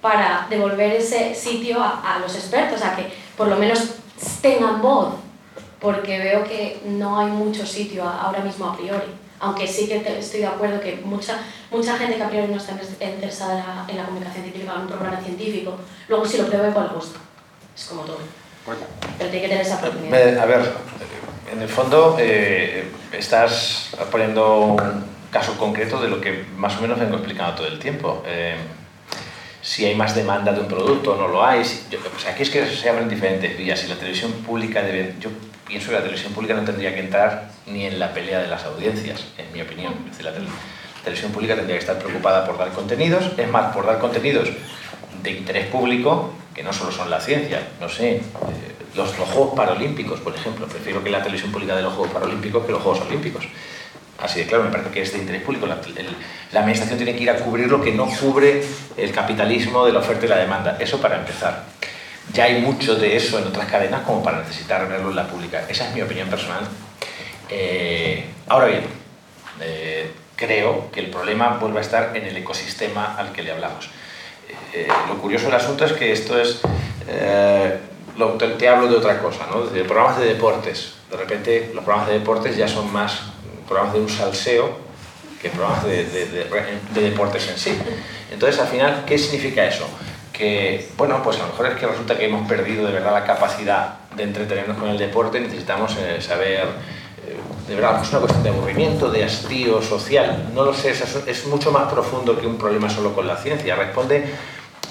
[0.00, 3.96] para devolver ese sitio a, a, los expertos, a que por lo menos
[4.40, 5.14] tengan voz?
[5.80, 9.06] Porque veo que no hay mucho sitio ahora mismo a priori.
[9.40, 11.38] Aunque sí que estoy de acuerdo que mucha,
[11.70, 15.20] mucha gente que a priori no está interesada en la, comunicación científica, en un programa
[15.22, 15.78] científico,
[16.08, 17.18] luego si lo pruebe, pues le gusta.
[17.74, 18.18] Es como todo.
[18.66, 20.38] Pero tiene que tener esa oportunidad.
[20.38, 20.72] A ver,
[21.50, 26.98] en el fondo eh, estás poniendo un caso concreto de lo que más o menos
[26.98, 28.22] vengo explicando todo el tiempo.
[28.26, 28.56] Eh,
[29.62, 31.60] si hay más demanda de un producto o no lo hay.
[31.60, 33.78] o sea, aquí es que se abren diferentes vías.
[33.78, 35.14] Si la televisión pública debe...
[35.20, 35.30] Yo
[35.66, 38.64] pienso que la televisión pública no tendría que entrar ni en la pelea de las
[38.64, 39.94] audiencias, en mi opinión.
[40.22, 40.32] la,
[41.02, 44.50] televisión pública tendría que estar preocupada por dar contenidos, es más, por dar contenidos
[45.22, 48.22] de interés público, que no solo son la ciencia, no sé, eh,
[48.94, 50.66] los, Juegos Paralímpicos, por ejemplo.
[50.66, 53.46] Prefiero que la televisión pública de los Juegos Paralímpicos que los Juegos Olímpicos.
[54.22, 55.66] Así de claro, me parece que es de interés público.
[55.66, 55.78] La,
[56.52, 58.62] la, administración tiene que ir a cubrir lo que no cubre
[58.96, 60.76] el capitalismo de la oferta y la demanda.
[60.78, 61.64] Eso para empezar.
[62.32, 65.64] Ya hay mucho de eso en otras cadenas como para necesitar verlo en la pública.
[65.68, 66.64] Esa es mi opinión personal.
[67.48, 68.82] Eh, ahora bien,
[69.60, 73.90] eh, creo que el problema vuelve a estar en el ecosistema al que le hablamos.
[74.72, 76.60] Eh, lo curioso del asunto es que esto es...
[78.16, 79.62] Lo, te, hablo de otra cosa, ¿no?
[79.62, 80.94] de programas de deportes.
[81.10, 83.22] De repente los programas de deportes ya son más
[83.70, 84.90] programas de un salseo
[85.40, 86.26] que programas de, de,
[86.92, 87.78] de deportes en sí.
[88.30, 89.86] Entonces, al final, ¿qué significa eso?
[90.40, 93.24] que, bueno, pues a lo mejor es que resulta que hemos perdido de verdad la
[93.24, 96.60] capacidad de entretenernos con el deporte, necesitamos eh, saber,
[97.26, 97.36] eh,
[97.68, 100.92] de verdad, es una cuestión de aburrimiento, de hastío social, no lo sé,
[101.26, 104.32] es, mucho más profundo que un problema solo con la ciencia, responde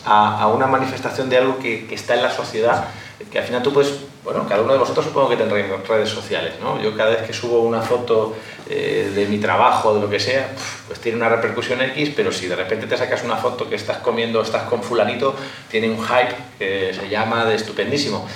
[0.06, 2.86] a, una manifestación de algo que, que está en la sociedad,
[3.32, 3.92] que al final tú puedes
[4.24, 6.82] bueno, cada uno de vosotros supongo que tendréis redes sociales, ¿no?
[6.82, 8.36] Yo cada vez que subo una foto
[8.70, 10.50] eh, de mi trabajo, de lo que sea,
[10.88, 13.98] pues tiene una repercusión X, pero si de repente te sacas una foto que estás
[13.98, 15.36] comiendo, estás con fulanito,
[15.72, 18.28] tiene un hype que se llama de estupendísimo.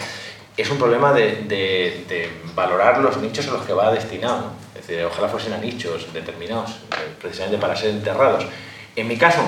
[0.56, 5.04] Es un problema de, de, valorar los nichos a los que va destinado, es decir,
[5.04, 8.46] ojalá fuesen a nichos determinados, eh, precisamente para ser enterrados.
[8.96, 9.42] En mi caso,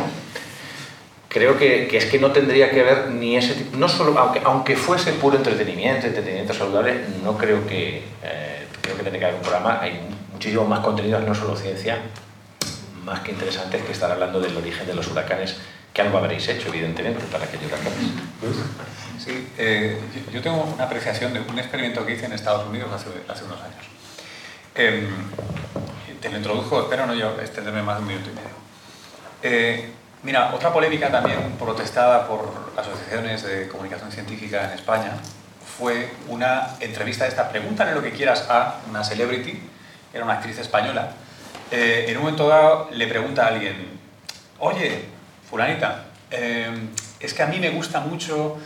[1.36, 4.40] creo que, que, es que no tendría que ver ni ese tipo, no solo, aunque,
[4.45, 9.36] aunque fuese puro entretenimiento, entretenimiento saludable, no creo que, eh, creo que tiene que haber
[9.36, 9.99] un programa, hay
[10.32, 11.99] muchísimos más contenidos, no solo ciencia,
[13.03, 15.57] más que interesantes que estar hablando del origen de los huracanes,
[15.94, 17.94] que algo habréis hecho, evidentemente, para que huracanes.
[19.20, 19.99] Sí, eh,
[20.32, 23.60] yo tengo una apreciación de un experimento que hice en Estados Unidos hace, hace unos
[23.60, 23.86] años.
[24.74, 25.06] Eh,
[26.22, 28.36] te lo introdujo, espero no yo extenderme más de un minuto y
[29.52, 29.95] medio.
[30.26, 35.11] Mira, otra polémica también protestada por asociaciones de comunicación científica en España
[35.77, 39.61] fue una entrevista de esta Pregúntale lo que quieras a una celebrity,
[40.11, 41.11] era una actriz española.
[41.69, 43.99] Eh, en un momento dado le pregunta a alguien,
[44.57, 45.06] oye,
[45.47, 46.73] fulanita, eh,
[47.19, 48.57] es que a mí me gusta mucho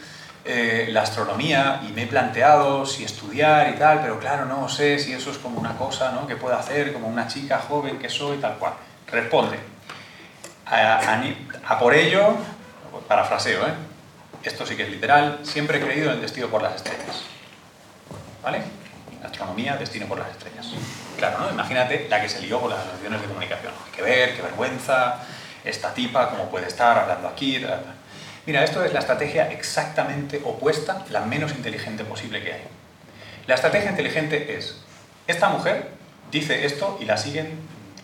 [0.45, 4.97] eh, la astronomía y me he planteado si estudiar y tal, pero claro, no sé
[4.97, 6.25] si eso es como una cosa ¿no?
[6.25, 8.75] que puedo hacer como una chica joven que soy, tal cual.
[9.11, 9.57] Responde,
[10.69, 12.35] a, por ello,
[13.07, 13.73] parafraseo, ¿eh?
[14.43, 17.23] esto sí que es literal, siempre he creído en el destino por las estrellas.
[18.43, 18.61] ¿Vale?
[19.23, 20.67] Astronomía, destino por las estrellas.
[21.17, 21.51] Claro, ¿no?
[21.51, 23.73] Imagínate la que se lió con las asociaciones de comunicación.
[23.85, 25.17] Hay que ver, qué vergüenza,
[25.65, 27.61] esta tipa, cómo puede estar hablando aquí.
[28.45, 32.61] Mira, esto es la estrategia exactamente opuesta, la menos inteligente posible que hay.
[33.47, 34.77] La estrategia inteligente es,
[35.27, 35.89] esta mujer
[36.31, 37.59] dice esto y la siguen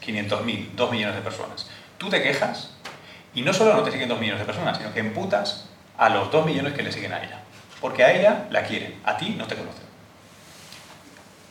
[0.05, 1.67] 500.000, 2 millones de personas
[1.97, 2.71] tú te quejas
[3.33, 5.65] y no solo no te siguen dos millones de personas, sino que emputas
[5.97, 7.41] a los dos millones que le siguen a ella.
[7.81, 9.85] Porque a ella la quieren, a ti no te conocen.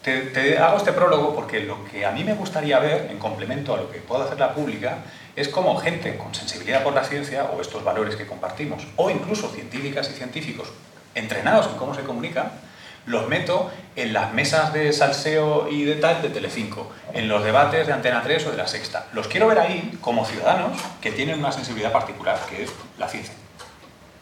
[0.02, 3.78] Te, hago este prólogo porque lo que a mí me gustaría ver, en complemento a
[3.78, 4.98] lo que puedo hacer la pública,
[5.34, 9.48] es como gente con sensibilidad por la ciencia o estos valores que compartimos, o incluso
[9.48, 10.68] científicas y científicos
[11.14, 12.52] entrenados en cómo se comunica,
[13.06, 17.86] los meto en las mesas de salseo y de tal de Telecinco, en los debates
[17.86, 19.06] de Antena 3 o de La Sexta.
[19.12, 23.34] Los quiero ver ahí como ciudadanos que tienen una sensibilidad particular, que es la ciencia.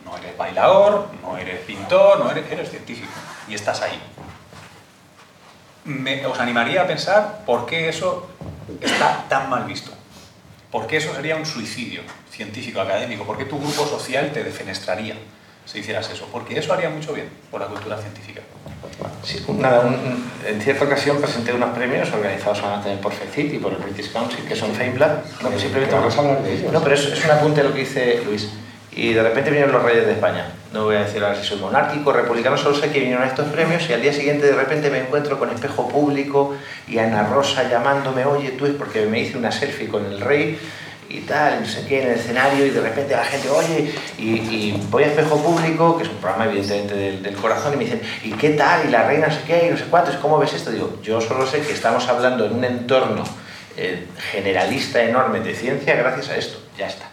[0.04, 3.12] No eres bailador, no eres pintor, no eres, científico
[3.48, 4.00] y estás ahí.
[5.84, 8.28] me, os animaría a pensar por qué eso
[8.80, 9.92] está tan mal visto.
[10.70, 13.24] ¿Por qué eso sería un suicidio científico, académico?
[13.24, 15.14] ¿Por qué tu grupo social te defenestraría
[15.64, 16.28] si hicieras eso?
[16.30, 18.42] Porque eso haría mucho bien por la cultura científica.
[19.22, 19.88] Sí, nada,
[20.46, 24.44] en cierta ocasión presenté unos premios organizados también por FECIT y por el British Council,
[24.44, 25.22] que son FameLab.
[25.42, 26.72] No, simplemente vamos a hablar de ellos.
[26.72, 28.50] No, pero es, es un apunte lo que dice Luis.
[28.94, 30.52] Y de repente vinieron los reyes de España.
[30.72, 33.46] No voy a decir ahora si soy monárquico, republicano, solo sé que vinieron a estos
[33.48, 36.54] premios y al día siguiente de repente me encuentro con espejo público
[36.88, 40.58] y Ana Rosa llamándome, oye, tú es porque me hice una selfie con el rey
[41.12, 44.72] y tal, no sé qué, en el escenario y de repente la gente, oye, y,
[44.90, 48.32] voy a espejo público, que es un programa evidentemente del, corazón, y me dicen, ¿y
[48.32, 48.88] qué tal?
[48.88, 50.70] Y la reina no sé qué, y no sé cuánto, ¿cómo ves esto?
[50.70, 53.24] Digo, yo solo sé que estamos hablando en un entorno
[53.76, 57.12] eh, generalista enorme de ciencia gracias a esto, ya está.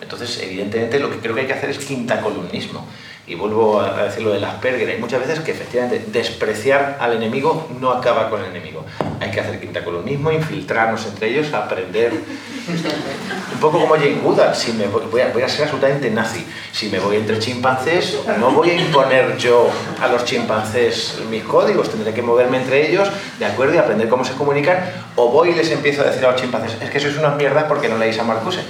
[0.00, 2.86] Entonces, evidentemente, lo que creo que hay que hacer es quinta columnismo.
[3.26, 4.88] Y vuelvo a decir lo de las Asperger.
[4.88, 8.84] Hay muchas veces que efectivamente despreciar al enemigo no acaba con el enemigo.
[9.20, 12.12] Hay que hacer quinta columnismo, infiltrarnos entre ellos, aprender.
[13.52, 16.46] Un poco como Jane Goodall, si me voy, a, voy a ser absolutamente nazi.
[16.72, 19.68] Si me voy entre chimpancés, no voy a imponer yo
[20.00, 24.24] a los chimpancés mis códigos, tendré que moverme entre ellos, de acuerdo, y aprender cómo
[24.24, 24.78] se comunican.
[25.16, 27.64] O voy y les empiezo a decir a los chimpancés, es que sois unas mierdas
[27.64, 28.60] porque no leéis a Marcuse.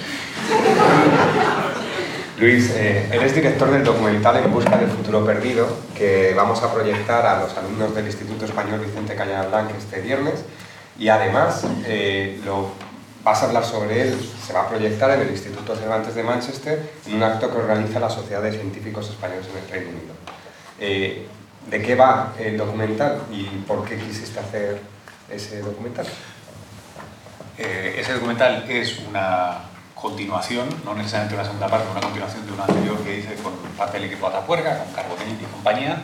[2.40, 7.27] Luis, eh, eres director del documental En Busca del Futuro Perdido, que vamos a proyectar
[7.27, 10.43] a los alumnos del Instituto Español Vicente Cañada Blanc este viernes.
[10.98, 12.70] Y además, eh, lo,
[13.22, 16.92] vas a hablar sobre él, se va a proyectar en el Instituto Cervantes de Manchester,
[17.06, 20.14] en un acto que organiza la Sociedad de Científicos Españoles en el Reino Unido.
[20.78, 21.26] Eh,
[21.68, 24.80] ¿De qué va el documental y por qué quisiste hacer
[25.30, 26.06] ese documental?
[27.59, 29.59] ese documental es una
[29.94, 33.98] continuación, no necesariamente una segunda parte, una continuación de una anterior que hice con parte
[33.98, 36.02] del equipo Atapuerca, con Carbonell y compañía.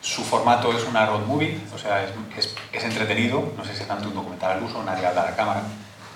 [0.00, 3.88] Su formato es una road movie, o sea, es, es, entretenido, no sé si es
[3.88, 5.62] tanto un documental al uso, nadie habla a la cámara,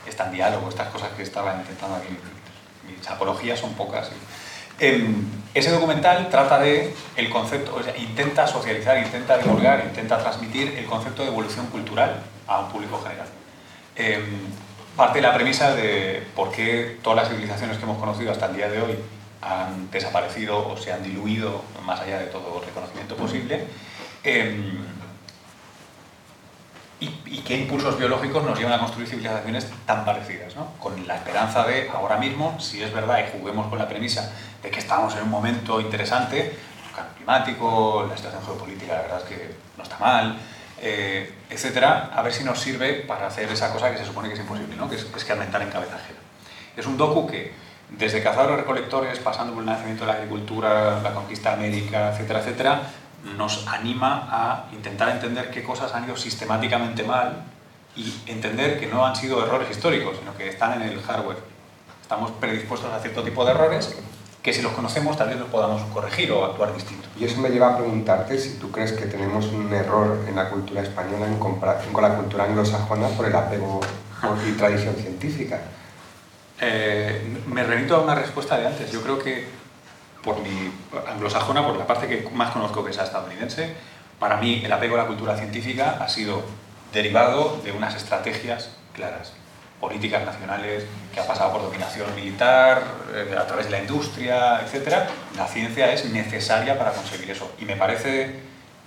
[0.07, 2.17] está en diálogo, estas cosas que estaba intentando aquí,
[2.89, 4.11] mis apologías son pocas.
[4.79, 10.75] Em, ese documental trata de el concepto, o sea, intenta socializar, intenta divulgar, intenta transmitir
[10.79, 13.27] el concepto de evolución cultural a un público general.
[13.97, 14.23] Em,
[14.97, 18.57] parte de la premisa de por qué todas las civilizaciones que hemos conocido hasta el
[18.57, 18.95] día de hoy
[19.43, 23.65] han desaparecido o se han diluido más allá de todo reconocimiento posible
[24.23, 24.79] em,
[27.01, 30.73] y, qué impulsos biológicos nos llevan a construir civilizaciones tan parecidas, ¿no?
[30.79, 34.33] con la esperanza de ahora mismo, si es verdad y juguemos con la premisa
[34.63, 39.19] de que estamos en un momento interesante, el cambio climático, la situación geopolítica la verdad
[39.19, 40.39] es que no está mal,
[40.83, 44.35] eh, etcétera, a ver si nos sirve para hacer esa cosa que se supone que
[44.35, 44.89] es imposible, ¿no?
[44.89, 46.19] que, es, que es en cabeza ajena.
[46.77, 47.53] Es un docu que,
[47.91, 52.83] desde cazadores recolectores, pasando por el nacimiento de la agricultura, la conquista américa, etcétera, etcétera,
[53.37, 57.45] nos anima a intentar entender qué cosas han ido sistemáticamente mal
[57.97, 61.39] y entender que no han sido errores históricos, sino que están en el hardware.
[62.03, 63.97] Estamos predispuestos a cierto tipo de errores
[64.43, 67.07] que si los conocemos tal vez los podamos corregir o actuar distinto.
[67.19, 70.49] Y eso me lleva a preguntarte si tú crees que tenemos un error en la
[70.49, 73.81] cultura española en comparación con la cultura anglosajona por el apego
[74.49, 75.61] y tradición científica.
[76.61, 78.91] Eh, me remito a una respuesta de antes.
[78.91, 79.60] Yo creo que
[80.23, 80.73] por mi
[81.09, 83.75] anglosajona, por la parte que más conozco que es estadounidense,
[84.19, 86.43] para mí el apego a la cultura científica ha sido
[86.93, 89.33] derivado de unas estrategias claras
[89.81, 92.83] políticas nacionales que ha pasado por dominación militar,
[93.15, 95.09] eh, a través de la industria, etc.
[95.37, 97.51] La ciencia es necesaria para conseguir eso.
[97.59, 98.41] Y me parece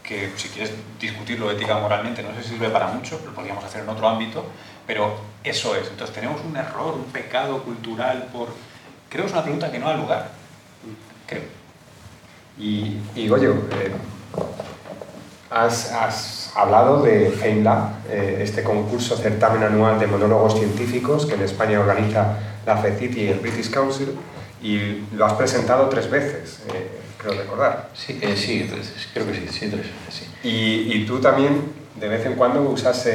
[0.04, 3.82] que, si quieres discutirlo ética moralmente, no sé si sirve para mucho, lo podríamos hacer
[3.82, 4.46] en otro ámbito,
[4.86, 5.88] pero eso es.
[5.88, 8.50] Entonces tenemos un error, un pecado cultural por...
[9.10, 10.30] Creo que es una pregunta que no ha lugar.
[12.58, 13.92] Y, y Goyo, eh,
[15.54, 21.44] has, has hablado de FameLab, eh, este concurso certamen anual de monólogos científicos que en
[21.44, 24.10] España organiza la FECIT y el British Council,
[24.62, 27.90] y lo has presentado tres veces, eh, creo recordar.
[27.94, 28.70] Sí, eh, sí,
[29.14, 30.26] creo que sí, sí, tres veces, sí.
[30.44, 31.62] Y, y, tú también
[32.00, 33.08] de vez en cuando usas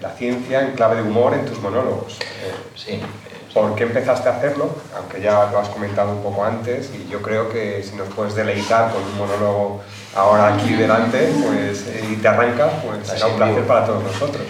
[0.00, 2.18] la ciencia en clave de humor en tus monólogos.
[2.74, 3.00] sí.
[3.54, 4.74] ¿Por qué empezaste a hacerlo?
[4.96, 8.34] Aunque ya lo has comentado un poco antes, y yo creo que si nos puedes
[8.34, 9.82] deleitar con un monólogo
[10.14, 14.42] ahora aquí delante pues, y te arranca, pues será un placer para todos nosotros.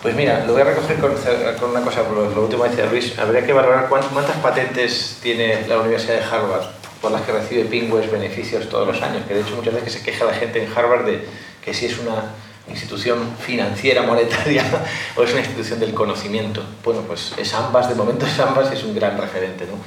[0.00, 1.12] Pues mira, lo voy a recoger con,
[1.58, 5.66] con una cosa, lo, lo, último que decía Luis, habría que valorar cuántas, patentes tiene
[5.66, 6.66] la Universidad de Harvard
[7.02, 10.02] por las que recibe Pingües beneficios todos los años, que de hecho muchas veces se
[10.02, 11.24] queja la gente en Harvard de
[11.64, 12.32] que si es una
[12.68, 14.64] institución financiera, monetaria,
[15.16, 16.62] o es una institución del conocimiento.
[16.84, 19.78] Bueno, pues es ambas, de momento es ambas y es un gran referente, ¿no?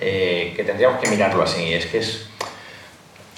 [0.00, 2.26] Eh, que tendríamos que mirarlo así, es que es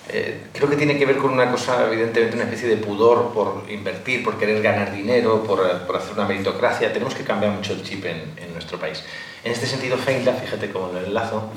[0.08, 3.64] eh, creo que tiene que ver con una cosa, evidentemente, una especie de pudor por
[3.68, 6.92] invertir, por querer ganar dinero, por, por hacer una meritocracia.
[6.92, 9.02] Tenemos que cambiar mucho el chip en, nuestro país.
[9.42, 11.50] En este sentido, FameLab, fíjate cómo lo enlazo.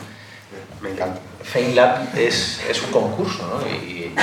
[0.82, 1.20] Me encanta.
[1.52, 3.68] FameLab es, es un concurso, ¿no?
[3.68, 4.16] Y, y,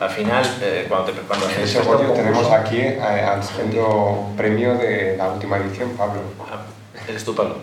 [0.00, 4.74] al final, eh, cuando, te, cuando de hecho, bueno, tenemos aquí eh, al segundo premio
[4.76, 6.22] de la última edición, Pablo.
[6.40, 6.62] Ah,
[7.06, 7.56] eres tú, Pablo.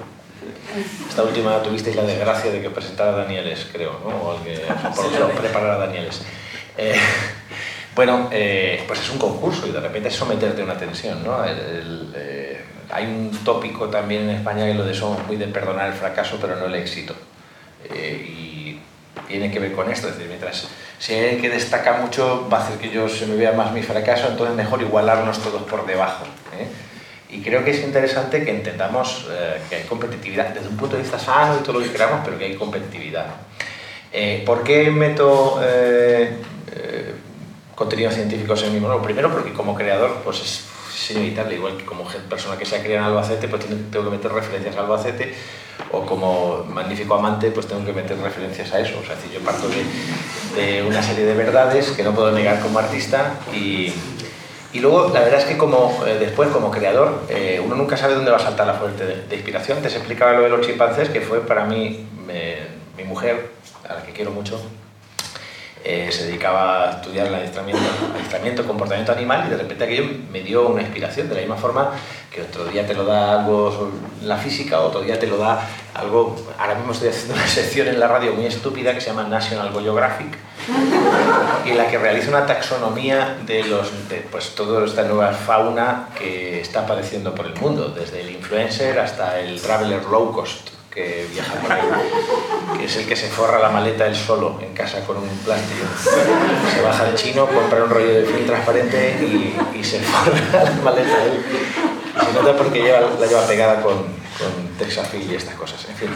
[1.09, 4.15] Esta última tuvisteis la desgracia de que presentara Danieles, creo, ¿no?
[4.15, 4.61] O al que,
[4.95, 6.21] por preparara Danieles.
[6.77, 6.93] Eh,
[7.95, 11.43] bueno, eh, pues es un concurso y de repente es someterte a una tensión, ¿no?
[11.43, 15.47] El, el, eh, hay un tópico también en España que lo de somos muy de
[15.47, 17.15] perdonar el fracaso, pero no el éxito.
[19.27, 20.67] Tiene que ver con esto, es decir, mientras
[21.09, 23.83] hay alguien que destaca mucho va a hacer que yo se me vea más mi
[23.83, 26.25] fracaso, entonces mejor igualarnos todos por debajo.
[26.57, 26.67] ¿eh?
[27.29, 31.01] Y creo que es interesante que entendamos eh, que hay competitividad desde un punto de
[31.01, 33.25] vista sano y todo lo que queramos, pero que hay competitividad.
[34.11, 36.31] Eh, ¿Por qué meto eh,
[36.71, 37.13] eh,
[37.75, 39.03] contenidos científicos en mi monólogo?
[39.03, 42.79] Primero porque como creador pues es, es inevitable, igual que como persona que se ha
[42.79, 45.33] criado en Albacete, pues tengo que meter referencias a Albacete,
[45.91, 48.99] o como magnífico amante, pues tengo que meter referencias a eso.
[49.01, 52.59] O sea, decir, yo parto de, de una serie de verdades que no puedo negar
[52.59, 53.93] como artista y,
[54.73, 58.15] y luego, la verdad es que como, eh, después, como creador, eh, uno nunca sabe
[58.15, 59.81] dónde va a saltar la fuente de, de inspiración.
[59.81, 62.57] Te explicaba lo de los chimpancés, que fue para mí, me,
[62.97, 63.51] mi mujer,
[63.87, 64.59] a la que quiero mucho,
[65.83, 67.81] eh, se dedicaba a estudiar el adiestramiento,
[68.13, 71.91] adiestramiento, comportamiento animal y de repente aquello me dio una inspiración de la misma forma
[72.31, 73.91] que otro día te lo da algo
[74.23, 75.59] la física, otro día te lo da
[75.93, 76.35] algo...
[76.57, 79.71] Ahora mismo estoy haciendo una sección en la radio muy estúpida que se llama National
[79.71, 80.37] Geographic
[81.65, 86.59] y la que realiza una taxonomía de, los, de pues, toda esta nueva fauna que
[86.61, 91.53] está apareciendo por el mundo, desde el influencer hasta el traveler low cost que viaja
[91.61, 91.81] por ahí,
[92.79, 95.85] que es el que se forra la maleta él solo en casa con un plástico.
[96.73, 101.23] Se baja al chino, compra un rollo de film transparente y, se forra la maleta
[101.23, 101.45] él.
[102.25, 105.85] Se nota porque lleva, la lleva pegada con, con Texafil y estas cosas.
[105.87, 106.09] En fin,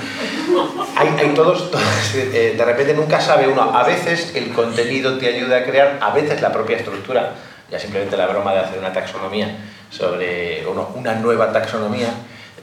[0.95, 1.69] hay, todos,
[2.15, 6.09] eh, de repente nunca sabe uno, a veces el contenido te ayuda a crear, a
[6.09, 7.35] veces la propia estructura,
[7.69, 9.57] ya simplemente la broma de hacer una taxonomía
[9.91, 12.09] sobre uno, una nueva taxonomía,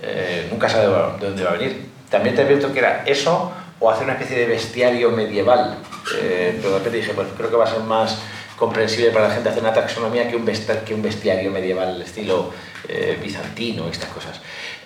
[0.03, 0.87] eh, nunca sabe
[1.21, 1.98] de dónde va a venir.
[2.11, 5.79] También te advierto que era eso o hacer una especie de bestiario medieval.
[6.17, 8.19] Eh, pero de repente dije, pues creo que va a ser más
[8.57, 12.51] comprensible para la gente hacer una taxonomía que un, bestiario, que un bestiario medieval, estilo
[12.89, 14.41] eh, bizantino, estas cosas.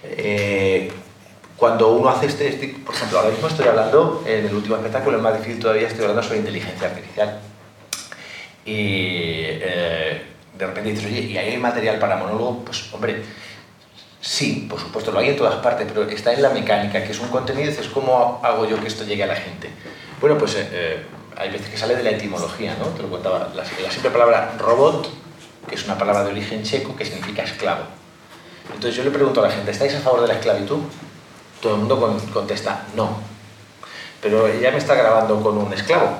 [0.05, 0.93] Eh,
[1.57, 5.17] cuando uno hace este, este, por ejemplo, ahora mismo estoy hablando, en el último espectáculo,
[5.17, 7.41] el más difícil todavía, estoy hablando sobre inteligencia artificial.
[8.65, 10.23] Y eh,
[10.59, 12.65] de repente dices, oye, ¿y hay material para monólogo?
[12.65, 13.23] Pues, hombre,
[14.23, 17.19] Sí, por supuesto, lo hay en todas partes, pero está en la mecánica, que es
[17.19, 19.69] un contenido, y dices, ¿cómo hago yo que esto llegue a la gente?
[20.21, 21.03] Bueno, pues eh,
[21.37, 22.87] hay veces que sale de la etimología, ¿no?
[22.87, 25.09] Te lo contaba, la, la simple palabra robot,
[25.69, 27.83] que es una palabra de origen checo que significa esclavo.
[28.69, 30.79] Entonces yo le pregunto a la gente, ¿estáis a favor de la esclavitud?
[31.61, 33.19] Todo el mundo con, contesta, no.
[34.21, 36.11] Pero ella me está grabando con un esclavo.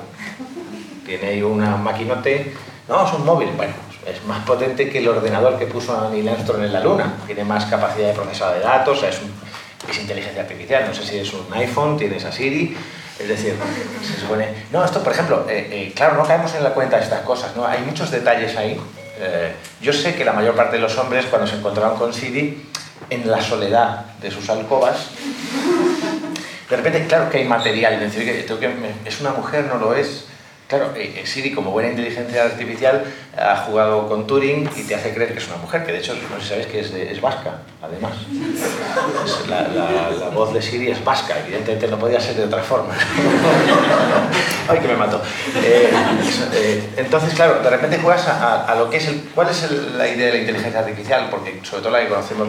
[1.05, 2.53] Tiene ahí una maquinote,
[2.89, 3.73] no, es un móvil, bueno,
[4.05, 7.13] es más potente que el ordenador que puso a Neil Armstrong en la Luna.
[7.25, 9.31] Tiene más capacidad de procesado de datos, es, un,
[9.99, 10.85] inteligencia artificial.
[10.87, 12.75] No sé si es un iPhone, tienes a Siri.
[13.19, 13.55] Es decir,
[14.01, 14.47] se supone...
[14.71, 17.55] No, esto, por ejemplo, eh, eh, claro, no caemos en la cuenta de estas cosas,
[17.55, 17.65] ¿no?
[17.65, 18.79] Hay muchos detalles ahí.
[19.19, 22.69] Eh, yo sé que la mayor parte de los hombres, cuando se encontraban con Siri,
[23.09, 25.09] en la soledad de sus alcobas,
[26.69, 30.25] de repente, claro que hay material, decir, que es una mujer, no lo es,
[30.73, 33.03] Claro, eh, Siri, como buena inteligencia artificial,
[33.37, 36.15] ha jugado con Turing y te hace creer que es una mujer, que de hecho,
[36.15, 38.13] no sé si sabéis que es, vasca, además.
[39.47, 42.91] La, voz de Siri es vasca, evidentemente no podía ser de otra forma.
[44.67, 45.21] Ay, que me mató.
[45.63, 45.91] Eh,
[46.53, 49.29] eh, entonces, claro, de repente juegas a, lo que es el...
[49.35, 51.27] ¿Cuál es la idea de la inteligencia artificial?
[51.29, 52.47] Porque sobre todo la que conocemos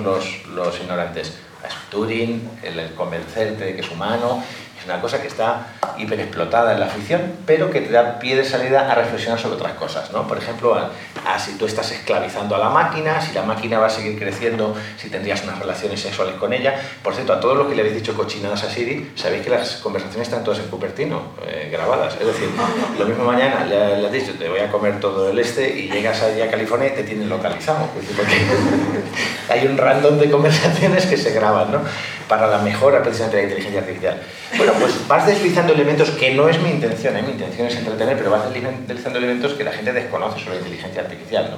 [0.49, 1.29] los, ignorantes.
[1.29, 4.43] Es Turing, el convencerte de que es humano,
[4.85, 5.67] una cosa que está
[5.99, 9.73] hiperexplotada en la ficción, pero que te da pie de salida a reflexionar sobre otras
[9.75, 10.27] cosas, ¿no?
[10.27, 10.91] Por ejemplo, a,
[11.27, 14.75] a si tú estás esclavizando a la máquina, si la máquina va a seguir creciendo,
[14.97, 16.75] si tendrías unas relaciones sexuales con ella.
[17.03, 19.77] Por cierto, a todos los que le habéis dicho cochinadas a Siri, sabéis que las
[19.77, 22.15] conversaciones están todas en Cupertino, eh, grabadas.
[22.21, 22.49] Es decir,
[22.99, 25.91] lo mismo mañana le, le, has dicho, te voy a comer todo el este y
[25.91, 27.89] llegas allá a California y te tienen localizado.
[27.95, 28.09] Porque
[29.49, 31.81] hay un random de conversaciones que se graban, ¿no?
[32.29, 34.23] Para la mejora precisamente de la inteligencia artificial.
[34.57, 37.23] Bueno, pues vas deslizando elementos que no es mi intención, ¿eh?
[37.23, 41.51] mi intención es entretener, pero vas deslizando elementos que la gente desconoce sobre inteligencia artificial,
[41.51, 41.57] ¿no?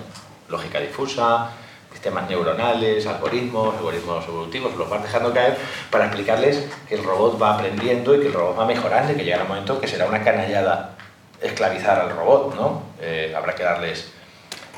[0.49, 1.51] Lógica difusa,
[1.93, 5.57] sistemas neuronales, algoritmos, algoritmos evolutivos, los vas dejando caer
[5.91, 9.25] para explicarles que el robot va aprendiendo y que el robot va mejorando y que
[9.25, 10.97] llegará un momento que será una canallada
[11.41, 12.83] esclavizar al robot, ¿no?
[13.01, 14.13] Eh, habrá que darles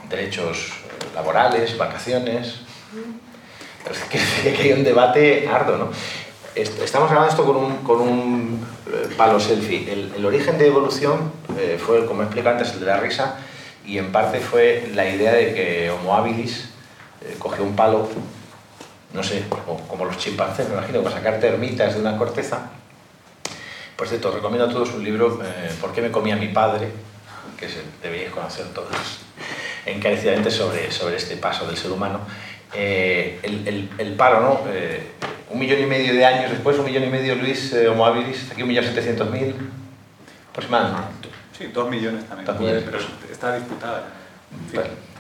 [0.09, 0.73] derechos
[1.15, 2.61] laborales, vacaciones.
[4.11, 5.91] que, hay un debate arduo, ¿no?
[6.59, 7.45] Estamos hablando esto
[7.85, 9.93] con un, eh, palo selfie.
[10.17, 13.37] El, origen de evolución eh, fue, como explico antes, el de la risa,
[13.87, 16.71] y en parte fue la idea de que Homo habilis
[17.21, 18.09] eh, cogió un palo,
[19.13, 19.45] no sé,
[19.87, 22.71] como, los chimpancés, me imagino, para sacar termitas de una corteza.
[23.95, 25.41] Por cierto, recomiendo a todos un libro,
[25.81, 26.89] ¿Por qué me comía mi padre?
[27.57, 28.89] que se, debéis conocer todos
[29.87, 32.21] encarecidamente sobre, sobre este paso del ser humano.
[32.75, 34.61] el, el, palo, ¿no?
[35.51, 38.51] Un millón y medio de años después, un millón y medio Luis eh, Homo habilis,
[38.51, 39.55] aquí un millón setecientos mil
[40.51, 41.29] aproximadamente.
[41.57, 42.99] Sí, dos millones también, pero
[43.31, 44.05] está disputada.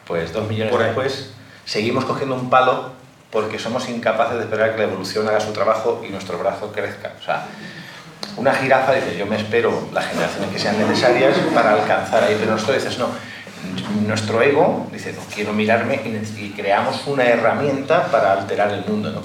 [0.07, 1.33] pues dos millones después
[1.65, 2.93] seguimos cogiendo un palo
[3.31, 7.13] porque somos incapaces de esperar que la evolución haga su trabajo y nuestro brazo crezca.
[7.21, 7.47] O sea,
[8.37, 12.53] una jirafa dice, yo me espero las generaciones que sean necesarias para alcanzar ahí, pero
[12.53, 13.09] nosotros dices, no,
[14.07, 16.01] nuestro ego dice, no quiero mirarme
[16.37, 19.11] y creamos una herramienta para alterar el mundo.
[19.11, 19.23] ¿no?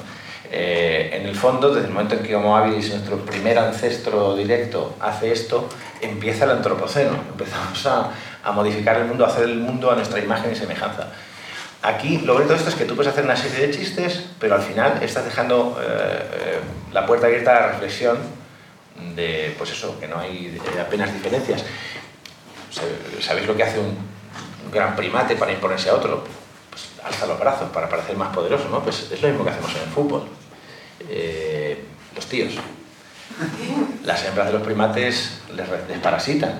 [0.55, 4.95] Eh, en el fondo, desde el momento en que Homo habilis, nuestro primer ancestro directo,
[4.99, 5.67] hace esto,
[5.99, 7.15] empieza el antropoceno.
[7.31, 8.11] Empezamos a,
[8.43, 11.07] a, modificar el mundo, a hacer el mundo a nuestra imagen y semejanza.
[11.81, 14.53] Aquí lo bonito de esto es que tú puedes hacer una serie de chistes, pero
[14.53, 16.59] al final estás dejando eh, eh,
[16.91, 18.19] la puerta abierta a la reflexión
[19.15, 21.63] de, pues eso, que no hay apenas diferencias.
[23.19, 23.97] ¿Sabéis lo que hace un
[24.71, 26.23] gran primate para imponerse a otro?
[26.69, 28.83] Pues alza los brazos para parecer más poderoso, ¿no?
[28.83, 30.42] Pues es lo mismo que hacemos en el fútbol
[31.09, 31.83] eh,
[32.15, 32.53] los tíos.
[34.03, 36.59] Las hembras de los primates les, desparasitan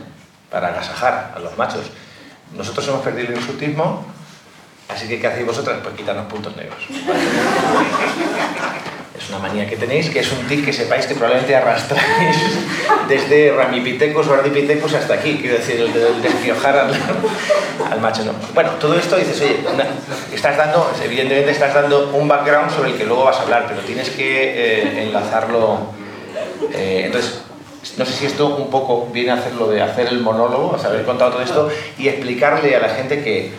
[0.50, 1.86] para agasajar a los machos.
[2.56, 4.06] Nosotros hemos perdido el insultismo,
[4.90, 5.80] así que ¿qué hacéis vosotras?
[5.84, 6.80] Pues quitarnos puntos negros.
[9.24, 12.36] Es una manía que tenéis, que es un tic que sepáis que probablemente arrastráis
[13.08, 16.92] desde Ramipithecus o Ardipithecus hasta aquí, quiero decir, el de despiojar al,
[17.92, 18.26] al, macho.
[18.26, 18.34] No.
[18.54, 19.60] Bueno, todo esto dices, oye,
[20.34, 23.80] estás dando, evidentemente estás dando un background sobre el que luego vas a hablar, pero
[23.82, 25.94] tienes que eh, enlazarlo.
[26.74, 27.44] Eh, entonces,
[27.98, 30.78] no sé si esto un poco viene a hacer lo de hacer el monólogo, o
[30.78, 33.52] sea, haber contado todo esto y explicarle a la gente que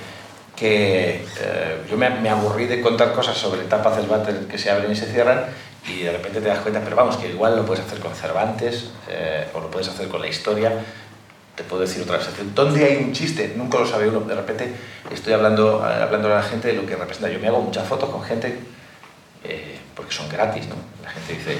[0.56, 4.90] que eh, yo me, aburrí de contar cosas sobre tapas del váter que se abren
[4.92, 5.46] y se cierran
[5.86, 8.90] y de repente te das cuenta, pero vamos, que igual lo puedes hacer con Cervantes
[9.08, 10.72] eh, o lo puedes hacer con la historia.
[11.54, 13.54] Te puedo decir otra vez, ¿dónde hay un chiste?
[13.56, 14.20] Nunca lo sabe uno.
[14.20, 14.72] De repente
[15.12, 17.30] estoy hablando, hablando a la gente de lo que representa.
[17.30, 18.58] Yo me hago muchas fotos con gente
[19.44, 20.76] eh, porque son gratis, ¿no?
[21.04, 21.56] La gente dice,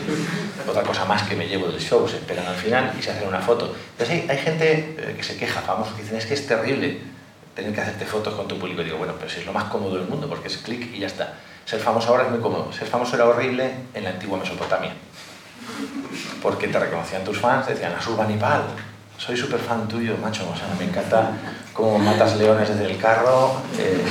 [0.66, 3.28] otra cosa más que me llevo del show, se esperan al final y se hacen
[3.28, 3.72] una foto.
[3.92, 7.13] Entonces hay, hay gente que se queja, famosos, que dicen, es que es terrible
[7.54, 8.82] tener que hacerte fotos con tu público.
[8.82, 11.00] Y digo, bueno, pero si es lo más cómodo del mundo, porque es clic y
[11.00, 11.34] ya está.
[11.64, 12.72] Ser famoso ahora es muy cómodo.
[12.72, 14.92] Ser famoso era horrible en la antigua Mesopotamia.
[16.42, 18.62] Porque te reconocían tus fans, decían, Asurbanipal,
[19.16, 21.30] soy súper fan tuyo, macho, o sea, me encanta
[21.72, 24.04] cómo matas leones desde el carro, eh,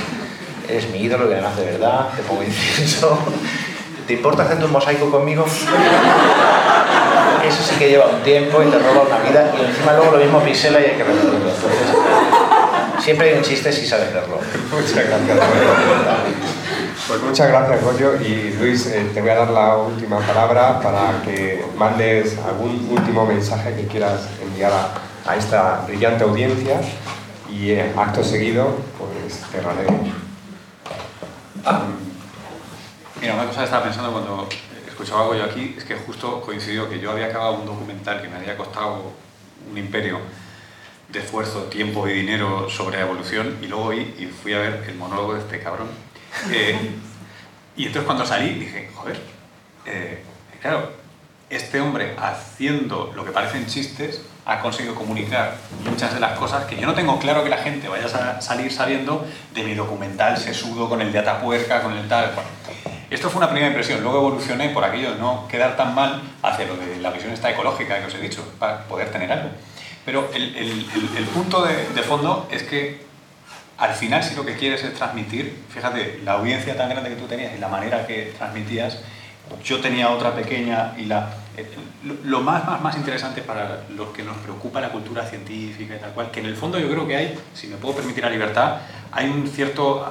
[0.68, 3.18] eres mi ídolo y además de verdad, te pongo incienso.
[4.06, 5.44] ¿Te importa hacerte un mosaico conmigo?
[7.46, 10.18] Eso sí que lleva un tiempo y te roba una vida y encima luego lo
[10.18, 11.02] mismo pisela y hay que.
[11.02, 11.54] Entonces,
[13.00, 14.40] Siempre hay un chiste si sabes hacerlo.
[14.70, 15.38] Muchas gracias.
[17.06, 18.18] Pues muchas gracias, Goyo.
[18.20, 23.26] Y Luis, eh, te voy a dar la última palabra para que mandes algún último
[23.26, 24.72] mensaje que quieras enviar
[25.26, 26.80] a, esta brillante audiencia.
[27.50, 29.86] Y eh, acto seguido, pues cerraré.
[31.64, 31.82] Ah,
[33.20, 34.48] mira, una cosa que estaba pensando cuando
[34.88, 38.28] escuchaba a Goyo aquí es que justo coincidió que yo había acabado un documental que
[38.28, 39.12] me había costado
[39.70, 40.20] un imperio
[41.14, 44.96] de esfuerzo, tiempo y dinero sobre la evolución y luego y fui a ver el
[44.96, 45.88] monólogo de este cabrón.
[46.50, 46.76] Eh,
[47.76, 49.20] y entonces cuando salí dije, joder,
[49.86, 50.22] eh,
[50.60, 50.90] claro,
[51.48, 55.56] este hombre haciendo lo que parecen chistes ha conseguido comunicar
[55.88, 58.72] muchas de las cosas que yo no tengo claro que la gente vaya a salir
[58.72, 62.32] sabiendo de mi documental sesudo con el de Atapuerca, con el tal.
[63.08, 66.66] esto fue una primera impresión, luego evolucioné por aquello de no quedar tan mal hacia
[66.66, 69.50] lo de la visión esta ecológica que os he dicho, para poder tener algo.
[70.04, 70.86] Pero el, el,
[71.16, 73.02] el, punto de, de, fondo es que
[73.78, 77.26] al final si lo que quieres es transmitir, fíjate, la audiencia tan grande que tú
[77.26, 78.98] tenías y la manera que transmitías,
[79.64, 81.68] yo tenía otra pequeña y la, eh,
[82.24, 86.12] lo más, más, más interesante para los que nos preocupa la cultura científica y tal
[86.12, 88.78] cual, que en el fondo yo creo que hay, si me puedo permitir la libertad,
[89.12, 90.04] hay un cierto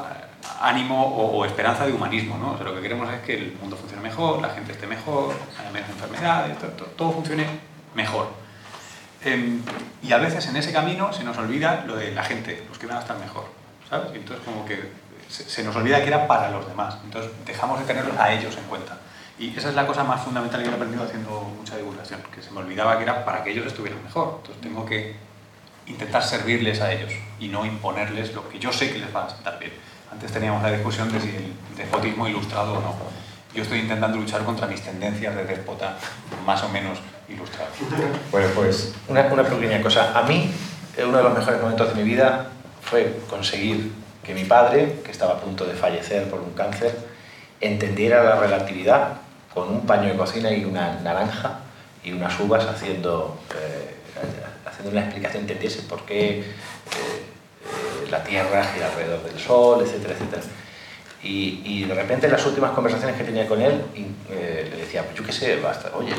[0.62, 2.54] ánimo o, esperanza de humanismo, ¿no?
[2.54, 5.34] O sea, lo que queremos es que el mundo funcione mejor, la gente esté mejor,
[5.60, 7.46] haya menos enfermedades, todo, todo funcione
[7.96, 8.43] mejor.
[9.26, 9.62] Em,
[10.02, 12.88] y a veces en ese camino se nos olvida lo de la gente, los que
[12.88, 13.46] van a estar mejor,
[13.90, 14.10] ¿sabes?
[14.14, 14.92] Y entonces como que
[15.30, 18.64] se, nos olvida que era para los demás, entonces dejamos de tenerlos a ellos en
[18.66, 18.98] cuenta.
[19.40, 22.52] Y esa es la cosa más fundamental que he aprendido haciendo mucha divulgación, que se
[22.52, 24.36] me olvidaba que era para que ellos estuvieran mejor.
[24.42, 25.16] Entonces tengo que
[25.88, 29.30] intentar servirles a ellos y no imponerles lo que yo sé que les va a
[29.30, 29.72] sentar bien.
[30.12, 32.96] Antes teníamos la discusión de si el despotismo ilustrado o no.
[33.54, 35.96] Yo estoy intentando luchar contra mis tendencias de despota
[36.46, 36.98] más o menos
[37.30, 37.70] ilustrado.
[38.32, 40.18] Bueno, pues una, pequeña cosa.
[40.18, 40.52] A mí,
[40.98, 42.48] eh, uno de los mejores momentos de mi vida
[42.82, 43.92] fue conseguir
[44.24, 46.98] que mi padre, que estaba a punto de fallecer por un cáncer,
[47.62, 49.18] entendiera la relatividad
[49.54, 51.60] con un paño de cocina y una naranja
[52.04, 53.96] y unas uvas haciendo, eh,
[54.66, 56.44] haciendo una explicación, entendiese por qué eh,
[58.10, 60.42] la Tierra gira alrededor del Sol, etcétera, etcétera.
[61.24, 63.82] Y, y, de repente en las últimas conversaciones que tenía con él,
[64.30, 66.12] eh, le decía, pues yo qué sé, basta, oye,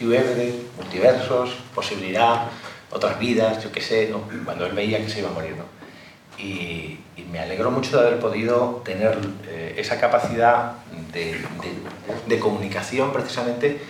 [0.00, 2.46] Hugh Everett, multiversos, posibilidad,
[2.92, 4.22] otras vidas, yo qué sé, ¿no?
[4.44, 5.56] cuando él veía que se iba a morir.
[5.56, 5.64] ¿no?
[6.38, 10.72] Y, y, me alegró mucho de haber podido tener eh, esa capacidad
[11.12, 13.80] de, de, de comunicación precisamente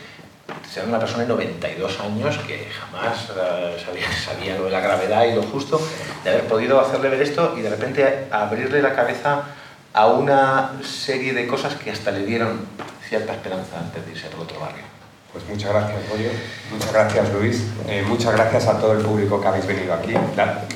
[0.69, 5.25] ser una persona de 92 años que jamás uh, sabía, sabía, lo de la gravedad
[5.25, 5.81] y lo justo,
[6.25, 9.45] de haber podido hacerle ver esto y de repente abrirle la cabeza
[9.93, 12.67] a una serie de cosas que hasta le dieron
[13.09, 14.85] cierta esperanza antes de irse al otro barrio.
[15.33, 16.31] Pues muchas gracias, Goyo.
[16.73, 17.65] Muchas gracias, Luis.
[17.87, 20.12] Eh, muchas gracias a todo el público que habéis venido aquí.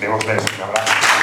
[0.01, 1.14] Démosles un abrazo.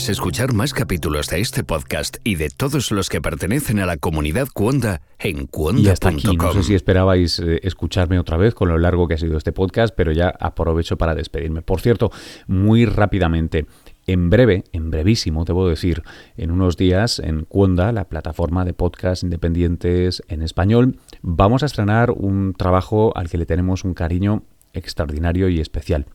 [0.00, 3.98] Puedes escuchar más capítulos de este podcast y de todos los que pertenecen a la
[3.98, 5.84] comunidad Cuonda en cuonda.com.
[5.84, 9.12] Y hasta aquí, no sé si esperabais eh, escucharme otra vez con lo largo que
[9.12, 11.60] ha sido este podcast, pero ya aprovecho para despedirme.
[11.60, 12.10] Por cierto,
[12.46, 13.66] muy rápidamente,
[14.06, 16.02] en breve, en brevísimo, debo decir,
[16.38, 22.10] en unos días en Cuonda, la plataforma de podcast independientes en español, vamos a estrenar
[22.10, 26.06] un trabajo al que le tenemos un cariño extraordinario y especial.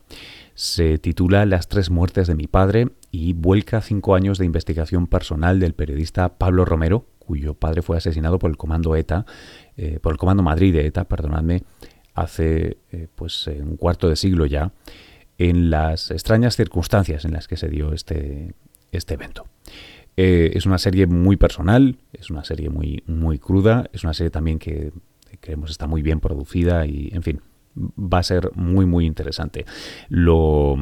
[0.56, 5.60] Se titula Las tres muertes de mi padre y vuelca cinco años de investigación personal
[5.60, 9.26] del periodista Pablo Romero, cuyo padre fue asesinado por el comando ETA,
[9.76, 11.62] eh, por el comando Madrid de ETA, perdonadme,
[12.14, 14.72] hace eh, pues eh, un cuarto de siglo ya,
[15.36, 18.54] en las extrañas circunstancias en las que se dio este,
[18.92, 19.44] este evento.
[20.16, 24.58] Es una serie muy personal, es una serie muy, muy cruda, es una serie también
[24.58, 24.90] que
[25.40, 27.42] creemos está muy bien producida y, en fin,
[27.76, 29.66] va a ser muy muy interesante.
[30.08, 30.76] Lo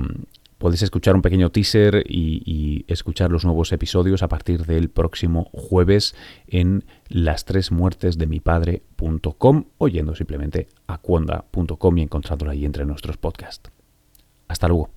[0.58, 6.14] podéis escuchar un pequeño teaser y, escuchar los nuevos episodios a partir del próximo jueves
[6.46, 12.64] en las tres muertes de mi padre.com o yendo simplemente a cuonda.com y encontrándolo ahí
[12.64, 13.70] entre nuestros podcasts.
[14.48, 14.93] Hasta luego.